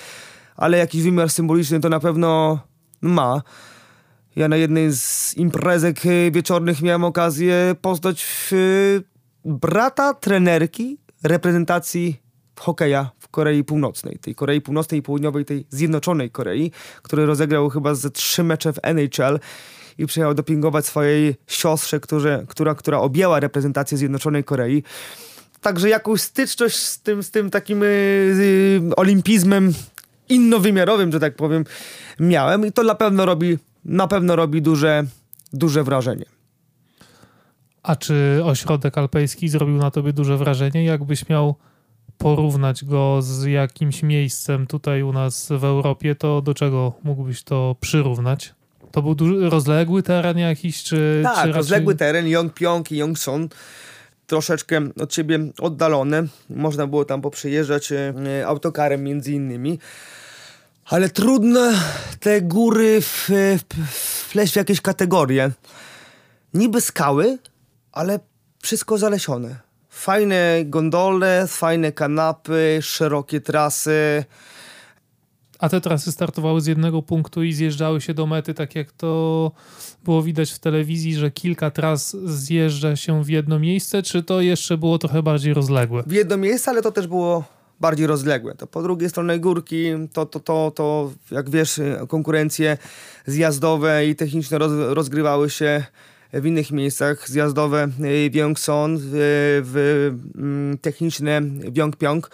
ale 0.55 0.77
jakiś 0.77 1.03
wymiar 1.03 1.29
symboliczny 1.29 1.79
to 1.79 1.89
na 1.89 1.99
pewno 1.99 2.59
ma. 3.01 3.41
Ja 4.35 4.47
na 4.47 4.55
jednej 4.55 4.91
z 4.91 5.33
imprezek 5.37 6.05
y, 6.05 6.31
wieczornych 6.31 6.81
miałem 6.81 7.03
okazję 7.03 7.75
poznać 7.81 8.25
y, 8.51 9.03
brata 9.45 10.13
trenerki 10.13 10.97
reprezentacji 11.23 12.19
hokeja 12.59 13.11
w 13.19 13.27
Korei 13.27 13.63
Północnej. 13.63 14.19
Tej 14.19 14.35
Korei 14.35 14.61
Północnej 14.61 14.99
i 14.99 15.03
Południowej, 15.03 15.45
tej 15.45 15.65
Zjednoczonej 15.69 16.31
Korei, 16.31 16.71
który 17.01 17.25
rozegrał 17.25 17.69
chyba 17.69 17.95
ze 17.95 18.09
trzy 18.11 18.43
mecze 18.43 18.73
w 18.73 18.79
NHL 18.83 19.39
i 19.97 20.05
przyjechał 20.05 20.33
dopingować 20.33 20.85
swojej 20.85 21.35
siostrze, 21.47 21.99
które, 21.99 22.45
która, 22.47 22.75
która 22.75 22.99
objęła 22.99 23.39
reprezentację 23.39 23.97
Zjednoczonej 23.97 24.43
Korei. 24.43 24.83
Także 25.61 25.89
jakąś 25.89 26.21
styczność 26.21 26.77
z 26.77 27.01
tym, 27.01 27.23
z 27.23 27.31
tym 27.31 27.49
takim 27.49 27.83
y, 27.83 27.85
y, 27.85 28.81
olimpizmem 28.95 29.73
innowymiarowym, 30.29 31.11
że 31.11 31.19
tak 31.19 31.35
powiem, 31.35 31.65
miałem 32.19 32.65
i 32.65 32.71
to 32.71 32.83
na 32.83 32.95
pewno 32.95 33.25
robi, 33.25 33.57
na 33.85 34.07
pewno 34.07 34.35
robi 34.35 34.61
duże, 34.61 35.03
duże 35.53 35.83
wrażenie. 35.83 36.25
A 37.83 37.95
czy 37.95 38.41
ośrodek 38.43 38.97
alpejski 38.97 39.49
zrobił 39.49 39.77
na 39.77 39.91
tobie 39.91 40.13
duże 40.13 40.37
wrażenie? 40.37 40.85
Jakbyś 40.85 41.29
miał 41.29 41.55
porównać 42.17 42.85
go 42.85 43.21
z 43.21 43.45
jakimś 43.45 44.03
miejscem 44.03 44.67
tutaj 44.67 45.03
u 45.03 45.13
nas 45.13 45.47
w 45.49 45.63
Europie, 45.63 46.15
to 46.15 46.41
do 46.41 46.53
czego 46.53 46.93
mógłbyś 47.03 47.43
to 47.43 47.75
przyrównać? 47.79 48.53
To 48.91 49.01
był 49.01 49.15
duży, 49.15 49.49
rozległy 49.49 50.03
teren 50.03 50.37
jakiś, 50.37 50.83
czy... 50.83 51.19
Tak, 51.23 51.33
czy 51.33 51.39
raczej... 51.39 51.53
rozległy 51.53 51.95
teren, 51.95 52.27
Yongpyong 52.27 52.91
i 52.91 52.97
Yongson, 52.97 53.49
troszeczkę 54.27 54.81
od 55.01 55.13
siebie 55.13 55.39
oddalone. 55.59 56.23
Można 56.49 56.87
było 56.87 57.05
tam 57.05 57.21
poprzejeżdżać 57.21 57.91
e, 57.91 58.13
autokarem 58.47 59.03
między 59.03 59.31
innymi. 59.31 59.79
Ale 60.85 61.09
trudno 61.09 61.71
te 62.19 62.41
góry 62.41 63.01
w, 63.01 63.29
wpleść 63.89 64.53
w 64.53 64.55
jakieś 64.55 64.81
kategorie. 64.81 65.51
Niby 66.53 66.81
skały, 66.81 67.37
ale 67.91 68.19
wszystko 68.63 68.97
zalesione. 68.97 69.59
Fajne 69.89 70.63
gondole, 70.65 71.47
fajne 71.47 71.91
kanapy, 71.91 72.79
szerokie 72.81 73.41
trasy. 73.41 74.25
A 75.59 75.69
te 75.69 75.81
trasy 75.81 76.11
startowały 76.11 76.61
z 76.61 76.65
jednego 76.65 77.01
punktu 77.01 77.43
i 77.43 77.53
zjeżdżały 77.53 78.01
się 78.01 78.13
do 78.13 78.25
mety, 78.25 78.53
tak 78.53 78.75
jak 78.75 78.91
to 78.91 79.51
było 80.03 80.23
widać 80.23 80.51
w 80.51 80.59
telewizji, 80.59 81.15
że 81.15 81.31
kilka 81.31 81.71
tras 81.71 82.17
zjeżdża 82.25 82.95
się 82.95 83.23
w 83.23 83.29
jedno 83.29 83.59
miejsce, 83.59 84.03
czy 84.03 84.23
to 84.23 84.41
jeszcze 84.41 84.77
było 84.77 84.97
trochę 84.97 85.23
bardziej 85.23 85.53
rozległe? 85.53 86.03
W 86.07 86.11
jedno 86.11 86.37
miejsce, 86.37 86.71
ale 86.71 86.81
to 86.81 86.91
też 86.91 87.07
było 87.07 87.43
bardziej 87.79 88.07
rozległe. 88.07 88.55
To 88.55 88.67
po 88.67 88.83
drugiej 88.83 89.09
stronie 89.09 89.39
górki, 89.39 89.85
to, 90.13 90.25
to, 90.25 90.39
to, 90.39 90.71
to 90.75 91.11
jak 91.31 91.49
wiesz, 91.49 91.81
konkurencje 92.07 92.77
zjazdowe 93.25 94.07
i 94.07 94.15
techniczne 94.15 94.57
roz, 94.57 94.71
rozgrywały 94.75 95.49
się 95.49 95.83
w 96.33 96.45
innych 96.45 96.71
miejscach. 96.71 97.29
Zjazdowe 97.29 97.87
w 98.31 98.35
Yongson, 98.35 98.97
w, 98.99 99.11
w 99.65 100.11
mm, 100.35 100.77
techniczne 100.77 101.41
w 101.41 101.77
Yongpyong. 101.77 102.29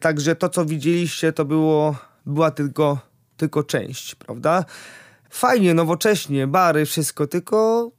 Także 0.00 0.36
to, 0.36 0.48
co 0.48 0.64
widzieliście, 0.64 1.32
to 1.32 1.44
było, 1.44 1.96
była 2.26 2.50
tylko, 2.50 2.98
tylko 3.36 3.62
część, 3.62 4.14
prawda? 4.14 4.64
Fajnie, 5.30 5.74
nowocześnie, 5.74 6.46
bary, 6.46 6.86
wszystko, 6.86 7.26
tylko 7.26 7.90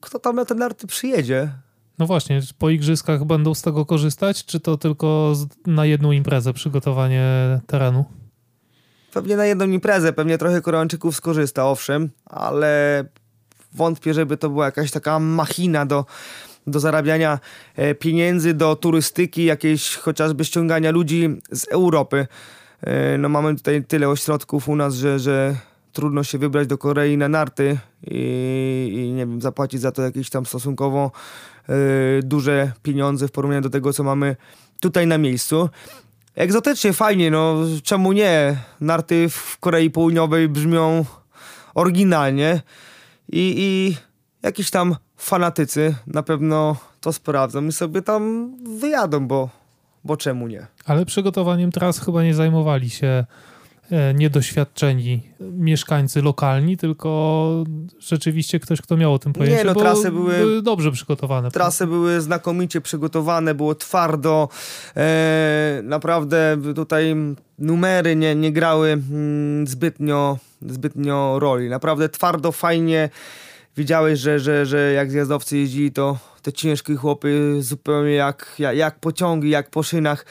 kto 0.00 0.18
tam 0.18 0.36
na 0.36 0.44
te 0.44 0.54
narty 0.54 0.86
przyjedzie? 0.86 1.52
No 1.98 2.06
właśnie, 2.06 2.40
po 2.58 2.70
igrzyskach 2.70 3.24
będą 3.24 3.54
z 3.54 3.62
tego 3.62 3.86
korzystać, 3.86 4.44
czy 4.44 4.60
to 4.60 4.76
tylko 4.76 5.34
na 5.66 5.86
jedną 5.86 6.12
imprezę 6.12 6.52
przygotowanie 6.52 7.24
terenu? 7.66 8.04
Pewnie 9.12 9.36
na 9.36 9.46
jedną 9.46 9.64
imprezę, 9.64 10.12
pewnie 10.12 10.38
trochę 10.38 10.60
Koreańczyków 10.60 11.16
skorzysta, 11.16 11.66
owszem, 11.66 12.10
ale 12.26 13.04
wątpię, 13.72 14.14
żeby 14.14 14.36
to 14.36 14.50
była 14.50 14.64
jakaś 14.64 14.90
taka 14.90 15.18
machina 15.18 15.86
do, 15.86 16.06
do 16.66 16.80
zarabiania 16.80 17.38
e, 17.76 17.94
pieniędzy, 17.94 18.54
do 18.54 18.76
turystyki, 18.76 19.44
jakiejś 19.44 19.96
chociażby 19.96 20.44
ściągania 20.44 20.90
ludzi 20.90 21.40
z 21.52 21.68
Europy. 21.68 22.26
E, 22.80 23.18
no 23.18 23.28
mamy 23.28 23.56
tutaj 23.56 23.84
tyle 23.84 24.08
ośrodków 24.08 24.68
u 24.68 24.76
nas, 24.76 24.94
że, 24.94 25.18
że 25.18 25.56
trudno 25.98 26.24
się 26.24 26.38
wybrać 26.38 26.68
do 26.68 26.78
Korei 26.78 27.16
na 27.16 27.28
narty 27.28 27.78
i, 28.06 28.90
i 28.94 29.12
nie 29.12 29.26
wiem, 29.26 29.40
zapłacić 29.40 29.80
za 29.80 29.92
to 29.92 30.02
jakieś 30.02 30.30
tam 30.30 30.46
stosunkowo 30.46 31.10
y, 31.68 32.22
duże 32.22 32.72
pieniądze 32.82 33.28
w 33.28 33.32
porównaniu 33.32 33.62
do 33.62 33.70
tego, 33.70 33.92
co 33.92 34.02
mamy 34.02 34.36
tutaj 34.80 35.06
na 35.06 35.18
miejscu. 35.18 35.68
Egzotycznie, 36.34 36.92
fajnie, 36.92 37.30
no 37.30 37.56
czemu 37.82 38.12
nie? 38.12 38.56
Narty 38.80 39.28
w 39.28 39.58
Korei 39.60 39.90
Południowej 39.90 40.48
brzmią 40.48 41.04
oryginalnie 41.74 42.62
i, 43.28 43.54
i 43.58 43.96
jakiś 44.42 44.70
tam 44.70 44.96
fanatycy 45.16 45.94
na 46.06 46.22
pewno 46.22 46.76
to 47.00 47.12
sprawdzą 47.12 47.64
i 47.64 47.72
sobie 47.72 48.02
tam 48.02 48.52
wyjadą, 48.78 49.26
bo, 49.26 49.48
bo 50.04 50.16
czemu 50.16 50.48
nie? 50.48 50.66
Ale 50.84 51.06
przygotowaniem 51.06 51.72
tras 51.72 52.00
chyba 52.00 52.22
nie 52.22 52.34
zajmowali 52.34 52.90
się 52.90 53.24
niedoświadczeni 54.14 55.22
mieszkańcy 55.40 56.22
lokalni, 56.22 56.76
tylko 56.76 57.64
rzeczywiście 57.98 58.60
ktoś, 58.60 58.80
kto 58.80 58.96
miał 58.96 59.14
o 59.14 59.18
tym 59.18 59.32
pojęcie. 59.32 59.58
Nie, 59.58 59.64
no 59.64 59.74
trasy 59.74 60.10
były, 60.10 60.38
były 60.38 60.62
dobrze 60.62 60.92
przygotowane. 60.92 61.50
Trasy 61.50 61.86
były 61.86 62.20
znakomicie 62.20 62.80
przygotowane, 62.80 63.54
było 63.54 63.74
twardo. 63.74 64.48
E, 64.96 65.80
naprawdę 65.84 66.56
tutaj 66.74 67.14
numery 67.58 68.16
nie, 68.16 68.34
nie 68.34 68.52
grały 68.52 68.88
mm, 68.88 69.66
zbytnio, 69.66 70.38
zbytnio 70.62 71.38
roli. 71.38 71.68
Naprawdę 71.68 72.08
twardo, 72.08 72.52
fajnie. 72.52 73.10
Widziałeś, 73.76 74.18
że, 74.18 74.40
że, 74.40 74.66
że 74.66 74.92
jak 74.92 75.10
zjazdowcy 75.10 75.58
jeździli, 75.58 75.92
to 75.92 76.18
te 76.42 76.52
ciężkie 76.52 76.96
chłopy 76.96 77.56
zupełnie 77.60 78.12
jak, 78.12 78.54
jak, 78.58 78.76
jak 78.76 79.00
pociągi, 79.00 79.50
jak 79.50 79.70
po 79.70 79.82
szynach 79.82 80.24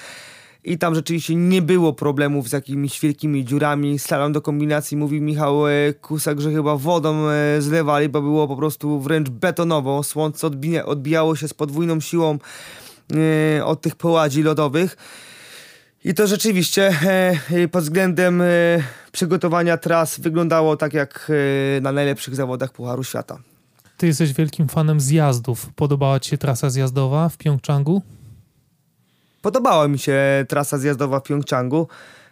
i 0.67 0.77
tam 0.77 0.95
rzeczywiście 0.95 1.35
nie 1.35 1.61
było 1.61 1.93
problemów 1.93 2.49
z 2.49 2.51
jakimiś 2.51 2.99
wielkimi 2.99 3.45
dziurami. 3.45 3.99
Slalom 3.99 4.33
do 4.33 4.41
kombinacji, 4.41 4.97
mówi 4.97 5.21
Michał 5.21 5.67
e, 5.67 5.93
Kusak, 5.93 6.41
że 6.41 6.51
chyba 6.51 6.75
wodą 6.75 7.29
e, 7.29 7.61
zlewali, 7.61 8.09
bo 8.09 8.21
było 8.21 8.47
po 8.47 8.55
prostu 8.55 8.99
wręcz 8.99 9.29
betonowo. 9.29 10.03
Słońce 10.03 10.47
odbija, 10.47 10.85
odbijało 10.85 11.35
się 11.35 11.47
z 11.47 11.53
podwójną 11.53 11.99
siłą 11.99 12.37
e, 13.57 13.65
od 13.65 13.81
tych 13.81 13.95
poładzi 13.95 14.43
lodowych. 14.43 14.97
I 16.03 16.13
to 16.13 16.27
rzeczywiście 16.27 16.99
pod 17.71 17.83
względem 17.83 18.43
przygotowania 19.11 19.77
tras 19.77 20.19
wyglądało 20.19 20.77
tak 20.77 20.93
jak 20.93 21.31
na 21.81 21.91
najlepszych 21.91 22.35
zawodach 22.35 22.71
Pucharu 22.71 23.03
Świata. 23.03 23.39
Ty 23.97 24.07
jesteś 24.07 24.33
wielkim 24.33 24.67
fanem 24.67 24.99
zjazdów. 24.99 25.69
Podobała 25.75 26.19
Ci 26.19 26.29
się 26.29 26.37
trasa 26.37 26.69
zjazdowa 26.69 27.29
w 27.29 27.37
Pjongczangu? 27.37 28.01
Podobała 29.41 29.87
mi 29.87 29.99
się 29.99 30.45
trasa 30.47 30.77
zjazdowa 30.77 31.19
w 31.19 31.23
Pjongczangu. 31.23 31.87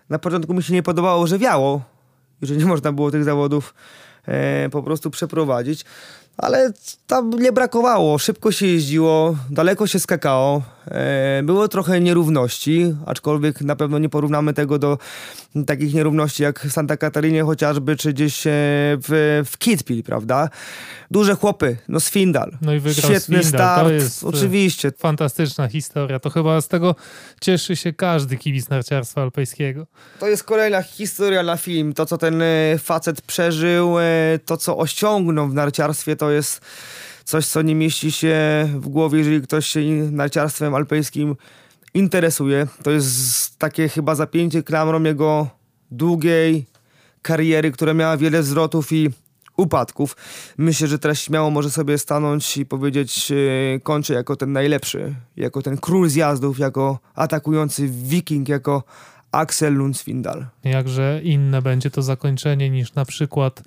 Na 0.09 0.19
początku 0.19 0.53
mi 0.53 0.63
się 0.63 0.73
nie 0.73 0.83
podobało, 0.83 1.27
że 1.27 1.37
wiało 1.37 1.81
że 2.41 2.55
nie 2.55 2.65
można 2.65 2.91
było 2.91 3.11
tych 3.11 3.23
zawodów 3.23 3.73
e, 4.27 4.69
po 4.69 4.83
prostu 4.83 5.11
przeprowadzić 5.11 5.85
ale 6.37 6.73
tam 7.07 7.29
nie 7.29 7.51
brakowało. 7.51 8.17
Szybko 8.17 8.51
się 8.51 8.67
jeździło, 8.67 9.35
daleko 9.49 9.87
się 9.87 9.99
skakało. 9.99 10.61
E, 10.87 11.41
było 11.43 11.67
trochę 11.67 12.01
nierówności, 12.01 12.95
aczkolwiek 13.05 13.61
na 13.61 13.75
pewno 13.75 13.99
nie 13.99 14.09
porównamy 14.09 14.53
tego 14.53 14.79
do 14.79 14.97
takich 15.67 15.93
nierówności 15.93 16.43
jak 16.43 16.59
w 16.59 16.71
Santa 16.71 16.97
Catarinie 16.97 17.43
chociażby, 17.43 17.95
czy 17.95 18.13
gdzieś 18.13 18.47
e, 18.47 18.51
w, 19.07 19.43
w 19.45 20.03
prawda? 20.03 20.49
Duże 21.11 21.35
chłopy, 21.35 21.77
no 21.87 21.99
Swindal. 21.99 22.57
No 22.61 22.73
i 22.73 22.79
wygrał 22.79 23.11
Świetny 23.11 23.43
Swindal. 23.43 23.49
start, 23.49 23.87
to 23.87 23.93
jest 23.93 24.23
e, 24.23 24.27
oczywiście. 24.27 24.91
Fantastyczna 24.97 25.67
historia. 25.67 26.19
To 26.19 26.29
chyba 26.29 26.61
z 26.61 26.67
tego 26.67 26.95
cieszy 27.41 27.75
się 27.75 27.93
każdy 27.93 28.37
kibic 28.37 28.69
narciarstwa 28.69 29.21
alpejskiego. 29.21 29.87
To 30.19 30.27
jest 30.27 30.43
kolejna 30.43 30.81
historia 30.81 31.43
na 31.43 31.57
film. 31.57 31.93
To, 31.93 32.05
co 32.05 32.17
ten 32.17 32.43
facet 32.79 33.21
przeżył, 33.21 33.95
to, 34.45 34.57
co 34.57 34.77
osiągnął 34.77 35.47
w 35.47 35.53
narciarstwie, 35.53 36.15
to 36.15 36.31
jest 36.31 36.61
coś, 37.25 37.47
co 37.47 37.61
nie 37.61 37.75
mieści 37.75 38.11
się 38.11 38.35
w 38.73 38.87
głowie, 38.87 39.17
jeżeli 39.19 39.41
ktoś 39.41 39.67
się 39.67 39.79
narciarstwem 40.11 40.75
alpejskim 40.75 41.35
interesuje. 41.93 42.67
To 42.83 42.91
jest 42.91 43.59
takie 43.59 43.89
chyba 43.89 44.15
zapięcie 44.15 44.63
klamrą 44.63 45.03
jego 45.03 45.47
długiej 45.91 46.65
kariery, 47.21 47.71
która 47.71 47.93
miała 47.93 48.17
wiele 48.17 48.43
zwrotów 48.43 48.91
i 48.91 49.09
upadków. 49.57 50.15
Myślę, 50.57 50.87
że 50.87 50.99
teraz 50.99 51.19
śmiało 51.19 51.51
może 51.51 51.71
sobie 51.71 51.97
stanąć 51.97 52.57
i 52.57 52.65
powiedzieć 52.65 53.29
yy, 53.29 53.79
kończę 53.83 54.13
jako 54.13 54.35
ten 54.35 54.51
najlepszy, 54.51 55.15
jako 55.37 55.61
ten 55.61 55.77
król 55.77 56.09
zjazdów, 56.09 56.59
jako 56.59 56.99
atakujący 57.15 57.87
wiking, 57.87 58.49
jako 58.49 58.83
Axel 59.31 59.73
Lundsvindal. 59.73 60.45
Jakże 60.63 61.21
inne 61.23 61.61
będzie 61.61 61.91
to 61.91 62.01
zakończenie 62.01 62.69
niż 62.69 62.93
na 62.93 63.05
przykład 63.05 63.63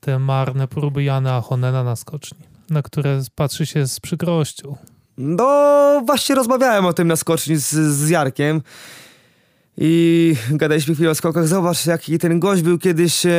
te 0.00 0.18
marne 0.18 0.68
próby 0.68 1.04
Jana 1.04 1.36
Achonena 1.36 1.84
na 1.84 1.96
skoczni, 1.96 2.38
na 2.70 2.82
które 2.82 3.20
patrzy 3.34 3.66
się 3.66 3.86
z 3.86 4.00
przykrością. 4.00 4.76
No, 5.18 6.02
właśnie 6.06 6.34
rozmawiałem 6.34 6.86
o 6.86 6.92
tym 6.92 7.08
na 7.08 7.16
skoczni 7.16 7.56
z, 7.56 7.70
z 7.72 8.08
Jarkiem 8.08 8.62
i 9.76 10.34
gadaliśmy 10.50 10.94
chwilę 10.94 11.10
o 11.10 11.14
skokach. 11.14 11.48
Zobacz, 11.48 11.86
jaki 11.86 12.18
ten 12.18 12.40
gość 12.40 12.62
był 12.62 12.78
kiedyś 12.78 13.26
e, 13.26 13.30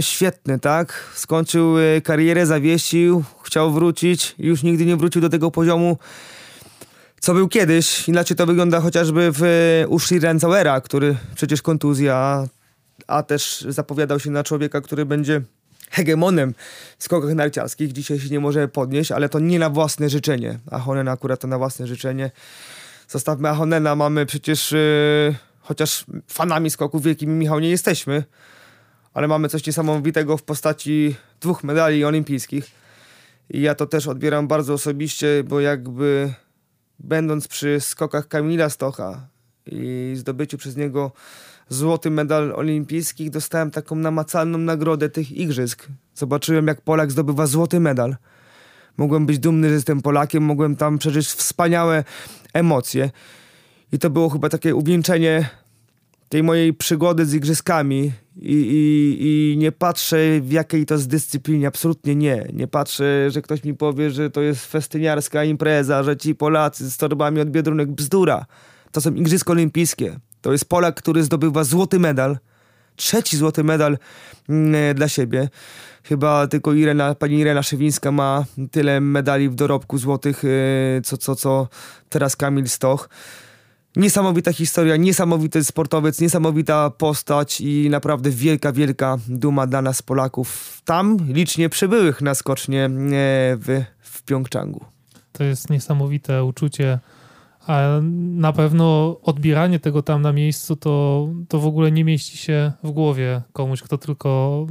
świetny, 0.00 0.58
tak? 0.58 1.10
Skończył 1.14 1.78
e, 1.78 2.00
karierę, 2.00 2.46
zawiesił, 2.46 3.24
chciał 3.42 3.72
wrócić 3.72 4.34
i 4.38 4.46
już 4.46 4.62
nigdy 4.62 4.86
nie 4.86 4.96
wrócił 4.96 5.22
do 5.22 5.28
tego 5.28 5.50
poziomu, 5.50 5.98
co 7.20 7.34
był 7.34 7.48
kiedyś. 7.48 8.08
Inaczej 8.08 8.36
to 8.36 8.46
wygląda 8.46 8.80
chociażby 8.80 9.32
w 9.32 9.42
e, 9.42 9.88
Ushi 9.88 10.18
Renzauera, 10.18 10.80
który 10.80 11.16
przecież 11.34 11.62
kontuzja, 11.62 12.46
a 13.06 13.22
też 13.22 13.66
zapowiadał 13.68 14.20
się 14.20 14.30
na 14.30 14.44
człowieka, 14.44 14.80
który 14.80 15.06
będzie 15.06 15.42
hegemonem 15.94 16.54
w 16.98 17.04
skokach 17.04 17.34
narciarskich. 17.34 17.92
Dzisiaj 17.92 18.20
się 18.20 18.28
nie 18.28 18.40
może 18.40 18.68
podnieść, 18.68 19.12
ale 19.12 19.28
to 19.28 19.38
nie 19.38 19.58
na 19.58 19.70
własne 19.70 20.10
życzenie. 20.10 20.58
Ahonen 20.70 21.08
akurat 21.08 21.40
to 21.40 21.48
na 21.48 21.58
własne 21.58 21.86
życzenie. 21.86 22.30
Zostawmy 23.08 23.48
Ahonena, 23.48 23.96
mamy 23.96 24.26
przecież 24.26 24.72
yy, 24.72 25.34
chociaż 25.60 26.04
fanami 26.28 26.70
skoków 26.70 27.02
wielkimi 27.02 27.32
Michał 27.32 27.60
nie 27.60 27.70
jesteśmy, 27.70 28.24
ale 29.14 29.28
mamy 29.28 29.48
coś 29.48 29.66
niesamowitego 29.66 30.36
w 30.36 30.42
postaci 30.42 31.16
dwóch 31.40 31.64
medali 31.64 32.04
olimpijskich. 32.04 32.70
I 33.50 33.60
ja 33.60 33.74
to 33.74 33.86
też 33.86 34.06
odbieram 34.06 34.48
bardzo 34.48 34.74
osobiście, 34.74 35.44
bo 35.44 35.60
jakby 35.60 36.34
będąc 36.98 37.48
przy 37.48 37.80
skokach 37.80 38.28
Kamila 38.28 38.70
Stocha 38.70 39.26
i 39.66 40.12
zdobyciu 40.16 40.58
przez 40.58 40.76
niego 40.76 41.12
złoty 41.68 42.10
medal 42.10 42.52
olimpijski, 42.56 43.30
dostałem 43.30 43.70
taką 43.70 43.96
namacalną 43.96 44.58
nagrodę 44.58 45.08
tych 45.08 45.32
igrzysk. 45.32 45.88
Zobaczyłem, 46.14 46.66
jak 46.66 46.80
Polak 46.80 47.12
zdobywa 47.12 47.46
złoty 47.46 47.80
medal. 47.80 48.16
Mogłem 48.96 49.26
być 49.26 49.38
dumny, 49.38 49.68
że 49.68 49.74
jestem 49.74 50.02
Polakiem, 50.02 50.42
mogłem 50.42 50.76
tam 50.76 50.98
przeżyć 50.98 51.26
wspaniałe 51.26 52.04
emocje. 52.52 53.10
I 53.92 53.98
to 53.98 54.10
było 54.10 54.28
chyba 54.28 54.48
takie 54.48 54.74
uwieńczenie 54.74 55.48
tej 56.28 56.42
mojej 56.42 56.74
przygody 56.74 57.26
z 57.26 57.34
igrzyskami 57.34 58.12
i, 58.36 58.54
i, 58.54 59.16
i 59.20 59.58
nie 59.58 59.72
patrzę 59.72 60.40
w 60.40 60.52
jakiej 60.52 60.86
to 60.86 60.94
jest 60.94 61.08
dyscyplinie, 61.08 61.66
absolutnie 61.66 62.16
nie. 62.16 62.48
Nie 62.52 62.66
patrzę, 62.66 63.30
że 63.30 63.42
ktoś 63.42 63.64
mi 63.64 63.74
powie, 63.74 64.10
że 64.10 64.30
to 64.30 64.42
jest 64.42 64.66
festyniarska 64.66 65.44
impreza, 65.44 66.02
że 66.02 66.16
ci 66.16 66.34
Polacy 66.34 66.90
z 66.90 66.96
torbami 66.96 67.40
od 67.40 67.50
biedrunek 67.50 67.92
bzdura. 67.92 68.46
To 68.92 69.00
są 69.00 69.14
igrzyska 69.14 69.52
olimpijskie. 69.52 70.16
To 70.44 70.52
jest 70.52 70.68
Polak, 70.68 70.94
który 70.94 71.22
zdobywa 71.22 71.64
złoty 71.64 71.98
medal, 71.98 72.38
trzeci 72.96 73.36
złoty 73.36 73.64
medal 73.64 73.98
mm, 74.48 74.94
dla 74.94 75.08
siebie. 75.08 75.48
Chyba 76.02 76.46
tylko 76.46 76.72
Irena, 76.72 77.14
pani 77.14 77.38
Irena 77.38 77.62
Szewińska 77.62 78.12
ma 78.12 78.44
tyle 78.70 79.00
medali 79.00 79.48
w 79.48 79.54
dorobku 79.54 79.98
złotych, 79.98 80.44
y, 80.44 81.00
co, 81.04 81.16
co, 81.16 81.36
co 81.36 81.68
teraz 82.08 82.36
Kamil 82.36 82.68
Stoch. 82.68 83.08
Niesamowita 83.96 84.52
historia, 84.52 84.96
niesamowity 84.96 85.64
sportowiec, 85.64 86.20
niesamowita 86.20 86.90
postać 86.90 87.60
i 87.60 87.90
naprawdę 87.90 88.30
wielka, 88.30 88.72
wielka 88.72 89.18
duma 89.28 89.66
dla 89.66 89.82
nas 89.82 90.02
Polaków. 90.02 90.80
Tam 90.84 91.18
licznie 91.28 91.68
przybyłych 91.68 92.22
na 92.22 92.34
skocznie 92.34 92.84
e, 92.84 92.90
w, 93.56 93.84
w 94.02 94.22
Pjongczangu. 94.22 94.84
To 95.32 95.44
jest 95.44 95.70
niesamowite 95.70 96.44
uczucie, 96.44 96.98
a 97.66 98.00
na 98.36 98.52
pewno 98.52 99.16
odbieranie 99.22 99.80
tego 99.80 100.02
tam 100.02 100.22
na 100.22 100.32
miejscu 100.32 100.76
to, 100.76 101.28
to 101.48 101.58
w 101.60 101.66
ogóle 101.66 101.92
nie 101.92 102.04
mieści 102.04 102.36
się 102.36 102.72
w 102.82 102.90
głowie 102.90 103.42
komuś, 103.52 103.82
kto 103.82 103.98
tylko 103.98 104.66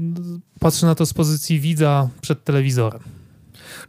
patrzy 0.60 0.86
na 0.86 0.96
to 0.96 1.06
z 1.06 1.14
pozycji 1.14 1.60
widza 1.60 2.10
przed 2.22 2.44
telewizorem. 2.44 3.02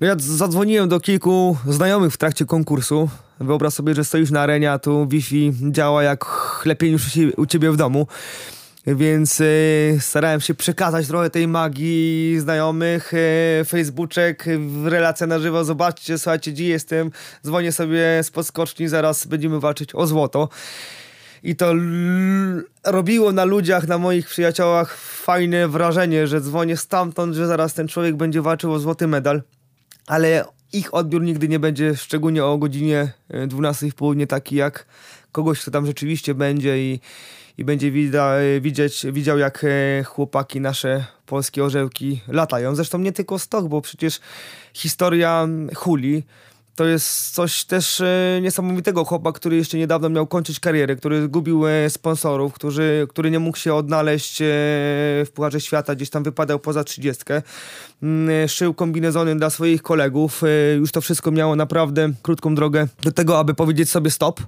No 0.00 0.06
ja 0.06 0.14
zadzwoniłem 0.18 0.88
do 0.88 1.00
kilku 1.00 1.56
znajomych 1.68 2.12
w 2.12 2.16
trakcie 2.16 2.44
konkursu. 2.44 3.08
Wyobraź 3.40 3.72
sobie, 3.72 3.94
że 3.94 4.04
stoisz 4.04 4.30
na 4.30 4.40
arenie, 4.40 4.72
a 4.72 4.78
tu 4.78 5.06
Wi-Fi 5.08 5.52
działa 5.70 6.02
jak 6.02 6.24
lepiej 6.64 6.92
niż 6.92 7.18
u 7.36 7.46
ciebie 7.46 7.70
w 7.70 7.76
domu. 7.76 8.06
Więc 8.86 9.40
y, 9.40 9.98
starałem 10.00 10.40
się 10.40 10.54
przekazać 10.54 11.06
trochę 11.06 11.30
tej 11.30 11.48
magii 11.48 12.36
znajomych, 12.40 13.14
y, 13.14 13.64
Facebooczek, 13.64 14.46
relacja 14.84 15.26
na 15.26 15.38
żywo, 15.38 15.64
zobaczcie, 15.64 16.18
słuchajcie, 16.18 16.52
gdzie 16.52 16.68
jestem, 16.68 17.10
dzwonię 17.44 17.72
sobie 17.72 18.22
z 18.22 18.30
podskoczni, 18.30 18.88
zaraz 18.88 19.26
będziemy 19.26 19.60
walczyć 19.60 19.94
o 19.94 20.06
złoto. 20.06 20.48
I 21.42 21.56
to 21.56 21.74
robiło 22.84 23.32
na 23.32 23.44
ludziach, 23.44 23.88
na 23.88 23.98
moich 23.98 24.26
przyjaciołach 24.26 24.96
fajne 24.96 25.68
wrażenie, 25.68 26.26
że 26.26 26.40
dzwonię 26.40 26.76
stamtąd, 26.76 27.34
że 27.34 27.46
zaraz 27.46 27.74
ten 27.74 27.88
człowiek 27.88 28.16
będzie 28.16 28.42
walczył 28.42 28.72
o 28.72 28.78
złoty 28.78 29.06
medal. 29.06 29.42
Ale 30.06 30.44
ich 30.72 30.94
odbiór 30.94 31.22
nigdy 31.22 31.48
nie 31.48 31.58
będzie, 31.58 31.96
szczególnie 31.96 32.44
o 32.44 32.58
godzinie 32.58 33.12
12 33.46 33.86
e, 33.86 33.90
w 33.90 33.94
południe, 33.94 34.26
taki 34.26 34.56
jak 34.56 34.86
kogoś, 35.32 35.60
kto 35.60 35.70
tam 35.70 35.86
rzeczywiście 35.86 36.34
będzie 36.34 36.78
i, 36.78 37.00
i 37.58 37.64
będzie 37.64 37.90
wida, 37.90 38.34
e, 38.34 38.60
widzieć, 38.60 39.06
widział, 39.12 39.38
jak 39.38 39.64
e, 39.64 40.04
chłopaki 40.04 40.60
nasze 40.60 41.04
polskie 41.26 41.64
orzełki 41.64 42.20
latają. 42.28 42.74
Zresztą 42.74 42.98
nie 42.98 43.12
tylko 43.12 43.38
stok, 43.38 43.68
bo 43.68 43.80
przecież 43.80 44.20
historia 44.74 45.48
huli 45.74 46.22
to 46.76 46.84
jest 46.84 47.30
coś 47.30 47.64
też 47.64 48.00
e, 48.00 48.38
niesamowitego. 48.42 49.04
Chłopak, 49.04 49.34
który 49.34 49.56
jeszcze 49.56 49.78
niedawno 49.78 50.08
miał 50.08 50.26
kończyć 50.26 50.60
karierę, 50.60 50.96
który 50.96 51.22
zgubił 51.22 51.62
sponsorów, 51.88 52.52
który, 52.52 53.06
który 53.10 53.30
nie 53.30 53.38
mógł 53.38 53.58
się 53.58 53.74
odnaleźć 53.74 54.36
w 54.40 55.28
Pucharze 55.34 55.60
Świata, 55.60 55.94
gdzieś 55.94 56.10
tam 56.10 56.22
wypadał 56.22 56.58
poza 56.58 56.84
trzydziestkę. 56.84 57.42
Mm, 58.02 58.48
szył 58.48 58.74
kombinezony 58.74 59.36
dla 59.36 59.50
swoich 59.50 59.82
kolegów. 59.82 60.42
Już 60.78 60.92
to 60.92 61.00
wszystko 61.00 61.30
miało 61.30 61.56
naprawdę 61.56 62.12
krótką 62.22 62.54
drogę 62.54 62.88
do 63.02 63.12
tego, 63.12 63.38
aby 63.38 63.54
powiedzieć 63.54 63.90
sobie 63.90 64.10
stop. 64.10 64.40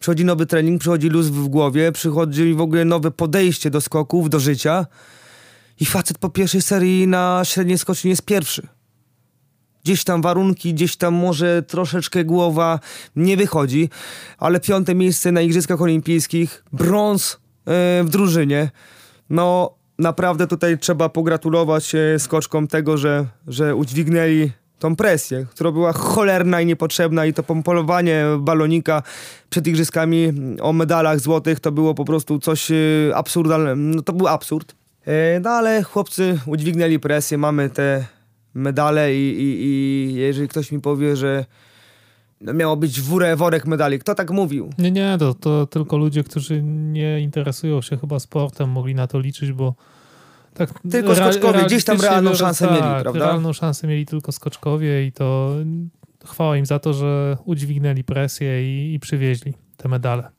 Przychodzi 0.00 0.24
nowy 0.24 0.46
trening, 0.46 0.80
przychodzi 0.80 1.08
luz 1.08 1.28
w 1.28 1.48
głowie, 1.48 1.92
przychodzi 1.92 2.54
w 2.54 2.60
ogóle 2.60 2.84
nowe 2.84 3.10
podejście 3.10 3.70
do 3.70 3.80
skoków, 3.80 4.30
do 4.30 4.40
życia. 4.40 4.86
I 5.80 5.86
facet 5.86 6.18
po 6.18 6.30
pierwszej 6.30 6.62
serii 6.62 7.06
na 7.06 7.42
średniej 7.44 7.78
skoczni 7.78 8.10
jest 8.10 8.22
pierwszy 8.22 8.68
gdzieś 9.84 10.04
tam 10.04 10.22
warunki, 10.22 10.74
gdzieś 10.74 10.96
tam 10.96 11.14
może 11.14 11.62
troszeczkę 11.62 12.24
głowa 12.24 12.80
nie 13.16 13.36
wychodzi, 13.36 13.88
ale 14.38 14.60
piąte 14.60 14.94
miejsce 14.94 15.32
na 15.32 15.40
Igrzyskach 15.40 15.82
Olimpijskich, 15.82 16.64
brąz 16.72 17.34
e, 17.34 17.38
w 18.04 18.08
drużynie. 18.08 18.70
No 19.30 19.74
naprawdę 19.98 20.46
tutaj 20.46 20.78
trzeba 20.78 21.08
pogratulować 21.08 21.94
e, 21.94 22.18
skoczkom 22.18 22.68
tego, 22.68 22.96
że, 22.98 23.26
że 23.46 23.76
udźwignęli 23.76 24.50
tą 24.80 24.96
presję, 24.96 25.46
która 25.50 25.72
była 25.72 25.92
cholerna 25.92 26.60
i 26.60 26.66
niepotrzebna 26.66 27.26
i 27.26 27.34
to 27.34 27.42
pompolowanie 27.42 28.24
balonika 28.38 29.02
przed 29.50 29.66
igrzyskami 29.66 30.32
o 30.60 30.72
medalach 30.72 31.20
złotych 31.20 31.60
to 31.60 31.72
było 31.72 31.94
po 31.94 32.04
prostu 32.04 32.38
coś 32.38 32.70
e, 32.70 32.74
absurdalnego. 33.14 33.76
No 33.76 34.02
to 34.02 34.12
był 34.12 34.28
absurd. 34.28 34.74
No 35.40 35.50
ale 35.50 35.82
chłopcy 35.82 36.38
udźwignęli 36.46 36.98
presję, 36.98 37.38
mamy 37.38 37.70
te 37.70 38.04
medale 38.54 39.14
i, 39.14 39.42
i, 39.42 39.64
i 39.64 40.14
jeżeli 40.14 40.48
ktoś 40.48 40.72
mi 40.72 40.80
powie, 40.80 41.16
że 41.16 41.44
no 42.40 42.52
miało 42.52 42.76
być 42.76 43.00
wórę, 43.00 43.36
worek 43.36 43.66
medali. 43.66 43.98
Kto 43.98 44.14
tak 44.14 44.30
mówił? 44.30 44.70
Nie, 44.78 44.90
nie, 44.90 45.16
to, 45.18 45.34
to 45.34 45.66
tylko 45.66 45.96
ludzie, 45.96 46.24
którzy 46.24 46.62
nie 46.62 47.20
interesują 47.20 47.82
się 47.82 47.96
chyba 47.96 48.18
sportem, 48.18 48.70
mogli 48.70 48.94
na 48.94 49.06
to 49.06 49.18
liczyć, 49.18 49.52
bo 49.52 49.74
tak, 50.54 50.70
tylko 50.90 51.14
skoczkowie 51.14 51.64
gdzieś 51.64 51.84
tam 51.84 52.00
realną 52.00 52.34
szansę 52.34 52.68
tak, 52.68 52.80
mieli, 52.80 53.02
prawda? 53.02 53.20
Realną 53.20 53.52
szansę 53.52 53.86
mieli 53.86 54.06
tylko 54.06 54.32
skoczkowie 54.32 55.06
i 55.06 55.12
to 55.12 55.54
chwała 56.26 56.56
im 56.56 56.66
za 56.66 56.78
to, 56.78 56.92
że 56.92 57.36
udźwignęli 57.44 58.04
presję 58.04 58.62
i, 58.62 58.94
i 58.94 59.00
przywieźli 59.00 59.54
te 59.76 59.88
medale. 59.88 60.30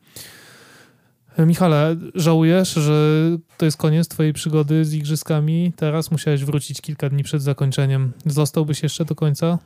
Michale, 1.38 1.96
żałujesz, 2.16 2.74
że 2.74 3.18
to 3.58 3.66
jest 3.66 3.78
koniec 3.78 4.08
twojej 4.08 4.34
przygody 4.34 4.86
z 4.86 4.94
igrzyskami? 4.94 5.74
Teraz 5.76 6.12
musiałeś 6.12 6.46
wrócić 6.46 6.82
kilka 6.82 7.10
dni 7.10 7.24
przed 7.24 7.42
zakończeniem. 7.42 8.12
Zostałbyś 8.26 8.84
jeszcze 8.84 9.06
do 9.06 9.16
końca? 9.16 9.60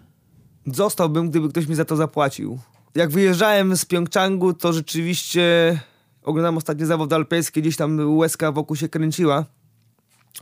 Zostałbym, 0.68 1.30
gdyby 1.30 1.50
ktoś 1.50 1.68
mi 1.68 1.76
za 1.76 1.86
to 1.86 1.96
zapłacił. 1.96 2.60
Jak 2.96 3.12
wyjeżdżałem 3.12 3.78
z 3.78 3.86
Pjongczangu, 3.86 4.54
to 4.54 4.74
rzeczywiście 4.74 5.80
oglądam 6.24 6.58
ostatnie 6.58 6.86
zawody 6.86 7.16
alpejskie, 7.16 7.62
gdzieś 7.62 7.76
tam 7.76 8.18
łezka 8.18 8.52
wokół 8.52 8.76
się 8.76 8.90
kręciła, 8.90 9.46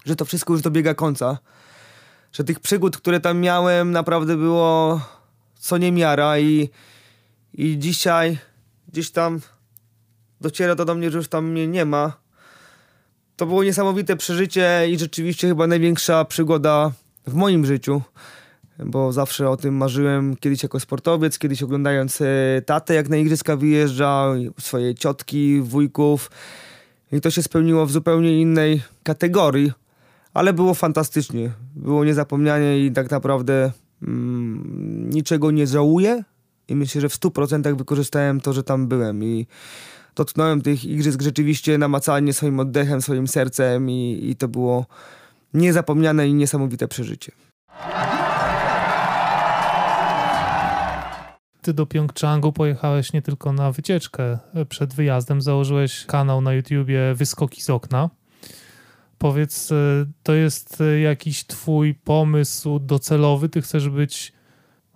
że 0.06 0.16
to 0.16 0.26
wszystko 0.26 0.54
już 0.54 0.62
dobiega 0.62 0.94
końca. 0.94 1.38
Że 2.34 2.44
tych 2.44 2.60
przygód, 2.60 2.98
które 2.98 3.20
tam 3.20 3.40
miałem, 3.40 3.92
naprawdę 3.92 4.38
było 4.38 5.02
co 5.60 5.78
niemiara 5.78 6.40
i, 6.40 6.70
i 7.54 7.80
dzisiaj 7.80 8.38
gdzieś 8.88 9.12
tam 9.12 9.40
dociera 10.42 10.76
to 10.76 10.86
do 10.86 10.96
mnie, 10.96 11.12
że 11.12 11.18
już 11.18 11.28
tam 11.28 11.52
mnie 11.52 11.68
nie 11.68 11.86
ma. 11.86 12.14
To 13.36 13.46
było 13.46 13.64
niesamowite 13.64 14.16
przeżycie 14.16 14.86
i 14.90 15.00
rzeczywiście 15.00 15.48
chyba 15.48 15.68
największa 15.68 16.26
przygoda 16.26 16.92
w 17.28 17.34
moim 17.34 17.66
życiu, 17.66 18.02
bo 18.80 19.12
zawsze 19.12 19.50
o 19.50 19.58
tym 19.58 19.76
marzyłem 19.76 20.36
kiedyś 20.36 20.64
jako 20.64 20.80
sportowiec, 20.80 21.40
kiedyś 21.40 21.64
oglądając 21.64 22.22
e, 22.22 22.26
tatę, 22.66 22.94
jak 22.94 23.10
na 23.10 23.18
igrzyska 23.18 23.56
wyjeżdża, 23.56 24.34
swoje 24.60 24.96
ciotki, 24.96 25.62
wujków. 25.62 26.32
I 27.12 27.22
to 27.22 27.32
się 27.32 27.44
spełniło 27.44 27.86
w 27.86 27.92
zupełnie 27.92 28.42
innej 28.42 28.82
kategorii, 29.04 29.72
ale 30.34 30.54
było 30.54 30.74
fantastycznie. 30.74 31.52
Było 31.76 32.06
niezapomnianie 32.06 32.86
i 32.86 32.92
tak 32.92 33.12
naprawdę 33.12 33.72
mm, 34.04 35.10
niczego 35.10 35.52
nie 35.52 35.68
żałuję. 35.68 36.24
I 36.68 36.76
myślę, 36.76 37.02
że 37.02 37.10
w 37.10 37.20
100% 37.20 37.78
wykorzystałem 37.78 38.42
to, 38.42 38.54
że 38.54 38.64
tam 38.64 38.88
byłem. 38.88 39.24
I 39.24 39.48
dotknąłem 40.16 40.62
tych 40.62 40.86
igrzysk 40.86 41.22
rzeczywiście 41.22 41.78
namacalnie 41.78 42.34
swoim 42.34 42.60
oddechem, 42.60 43.02
swoim 43.02 43.28
sercem 43.28 43.90
i, 43.90 44.20
i 44.30 44.36
to 44.36 44.48
było 44.48 44.86
niezapomniane 45.54 46.28
i 46.28 46.34
niesamowite 46.34 46.88
przeżycie. 46.88 47.32
Ty 51.62 51.74
do 51.74 51.86
Pjongczangu 51.86 52.52
pojechałeś 52.52 53.14
nie 53.14 53.22
tylko 53.22 53.54
na 53.54 53.72
wycieczkę. 53.72 54.40
Przed 54.70 54.94
wyjazdem 54.94 55.42
założyłeś 55.42 56.06
kanał 56.06 56.42
na 56.42 56.54
YouTubie 56.54 57.14
Wyskoki 57.16 57.62
z 57.62 57.70
okna. 57.70 58.10
Powiedz, 59.24 59.72
e, 59.72 59.76
to 60.24 60.34
jest 60.34 60.82
e, 60.82 61.00
jakiś 61.00 61.46
twój 61.46 61.94
pomysł 61.94 62.80
docelowy? 62.80 63.50
Ty 63.50 63.62
chcesz 63.62 63.90
być 63.90 64.34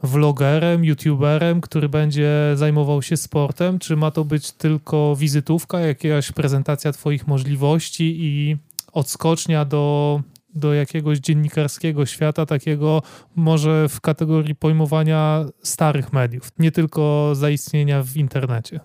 vlogerem, 0.03 0.85
youtuberem, 0.85 1.61
który 1.61 1.89
będzie 1.89 2.31
zajmował 2.55 3.01
się 3.01 3.17
sportem? 3.17 3.79
Czy 3.79 3.95
ma 3.95 4.11
to 4.11 4.25
być 4.25 4.51
tylko 4.51 5.15
wizytówka, 5.15 5.79
jakaś 5.79 6.31
prezentacja 6.31 6.91
Twoich 6.91 7.27
możliwości 7.27 8.17
i 8.19 8.57
odskocznia 8.91 9.65
do, 9.65 10.21
do 10.55 10.73
jakiegoś 10.73 11.17
dziennikarskiego 11.17 12.05
świata, 12.05 12.45
takiego 12.45 13.01
może 13.35 13.89
w 13.89 14.01
kategorii 14.01 14.55
pojmowania 14.55 15.45
starych 15.63 16.13
mediów, 16.13 16.51
nie 16.59 16.71
tylko 16.71 17.31
zaistnienia 17.35 18.03
w 18.03 18.17
internecie? 18.17 18.79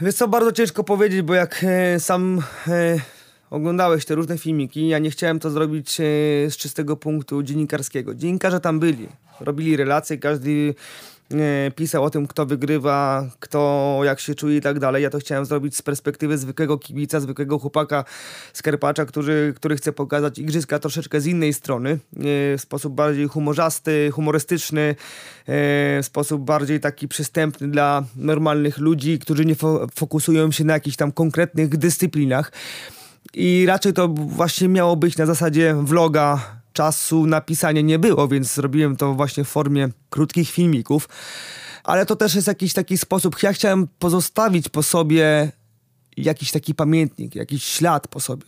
Wiesz 0.00 0.14
co, 0.14 0.28
bardzo 0.28 0.52
ciężko 0.52 0.84
powiedzieć, 0.84 1.22
bo 1.22 1.34
jak 1.34 1.64
e, 1.64 2.00
sam 2.00 2.42
oglądałeś 3.50 4.04
te 4.04 4.14
różne 4.14 4.38
filmiki, 4.38 4.88
ja 4.88 4.98
nie 4.98 5.10
chciałem 5.10 5.38
to 5.38 5.50
zrobić 5.50 6.00
e, 6.00 6.04
z 6.50 6.56
czystego 6.56 6.96
punktu 6.96 7.42
dziennikarskiego. 7.42 8.14
Dziennikarze 8.14 8.60
tam 8.60 8.80
byli, 8.80 9.08
robili 9.40 9.76
relacje, 9.76 10.18
każdy 10.18 10.74
e, 11.30 11.70
pisał 11.70 12.04
o 12.04 12.10
tym, 12.10 12.26
kto 12.26 12.46
wygrywa, 12.46 13.30
kto 13.40 14.00
jak 14.04 14.20
się 14.20 14.34
czuje 14.34 14.56
i 14.56 14.60
tak 14.60 14.78
dalej. 14.78 15.02
Ja 15.02 15.10
to 15.10 15.18
chciałem 15.18 15.44
zrobić 15.44 15.76
z 15.76 15.82
perspektywy 15.82 16.38
zwykłego 16.38 16.78
kibica, 16.78 17.20
zwykłego 17.20 17.58
chłopaka 17.58 18.04
z 18.52 18.62
Karpacza, 18.62 19.04
który, 19.04 19.52
który 19.56 19.76
chce 19.76 19.92
pokazać 19.92 20.38
igrzyska 20.38 20.78
troszeczkę 20.78 21.20
z 21.20 21.26
innej 21.26 21.52
strony, 21.52 21.90
e, 21.90 21.98
w 22.56 22.58
sposób 22.58 22.94
bardziej 22.94 23.28
humorzasty, 23.28 24.10
humorystyczny, 24.12 24.94
w 25.48 26.02
sposób 26.02 26.42
bardziej 26.42 26.80
taki 26.80 27.08
przystępny 27.08 27.68
dla 27.68 28.04
normalnych 28.16 28.78
ludzi, 28.78 29.18
którzy 29.18 29.44
nie 29.44 29.54
fo 29.54 29.86
fokusują 29.94 30.52
się 30.52 30.64
na 30.64 30.72
jakichś 30.72 30.96
tam 30.96 31.12
konkretnych 31.12 31.76
dyscyplinach. 31.76 32.52
I 33.38 33.66
raczej 33.66 33.92
to 33.92 34.08
właśnie 34.08 34.68
miało 34.68 34.96
być 34.96 35.16
na 35.16 35.26
zasadzie 35.26 35.74
vloga. 35.74 36.56
Czasu 36.72 37.26
na 37.26 37.40
pisanie 37.40 37.82
nie 37.82 37.98
było, 37.98 38.28
więc 38.28 38.54
zrobiłem 38.54 38.96
to 38.96 39.14
właśnie 39.14 39.44
w 39.44 39.48
formie 39.48 39.88
krótkich 40.10 40.50
filmików. 40.50 41.08
Ale 41.84 42.06
to 42.06 42.16
też 42.16 42.34
jest 42.34 42.46
jakiś 42.46 42.72
taki 42.72 42.98
sposób. 42.98 43.42
Ja 43.42 43.52
chciałem 43.52 43.88
pozostawić 43.98 44.68
po 44.68 44.82
sobie 44.82 45.52
jakiś 46.16 46.50
taki 46.50 46.74
pamiętnik, 46.74 47.34
jakiś 47.34 47.64
ślad 47.64 48.08
po 48.08 48.20
sobie. 48.20 48.46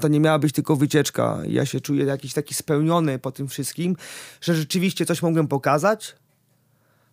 To 0.00 0.08
nie 0.08 0.20
miała 0.20 0.38
być 0.38 0.52
tylko 0.52 0.76
wycieczka. 0.76 1.38
Ja 1.48 1.66
się 1.66 1.80
czuję 1.80 2.04
jakiś 2.04 2.32
taki 2.32 2.54
spełniony 2.54 3.18
po 3.18 3.32
tym 3.32 3.48
wszystkim, 3.48 3.96
że 4.40 4.54
rzeczywiście 4.54 5.06
coś 5.06 5.22
mogłem 5.22 5.48
pokazać, 5.48 6.16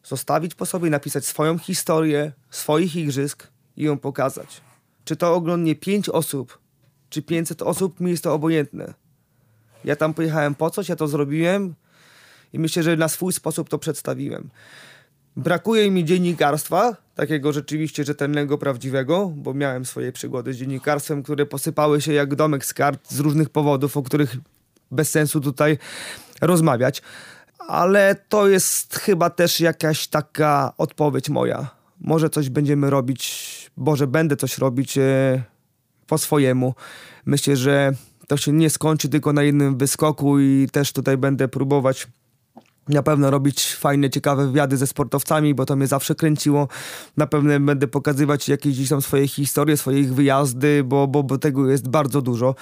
zostawić 0.04 0.56
po 0.56 0.66
sobie, 0.66 0.90
napisać 0.90 1.26
swoją 1.26 1.58
historię, 1.58 2.32
swoich 2.50 2.96
igrzysk 2.96 3.48
i 3.78 3.84
ją 3.84 3.98
pokazać. 3.98 4.62
Czy 5.06 5.16
to 5.16 5.36
oglądnie 5.36 5.76
pięć 5.76 6.10
osób 6.10 6.67
czy 7.10 7.22
500 7.22 7.62
osób, 7.62 8.00
mi 8.00 8.12
jest 8.12 8.24
to 8.24 8.34
obojętne. 8.34 8.94
Ja 9.86 9.96
tam 9.96 10.14
pojechałem 10.14 10.56
po 10.56 10.70
coś, 10.70 10.90
ja 10.90 10.96
to 10.96 11.08
zrobiłem 11.08 11.76
i 12.54 12.60
myślę, 12.60 12.84
że 12.84 12.98
na 12.98 13.08
swój 13.08 13.34
sposób 13.34 13.70
to 13.70 13.80
przedstawiłem. 13.80 14.50
Brakuje 15.38 15.92
mi 15.92 16.06
dziennikarstwa, 16.06 16.96
takiego 17.16 17.54
rzeczywiście 17.54 18.04
rzetelnego, 18.04 18.58
prawdziwego, 18.58 19.32
bo 19.36 19.54
miałem 19.54 19.86
swoje 19.86 20.12
przygody 20.12 20.54
z 20.54 20.58
dziennikarstwem, 20.58 21.24
które 21.24 21.46
posypały 21.46 22.02
się 22.02 22.14
jak 22.14 22.36
domek 22.36 22.66
z 22.66 22.74
kart 22.74 23.12
z 23.12 23.20
różnych 23.20 23.50
powodów, 23.50 23.98
o 23.98 24.04
których 24.04 24.38
bez 24.92 25.10
sensu 25.10 25.42
tutaj 25.42 25.78
rozmawiać. 26.42 27.02
Ale 27.68 28.16
to 28.30 28.48
jest 28.48 28.96
chyba 28.96 29.30
też 29.30 29.60
jakaś 29.60 30.08
taka 30.08 30.74
odpowiedź 30.78 31.30
moja. 31.30 31.68
Może 32.02 32.30
coś 32.30 32.50
będziemy 32.50 32.90
robić, 32.90 33.72
Boże, 33.78 34.08
będę 34.08 34.36
coś 34.36 34.58
robić. 34.58 34.98
E, 34.98 35.44
po 36.08 36.18
swojemu. 36.18 36.76
Myślę, 37.26 37.56
że 37.56 37.92
to 38.28 38.38
się 38.38 38.52
nie 38.52 38.70
skończy 38.70 39.10
tylko 39.10 39.34
na 39.34 39.44
jednym 39.44 39.78
wyskoku 39.78 40.40
i 40.40 40.68
też 40.72 40.94
tutaj 40.94 41.18
będę 41.18 41.48
próbować 41.48 42.08
na 42.90 43.04
pewno 43.04 43.32
robić 43.32 43.76
fajne, 43.76 44.10
ciekawe 44.10 44.48
wywiady 44.48 44.78
ze 44.78 44.88
sportowcami, 44.88 45.54
bo 45.54 45.66
to 45.66 45.76
mnie 45.76 45.88
zawsze 45.88 46.16
kręciło. 46.16 46.68
Na 47.18 47.28
pewno 47.28 47.60
będę 47.60 47.88
pokazywać 47.88 48.50
jakieś 48.50 48.74
gdzieś 48.74 48.90
tam 48.90 49.02
swoje 49.02 49.28
historie, 49.28 49.78
swoje 49.78 50.00
ich 50.00 50.14
wyjazdy, 50.14 50.84
bo, 50.84 51.08
bo, 51.08 51.24
bo 51.24 51.38
tego 51.38 51.72
jest 51.72 51.88
bardzo 51.88 52.22
dużo. 52.22 52.56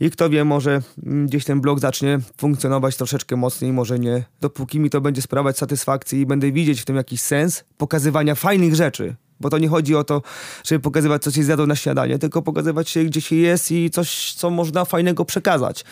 I 0.00 0.10
kto 0.10 0.30
wie, 0.30 0.44
może 0.44 0.82
gdzieś 1.24 1.44
ten 1.44 1.60
blog 1.60 1.80
zacznie 1.80 2.18
funkcjonować 2.36 2.96
troszeczkę 2.96 3.36
mocniej, 3.36 3.72
może 3.72 3.98
nie. 3.98 4.24
Dopóki 4.40 4.80
mi 4.80 4.90
to 4.90 5.00
będzie 5.00 5.22
sprawiać 5.22 5.58
satysfakcji 5.58 6.20
i 6.20 6.26
będę 6.26 6.52
widzieć 6.52 6.80
w 6.80 6.84
tym 6.84 6.96
jakiś 6.96 7.20
sens 7.20 7.64
pokazywania 7.76 8.34
fajnych 8.34 8.74
rzeczy, 8.74 9.16
bo 9.40 9.50
to 9.50 9.58
nie 9.58 9.68
chodzi 9.68 9.94
o 9.94 10.04
to, 10.04 10.22
żeby 10.64 10.80
pokazywać, 10.80 11.22
co 11.22 11.30
się 11.30 11.42
zjadło 11.42 11.66
na 11.66 11.76
śniadanie, 11.76 12.18
tylko 12.18 12.42
pokazywać 12.42 12.88
się, 12.88 13.04
gdzie 13.04 13.20
się 13.20 13.36
jest 13.36 13.72
i 13.72 13.90
coś, 13.90 14.32
co 14.32 14.50
można 14.50 14.84
fajnego 14.84 15.24
przekazać. 15.24 15.84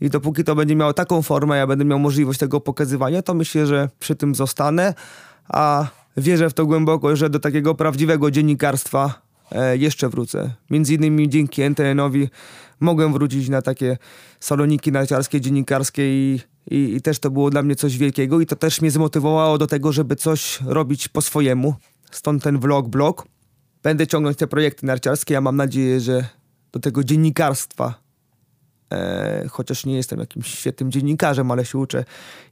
I 0.00 0.10
dopóki 0.10 0.44
to 0.44 0.54
będzie 0.54 0.76
miało 0.76 0.92
taką 0.92 1.22
formę, 1.22 1.56
ja 1.56 1.66
będę 1.66 1.84
miał 1.84 1.98
możliwość 1.98 2.38
tego 2.38 2.60
pokazywania, 2.60 3.22
to 3.22 3.34
myślę, 3.34 3.66
że 3.66 3.88
przy 3.98 4.16
tym 4.16 4.34
zostanę, 4.34 4.94
a 5.48 5.86
wierzę 6.16 6.50
w 6.50 6.54
to 6.54 6.66
głęboko, 6.66 7.16
że 7.16 7.30
do 7.30 7.38
takiego 7.38 7.74
prawdziwego 7.74 8.30
dziennikarstwa 8.30 9.22
e, 9.52 9.76
jeszcze 9.76 10.08
wrócę. 10.08 10.54
Między 10.70 10.94
innymi 10.94 11.28
dzięki 11.28 11.62
NTN-owi 11.62 12.28
mogłem 12.80 13.12
wrócić 13.12 13.48
na 13.48 13.62
takie 13.62 13.98
saloniki 14.40 14.92
narciarskie, 14.92 15.40
dziennikarskie 15.40 16.02
i, 16.02 16.40
i, 16.70 16.94
i 16.94 17.02
też 17.02 17.18
to 17.18 17.30
było 17.30 17.50
dla 17.50 17.62
mnie 17.62 17.76
coś 17.76 17.98
wielkiego 17.98 18.40
i 18.40 18.46
to 18.46 18.56
też 18.56 18.80
mnie 18.80 18.90
zmotywowało 18.90 19.58
do 19.58 19.66
tego, 19.66 19.92
żeby 19.92 20.16
coś 20.16 20.60
robić 20.66 21.08
po 21.08 21.22
swojemu, 21.22 21.74
stąd 22.16 22.42
ten 22.42 22.58
vlog, 22.58 22.88
blog. 22.88 23.26
Będę 23.82 24.06
ciągnąć 24.06 24.36
te 24.36 24.46
projekty 24.46 24.86
narciarskie, 24.86 25.34
ja 25.34 25.40
mam 25.40 25.56
nadzieję, 25.56 26.00
że 26.00 26.26
do 26.72 26.80
tego 26.80 27.04
dziennikarstwa, 27.04 27.94
e, 28.92 29.48
chociaż 29.50 29.86
nie 29.86 29.96
jestem 29.96 30.20
jakimś 30.20 30.46
świetnym 30.46 30.90
dziennikarzem, 30.90 31.50
ale 31.50 31.64
się 31.64 31.78
uczę, 31.78 32.04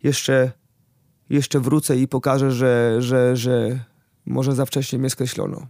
jeszcze, 0.03 0.53
jeszcze 1.31 1.61
wrócę 1.61 1.97
i 1.97 2.09
pokażę, 2.09 2.53
że, 2.53 2.97
że, 2.99 3.37
że 3.37 3.79
może 4.27 4.55
za 4.55 4.67
wcześnie 4.67 4.99
mnie 4.99 5.11
skreślono. 5.11 5.67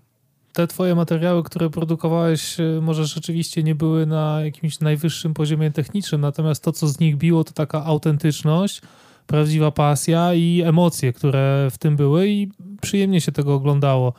Te 0.53 0.67
twoje 0.67 0.95
materiały, 0.95 1.43
które 1.43 1.71
produkowałeś, 1.71 2.61
e, 2.61 2.81
może 2.83 3.05
rzeczywiście 3.05 3.63
nie 3.63 3.75
były 3.75 4.07
na 4.07 4.41
jakimś 4.45 4.81
najwyższym 4.81 5.35
poziomie 5.35 5.71
technicznym, 5.71 6.21
natomiast 6.21 6.65
to, 6.65 6.73
co 6.73 6.89
z 6.89 7.01
nich 7.01 7.17
biło, 7.17 7.45
to 7.45 7.53
taka 7.53 7.85
autentyczność, 7.85 8.83
prawdziwa 9.31 9.71
pasja 9.71 10.35
i 10.35 10.63
emocje, 10.65 11.13
które 11.13 11.69
w 11.71 11.79
tym 11.79 11.97
były 11.97 12.29
i 12.29 12.49
przyjemnie 12.81 13.21
się 13.21 13.33
tego 13.33 13.55
oglądało. 13.55 14.13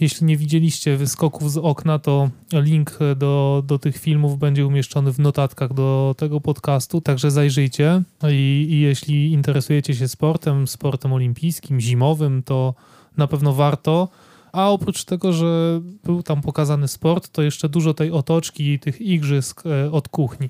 Jeśli 0.00 0.26
nie 0.26 0.36
widzieliście 0.36 0.96
wyskoków 0.96 1.52
z 1.52 1.56
okna, 1.56 1.98
to 1.98 2.30
link 2.52 2.98
do, 3.16 3.62
do 3.66 3.78
tych 3.78 3.98
filmów 3.98 4.38
będzie 4.38 4.66
umieszczony 4.66 5.12
w 5.12 5.18
notatkach 5.18 5.74
do 5.74 6.14
tego 6.18 6.40
podcastu, 6.40 7.00
także 7.00 7.30
zajrzyjcie. 7.30 8.02
I, 8.30 8.66
I, 8.70 8.80
jeśli 8.80 9.32
interesujecie 9.32 9.94
się 9.94 10.08
sportem, 10.08 10.68
sportem 10.68 11.12
olimpijskim, 11.12 11.80
zimowym, 11.80 12.42
to 12.42 12.74
na 13.16 13.26
pewno 13.26 13.52
warto. 13.52 14.08
A 14.52 14.70
oprócz 14.70 15.04
tego, 15.04 15.32
że 15.32 15.80
był 16.04 16.22
tam 16.22 16.40
pokazany 16.40 16.88
sport, 16.88 17.28
to 17.28 17.42
jeszcze 17.42 17.68
dużo 17.68 17.94
tej 17.94 18.10
otoczki, 18.10 18.78
tych 18.78 19.00
igrzysk 19.00 19.62
e, 19.66 19.90
od 19.92 20.08
kuchni. 20.08 20.48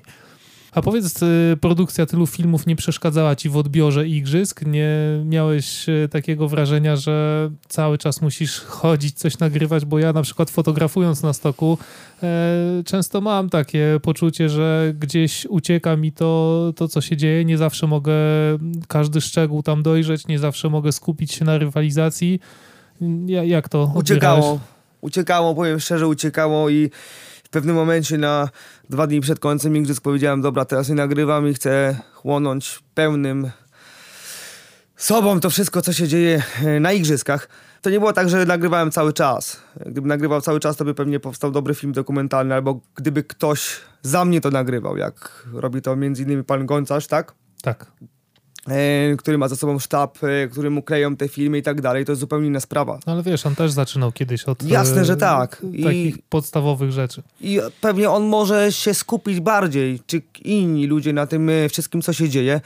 A 0.71 0.81
powiedz, 0.81 1.23
y, 1.23 1.57
produkcja 1.61 2.05
tylu 2.05 2.27
filmów 2.27 2.67
nie 2.67 2.75
przeszkadzała 2.75 3.35
ci 3.35 3.49
w 3.49 3.57
odbiorze 3.57 4.07
igrzysk? 4.07 4.61
Nie 4.65 4.89
miałeś 5.25 5.89
y, 5.89 6.09
takiego 6.11 6.47
wrażenia, 6.47 6.95
że 6.95 7.49
cały 7.67 7.97
czas 7.97 8.21
musisz 8.21 8.59
chodzić, 8.59 9.17
coś 9.17 9.39
nagrywać? 9.39 9.85
Bo 9.85 9.99
ja 9.99 10.13
na 10.13 10.21
przykład 10.21 10.49
fotografując 10.49 11.23
na 11.23 11.33
stoku 11.33 11.77
e, 12.23 12.83
często 12.85 13.21
mam 13.21 13.49
takie 13.49 13.99
poczucie, 14.01 14.49
że 14.49 14.93
gdzieś 14.99 15.45
ucieka 15.45 15.95
mi 15.95 16.11
to, 16.11 16.73
to, 16.75 16.87
co 16.87 17.01
się 17.01 17.17
dzieje. 17.17 17.45
Nie 17.45 17.57
zawsze 17.57 17.87
mogę 17.87 18.13
każdy 18.87 19.21
szczegół 19.21 19.63
tam 19.63 19.83
dojrzeć, 19.83 20.27
nie 20.27 20.39
zawsze 20.39 20.69
mogę 20.69 20.91
skupić 20.91 21.33
się 21.33 21.45
na 21.45 21.57
rywalizacji. 21.57 22.39
Jak 23.45 23.69
to 23.69 23.91
Uciekało. 23.95 24.59
Uciekało, 25.01 25.55
powiem 25.55 25.79
szczerze, 25.79 26.07
uciekało 26.07 26.69
i 26.69 26.89
w 27.43 27.49
pewnym 27.49 27.75
momencie 27.75 28.17
na 28.17 28.49
dwa 28.89 29.07
dni 29.07 29.21
przed 29.21 29.39
końcem 29.39 29.77
igrzysk 29.77 30.03
powiedziałem, 30.03 30.41
dobra, 30.41 30.65
teraz 30.65 30.89
nie 30.89 30.95
nagrywam 30.95 31.47
i 31.47 31.53
chcę 31.53 31.99
chłonąć 32.13 32.79
pełnym 32.95 33.51
sobą 34.95 35.39
to 35.39 35.49
wszystko, 35.49 35.81
co 35.81 35.93
się 35.93 36.07
dzieje 36.07 36.43
e, 36.63 36.79
na 36.79 36.93
igrzyskach. 36.93 37.49
To 37.81 37.89
nie 37.89 37.99
było 37.99 38.13
tak, 38.13 38.29
że 38.29 38.45
nagrywałem 38.45 38.91
cały 38.91 39.13
czas. 39.13 39.61
Gdybym 39.85 40.07
nagrywał 40.07 40.41
cały 40.41 40.59
czas, 40.59 40.77
to 40.77 40.85
by 40.85 40.93
pewnie 40.93 41.19
powstał 41.19 41.51
dobry 41.51 41.75
film 41.75 41.93
dokumentalny, 41.93 42.55
albo 42.55 42.81
gdyby 42.95 43.23
ktoś 43.23 43.75
za 44.01 44.25
mnie 44.25 44.41
to 44.41 44.51
nagrywał, 44.51 44.97
jak 44.97 45.45
robi 45.53 45.81
to 45.81 45.95
między 45.95 46.23
innymi 46.23 46.43
pan 46.43 46.65
Goncarz, 46.65 47.07
tak? 47.07 47.33
Tak. 47.61 47.91
E, 48.69 49.15
który 49.17 49.37
ma 49.37 49.47
za 49.47 49.55
sobą 49.55 49.79
sztab, 49.79 50.17
e, 50.23 50.47
który 50.47 50.69
mu 50.69 50.83
kleją 50.83 51.15
te 51.15 51.27
filmy 51.27 51.57
i 51.57 51.63
tak 51.63 51.81
dalej, 51.81 52.05
to 52.05 52.11
jest 52.11 52.19
zupełnie 52.19 52.47
inna 52.47 52.59
sprawa. 52.59 52.99
No 53.07 53.13
ale 53.13 53.23
wiesz, 53.23 53.45
on 53.45 53.55
też 53.55 53.71
zaczynał 53.71 54.11
kiedyś 54.11 54.43
od 54.43 54.63
Jasne, 54.63 55.05
że 55.05 55.17
tak. 55.17 55.65
I, 55.73 55.83
takich 55.83 56.17
podstawowych 56.29 56.91
rzeczy. 56.91 57.23
I 57.41 57.59
pewnie 57.81 58.09
on 58.09 58.23
może 58.23 58.71
się 58.71 58.93
skupić 58.93 59.39
bardziej, 59.39 59.99
czy 60.07 60.21
inni 60.43 60.87
ludzie 60.87 61.13
na 61.13 61.27
tym 61.27 61.49
e, 61.49 61.69
wszystkim, 61.69 62.01
co 62.01 62.13
się 62.13 62.29
dzieje. 62.29 62.61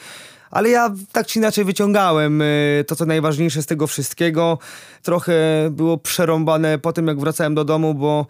Ale 0.51 0.70
ja 0.70 0.93
tak 1.12 1.28
czy 1.28 1.39
inaczej 1.39 1.66
wyciągałem 1.66 2.43
to, 2.88 2.95
co 2.95 3.06
najważniejsze 3.06 3.62
z 3.62 3.66
tego 3.66 3.88
wszystkiego. 3.88 4.58
Trochę 5.01 5.34
było 5.72 5.97
przerąbane 5.97 6.80
po 6.80 6.93
tym, 6.93 7.08
jak 7.08 7.20
wracałem 7.20 7.56
do 7.56 7.66
domu, 7.66 7.93
bo 7.93 8.26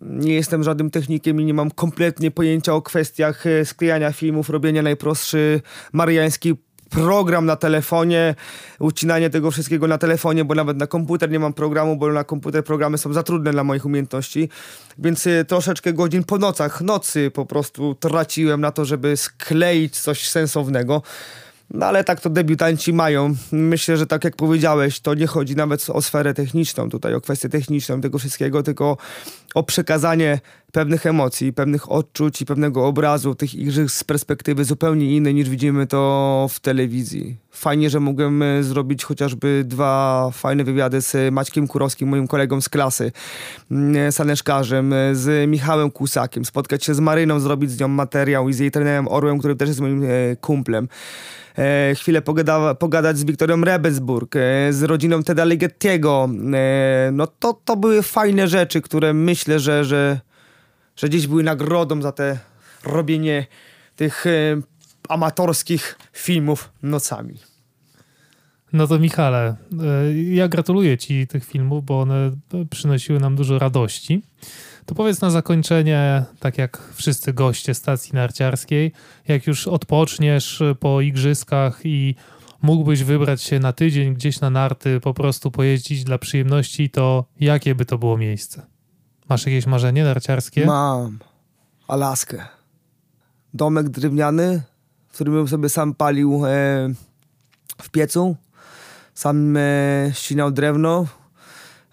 nie 0.00 0.34
jestem 0.34 0.62
żadnym 0.62 0.90
technikiem 0.90 1.40
i 1.40 1.44
nie 1.44 1.54
mam 1.54 1.70
kompletnie 1.70 2.30
pojęcia 2.30 2.74
o 2.74 2.82
kwestiach 2.82 3.44
sklejania 3.64 4.12
filmów, 4.12 4.50
robienia 4.50 4.82
najprostszy 4.82 5.60
mariański 5.92 6.54
program 6.90 7.46
na 7.46 7.56
telefonie, 7.56 8.34
ucinanie 8.78 9.30
tego 9.30 9.50
wszystkiego 9.50 9.86
na 9.86 9.98
telefonie, 9.98 10.44
bo 10.44 10.54
nawet 10.54 10.76
na 10.76 10.86
komputer 10.86 11.30
nie 11.30 11.38
mam 11.38 11.52
programu, 11.52 11.96
bo 11.96 12.12
na 12.12 12.24
komputer 12.24 12.64
programy 12.64 12.98
są 12.98 13.12
za 13.12 13.22
trudne 13.22 13.52
dla 13.52 13.64
moich 13.64 13.86
umiejętności, 13.86 14.48
więc 14.98 15.26
y, 15.26 15.44
troszeczkę 15.48 15.92
godzin 15.92 16.24
po 16.24 16.38
nocach, 16.38 16.80
nocy 16.80 17.30
po 17.30 17.46
prostu 17.46 17.94
traciłem 17.94 18.60
na 18.60 18.72
to, 18.72 18.84
żeby 18.84 19.16
skleić 19.16 19.98
coś 19.98 20.28
sensownego. 20.28 21.02
No 21.70 21.86
ale 21.86 22.04
tak 22.04 22.20
to 22.20 22.30
debiutanci 22.30 22.92
mają. 22.92 23.34
Myślę, 23.52 23.96
że 23.96 24.06
tak 24.06 24.24
jak 24.24 24.36
powiedziałeś, 24.36 25.00
to 25.00 25.14
nie 25.14 25.26
chodzi 25.26 25.56
nawet 25.56 25.90
o 25.90 26.02
sferę 26.02 26.34
techniczną 26.34 26.90
tutaj, 26.90 27.14
o 27.14 27.20
kwestię 27.20 27.48
techniczną 27.48 28.00
tego 28.00 28.18
wszystkiego, 28.18 28.62
tylko 28.62 28.96
o 29.54 29.62
przekazanie 29.62 30.40
pewnych 30.72 31.06
emocji, 31.06 31.52
pewnych 31.52 31.92
odczuć 31.92 32.40
i 32.42 32.46
pewnego 32.46 32.86
obrazu 32.86 33.34
tych 33.34 33.54
igrzysk 33.54 33.94
z 33.94 34.04
perspektywy 34.04 34.64
zupełnie 34.64 35.16
innej 35.16 35.34
niż 35.34 35.48
widzimy 35.48 35.86
to 35.86 36.46
w 36.50 36.60
telewizji. 36.60 37.36
Fajnie, 37.50 37.90
że 37.90 38.00
mogłem 38.00 38.42
e, 38.42 38.62
zrobić 38.62 39.04
chociażby 39.04 39.62
dwa 39.66 40.30
fajne 40.32 40.64
wywiady 40.64 41.02
z 41.02 41.32
Maćkiem 41.32 41.68
Kurowskim, 41.68 42.08
moim 42.08 42.28
kolegą 42.28 42.60
z 42.60 42.68
klasy, 42.68 43.12
mm, 43.70 44.12
saneszkarzem, 44.12 44.92
e, 44.92 45.14
z 45.14 45.50
Michałem 45.50 45.90
Kusakiem, 45.90 46.44
spotkać 46.44 46.84
się 46.84 46.94
z 46.94 47.00
Maryną, 47.00 47.40
zrobić 47.40 47.70
z 47.70 47.80
nią 47.80 47.88
materiał 47.88 48.48
i 48.48 48.52
z 48.52 48.58
jej 48.58 48.70
trenerem 48.70 49.08
Orłem, 49.08 49.38
który 49.38 49.56
też 49.56 49.68
jest 49.68 49.80
moim 49.80 50.04
e, 50.04 50.36
kumplem 50.40 50.88
e, 51.58 51.94
chwilę 51.94 52.22
pogada, 52.22 52.74
pogadać 52.74 53.18
z 53.18 53.24
Wiktorią 53.24 53.60
Rebensburg, 53.60 54.36
e, 54.36 54.72
z 54.72 54.82
rodziną 54.82 55.22
Teda 55.22 55.44
Ligettiego. 55.44 56.28
E, 56.54 57.10
no 57.12 57.26
to, 57.26 57.60
to 57.64 57.76
były 57.76 58.02
fajne 58.02 58.48
rzeczy, 58.48 58.82
które 58.82 59.14
myślę, 59.38 59.60
że, 59.60 59.84
że, 59.84 60.20
że 60.96 61.08
gdzieś 61.08 61.26
były 61.26 61.42
nagrodą 61.42 62.02
za 62.02 62.12
te 62.12 62.38
robienie 62.84 63.46
tych 63.96 64.26
e, 64.26 64.30
amatorskich 65.08 65.98
filmów 66.12 66.72
nocami. 66.82 67.34
No 68.72 68.86
to 68.86 68.98
Michale, 68.98 69.46
e, 69.46 70.14
ja 70.14 70.48
gratuluję 70.48 70.98
Ci 70.98 71.26
tych 71.26 71.44
filmów, 71.44 71.84
bo 71.84 72.00
one 72.00 72.30
przynosiły 72.70 73.20
nam 73.20 73.36
dużo 73.36 73.58
radości. 73.58 74.22
To 74.86 74.94
powiedz 74.94 75.20
na 75.20 75.30
zakończenie, 75.30 76.24
tak 76.40 76.58
jak 76.58 76.92
wszyscy 76.94 77.32
goście 77.32 77.74
stacji 77.74 78.14
narciarskiej, 78.14 78.92
jak 79.28 79.46
już 79.46 79.68
odpoczniesz 79.68 80.62
po 80.80 81.00
igrzyskach 81.00 81.80
i 81.84 82.14
mógłbyś 82.62 83.02
wybrać 83.02 83.42
się 83.42 83.58
na 83.58 83.72
tydzień 83.72 84.14
gdzieś 84.14 84.40
na 84.40 84.50
narty, 84.50 85.00
po 85.00 85.14
prostu 85.14 85.50
pojeździć 85.50 86.04
dla 86.04 86.18
przyjemności, 86.18 86.90
to 86.90 87.24
jakie 87.40 87.74
by 87.74 87.84
to 87.84 87.98
było 87.98 88.18
miejsce? 88.18 88.77
Masz 89.28 89.46
jakieś 89.46 89.66
marzenie 89.66 90.04
narciarskie? 90.04 90.66
Mam. 90.66 91.18
Alaskę. 91.88 92.46
Domek 93.54 93.88
drewniany, 93.88 94.62
w 95.08 95.14
którym 95.14 95.34
bym 95.34 95.48
sobie 95.48 95.68
sam 95.68 95.94
palił 95.94 96.46
e, 96.46 96.48
w 97.82 97.90
piecu. 97.90 98.36
Sam 99.14 99.56
e, 99.56 100.10
ścinał 100.14 100.50
drewno, 100.50 101.06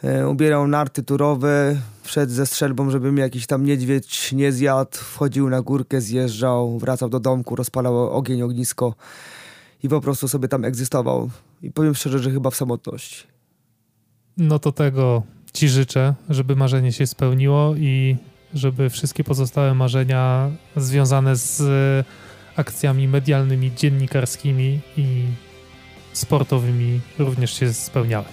e, 0.04 0.28
ubierał 0.28 0.68
narty 0.68 1.04
turowe, 1.04 1.82
wszedł 2.04 2.34
ze 2.34 2.46
strzelbą, 2.46 2.90
żeby 2.90 3.12
mi 3.12 3.20
jakiś 3.20 3.48
tam 3.48 3.66
niedźwiedź 3.66 4.32
nie 4.32 4.52
zjadł, 4.52 4.98
wchodził 4.98 5.50
na 5.50 5.62
górkę, 5.62 6.02
zjeżdżał, 6.02 6.80
wracał 6.80 7.10
do 7.10 7.20
domku, 7.20 7.56
rozpalał 7.56 8.10
ogień, 8.10 8.42
ognisko 8.42 8.96
i 9.84 9.90
po 9.90 10.02
prostu 10.02 10.28
sobie 10.28 10.48
tam 10.48 10.66
egzystował. 10.66 11.30
I 11.62 11.72
powiem 11.72 11.96
szczerze, 11.96 12.20
że 12.20 12.32
chyba 12.32 12.50
w 12.50 12.56
samotności. 12.56 13.28
No 14.38 14.60
to 14.60 14.72
tego 14.72 15.24
ci 15.56 15.70
życzę, 15.70 16.14
żeby 16.30 16.56
marzenie 16.56 16.94
się 16.94 17.08
spełniło 17.08 17.76
i 17.76 18.16
żeby 18.54 18.90
wszystkie 18.90 19.24
pozostałe 19.24 19.74
marzenia 19.74 20.50
związane 20.76 21.36
z 21.36 21.62
akcjami 22.56 23.08
medialnymi, 23.08 23.72
dziennikarskimi 23.76 24.80
i 24.98 25.24
sportowymi 26.14 27.00
również 27.20 27.60
się 27.60 27.74
spełniały. 27.74 28.26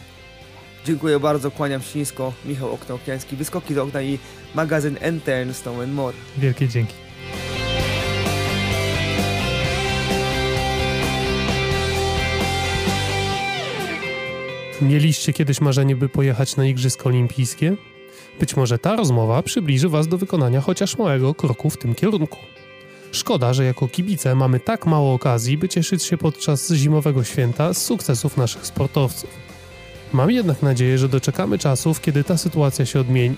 Dziękuję 0.85 1.21
bardzo, 1.21 1.51
kłaniam 1.51 1.83
się 1.83 1.99
nisko. 1.99 2.33
Michał 2.45 2.73
Okno-Okniański, 2.73 3.37
Wyskoki 3.37 3.75
do 3.75 3.83
okna 3.83 4.03
i 4.03 4.19
magazyn 4.55 4.97
NTN 5.01 5.55
Stone 5.55 5.87
More. 5.87 6.17
Wielkie 6.39 6.69
dzięki. 6.69 6.95
Mieliście 14.83 15.33
kiedyś 15.33 15.61
marzenie, 15.61 15.97
by 15.97 16.09
pojechać 16.09 16.57
na 16.57 16.67
Igrzyska 16.67 17.05
Olimpijskie? 17.05 17.77
Być 18.41 18.57
może 18.57 18.79
ta 18.79 18.97
rozmowa 18.97 19.43
przybliży 19.43 19.89
Was 19.89 20.09
do 20.09 20.19
wykonania 20.19 20.61
chociaż 20.61 20.99
małego 20.99 21.35
kroku 21.35 21.71
w 21.71 21.77
tym 21.77 21.95
kierunku. 21.95 22.39
Szkoda, 23.13 23.55
że 23.55 23.65
jako 23.65 23.89
kibice 23.89 24.35
mamy 24.35 24.61
tak 24.61 24.87
mało 24.87 25.15
okazji, 25.15 25.59
by 25.59 25.69
cieszyć 25.69 26.03
się 26.03 26.19
podczas 26.19 26.73
zimowego 26.73 27.25
święta 27.25 27.75
z 27.75 27.85
sukcesów 27.85 28.37
naszych 28.37 28.67
sportowców. 28.67 29.31
Mam 30.13 30.31
jednak 30.31 30.63
nadzieję, 30.63 30.99
że 30.99 31.09
doczekamy 31.09 31.59
czasów, 31.59 32.01
kiedy 32.01 32.25
ta 32.25 32.37
sytuacja 32.37 32.87
się 32.87 33.01
odmieni. 33.01 33.37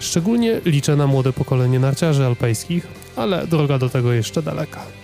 Szczególnie 0.00 0.60
liczę 0.64 0.96
na 0.96 1.06
młode 1.06 1.32
pokolenie 1.32 1.80
narciarzy 1.80 2.26
alpejskich, 2.26 2.86
ale 3.16 3.46
droga 3.46 3.78
do 3.78 3.88
tego 3.88 4.12
jeszcze 4.12 4.42
daleka. 4.42 4.99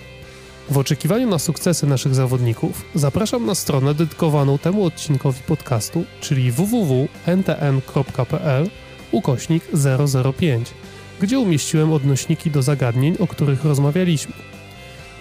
W 0.71 0.79
oczekiwaniu 0.79 1.29
na 1.29 1.39
sukcesy 1.39 1.87
naszych 1.87 2.15
zawodników 2.15 2.85
zapraszam 2.95 3.47
na 3.47 3.55
stronę 3.55 3.95
dedykowaną 3.95 4.59
temu 4.59 4.85
odcinkowi 4.85 5.41
podcastu, 5.47 6.05
czyli 6.21 6.53
www.ntn.pl 6.53 7.11
ukośnik 9.13 9.65
005, 10.39 10.69
gdzie 11.21 11.39
umieściłem 11.39 11.93
odnośniki 11.93 12.51
do 12.51 12.63
zagadnień, 12.63 13.17
o 13.19 13.27
których 13.27 13.65
rozmawialiśmy. 13.65 14.33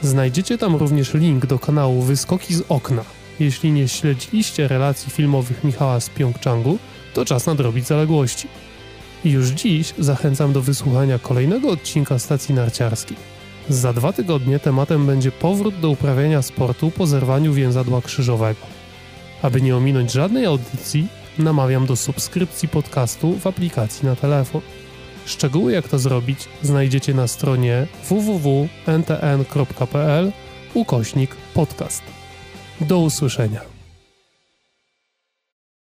Znajdziecie 0.02 0.58
tam 0.58 0.76
również 0.76 1.14
link 1.14 1.46
do 1.46 1.60
kanału 1.60 2.02
Wyskoki 2.02 2.56
z 2.56 2.64
okna, 2.70 3.04
jeśli 3.40 3.72
nie 3.72 3.88
śledziliście 3.88 4.68
relacji 4.68 5.12
filmowych 5.12 5.64
Michała 5.64 6.00
z 6.00 6.10
Pjongczangu, 6.10 6.78
to 7.14 7.26
czas 7.26 7.46
nadrobić 7.46 7.88
zaległości. 7.88 8.48
Już 9.26 9.50
dziś 9.50 9.94
zachęcam 10.00 10.54
do 10.54 10.62
wysłuchania 10.62 11.20
kolejnego 11.20 11.70
odcinka 11.70 12.20
stacji 12.20 12.56
narciarskiej. 12.56 13.35
Za 13.70 13.94
dwa 13.94 14.14
tygodnie 14.14 14.60
tematem 14.60 15.06
będzie 15.06 15.32
powrót 15.32 15.80
do 15.80 15.90
uprawiania 15.90 16.42
sportu 16.42 16.92
po 16.92 17.08
zerwaniu 17.08 17.54
więzadła 17.54 18.02
krzyżowego. 18.02 18.60
Aby 19.42 19.62
nie 19.62 19.78
ominąć 19.78 20.12
żadnej 20.12 20.46
audycji, 20.46 21.08
namawiam 21.40 21.86
do 21.86 21.96
subskrypcji 21.96 22.68
podcastu 22.68 23.34
w 23.34 23.48
aplikacji 23.48 24.06
na 24.06 24.16
telefon. 24.16 24.62
Szczegóły 25.26 25.72
jak 25.72 25.88
to 25.88 26.00
zrobić 26.00 26.40
znajdziecie 26.62 27.14
na 27.14 27.28
stronie 27.28 27.88
www.ntn.pl 28.10 29.12
ukośnik 30.74 31.36
podcast. 31.54 32.04
Do 32.82 33.00
usłyszenia. 33.00 33.75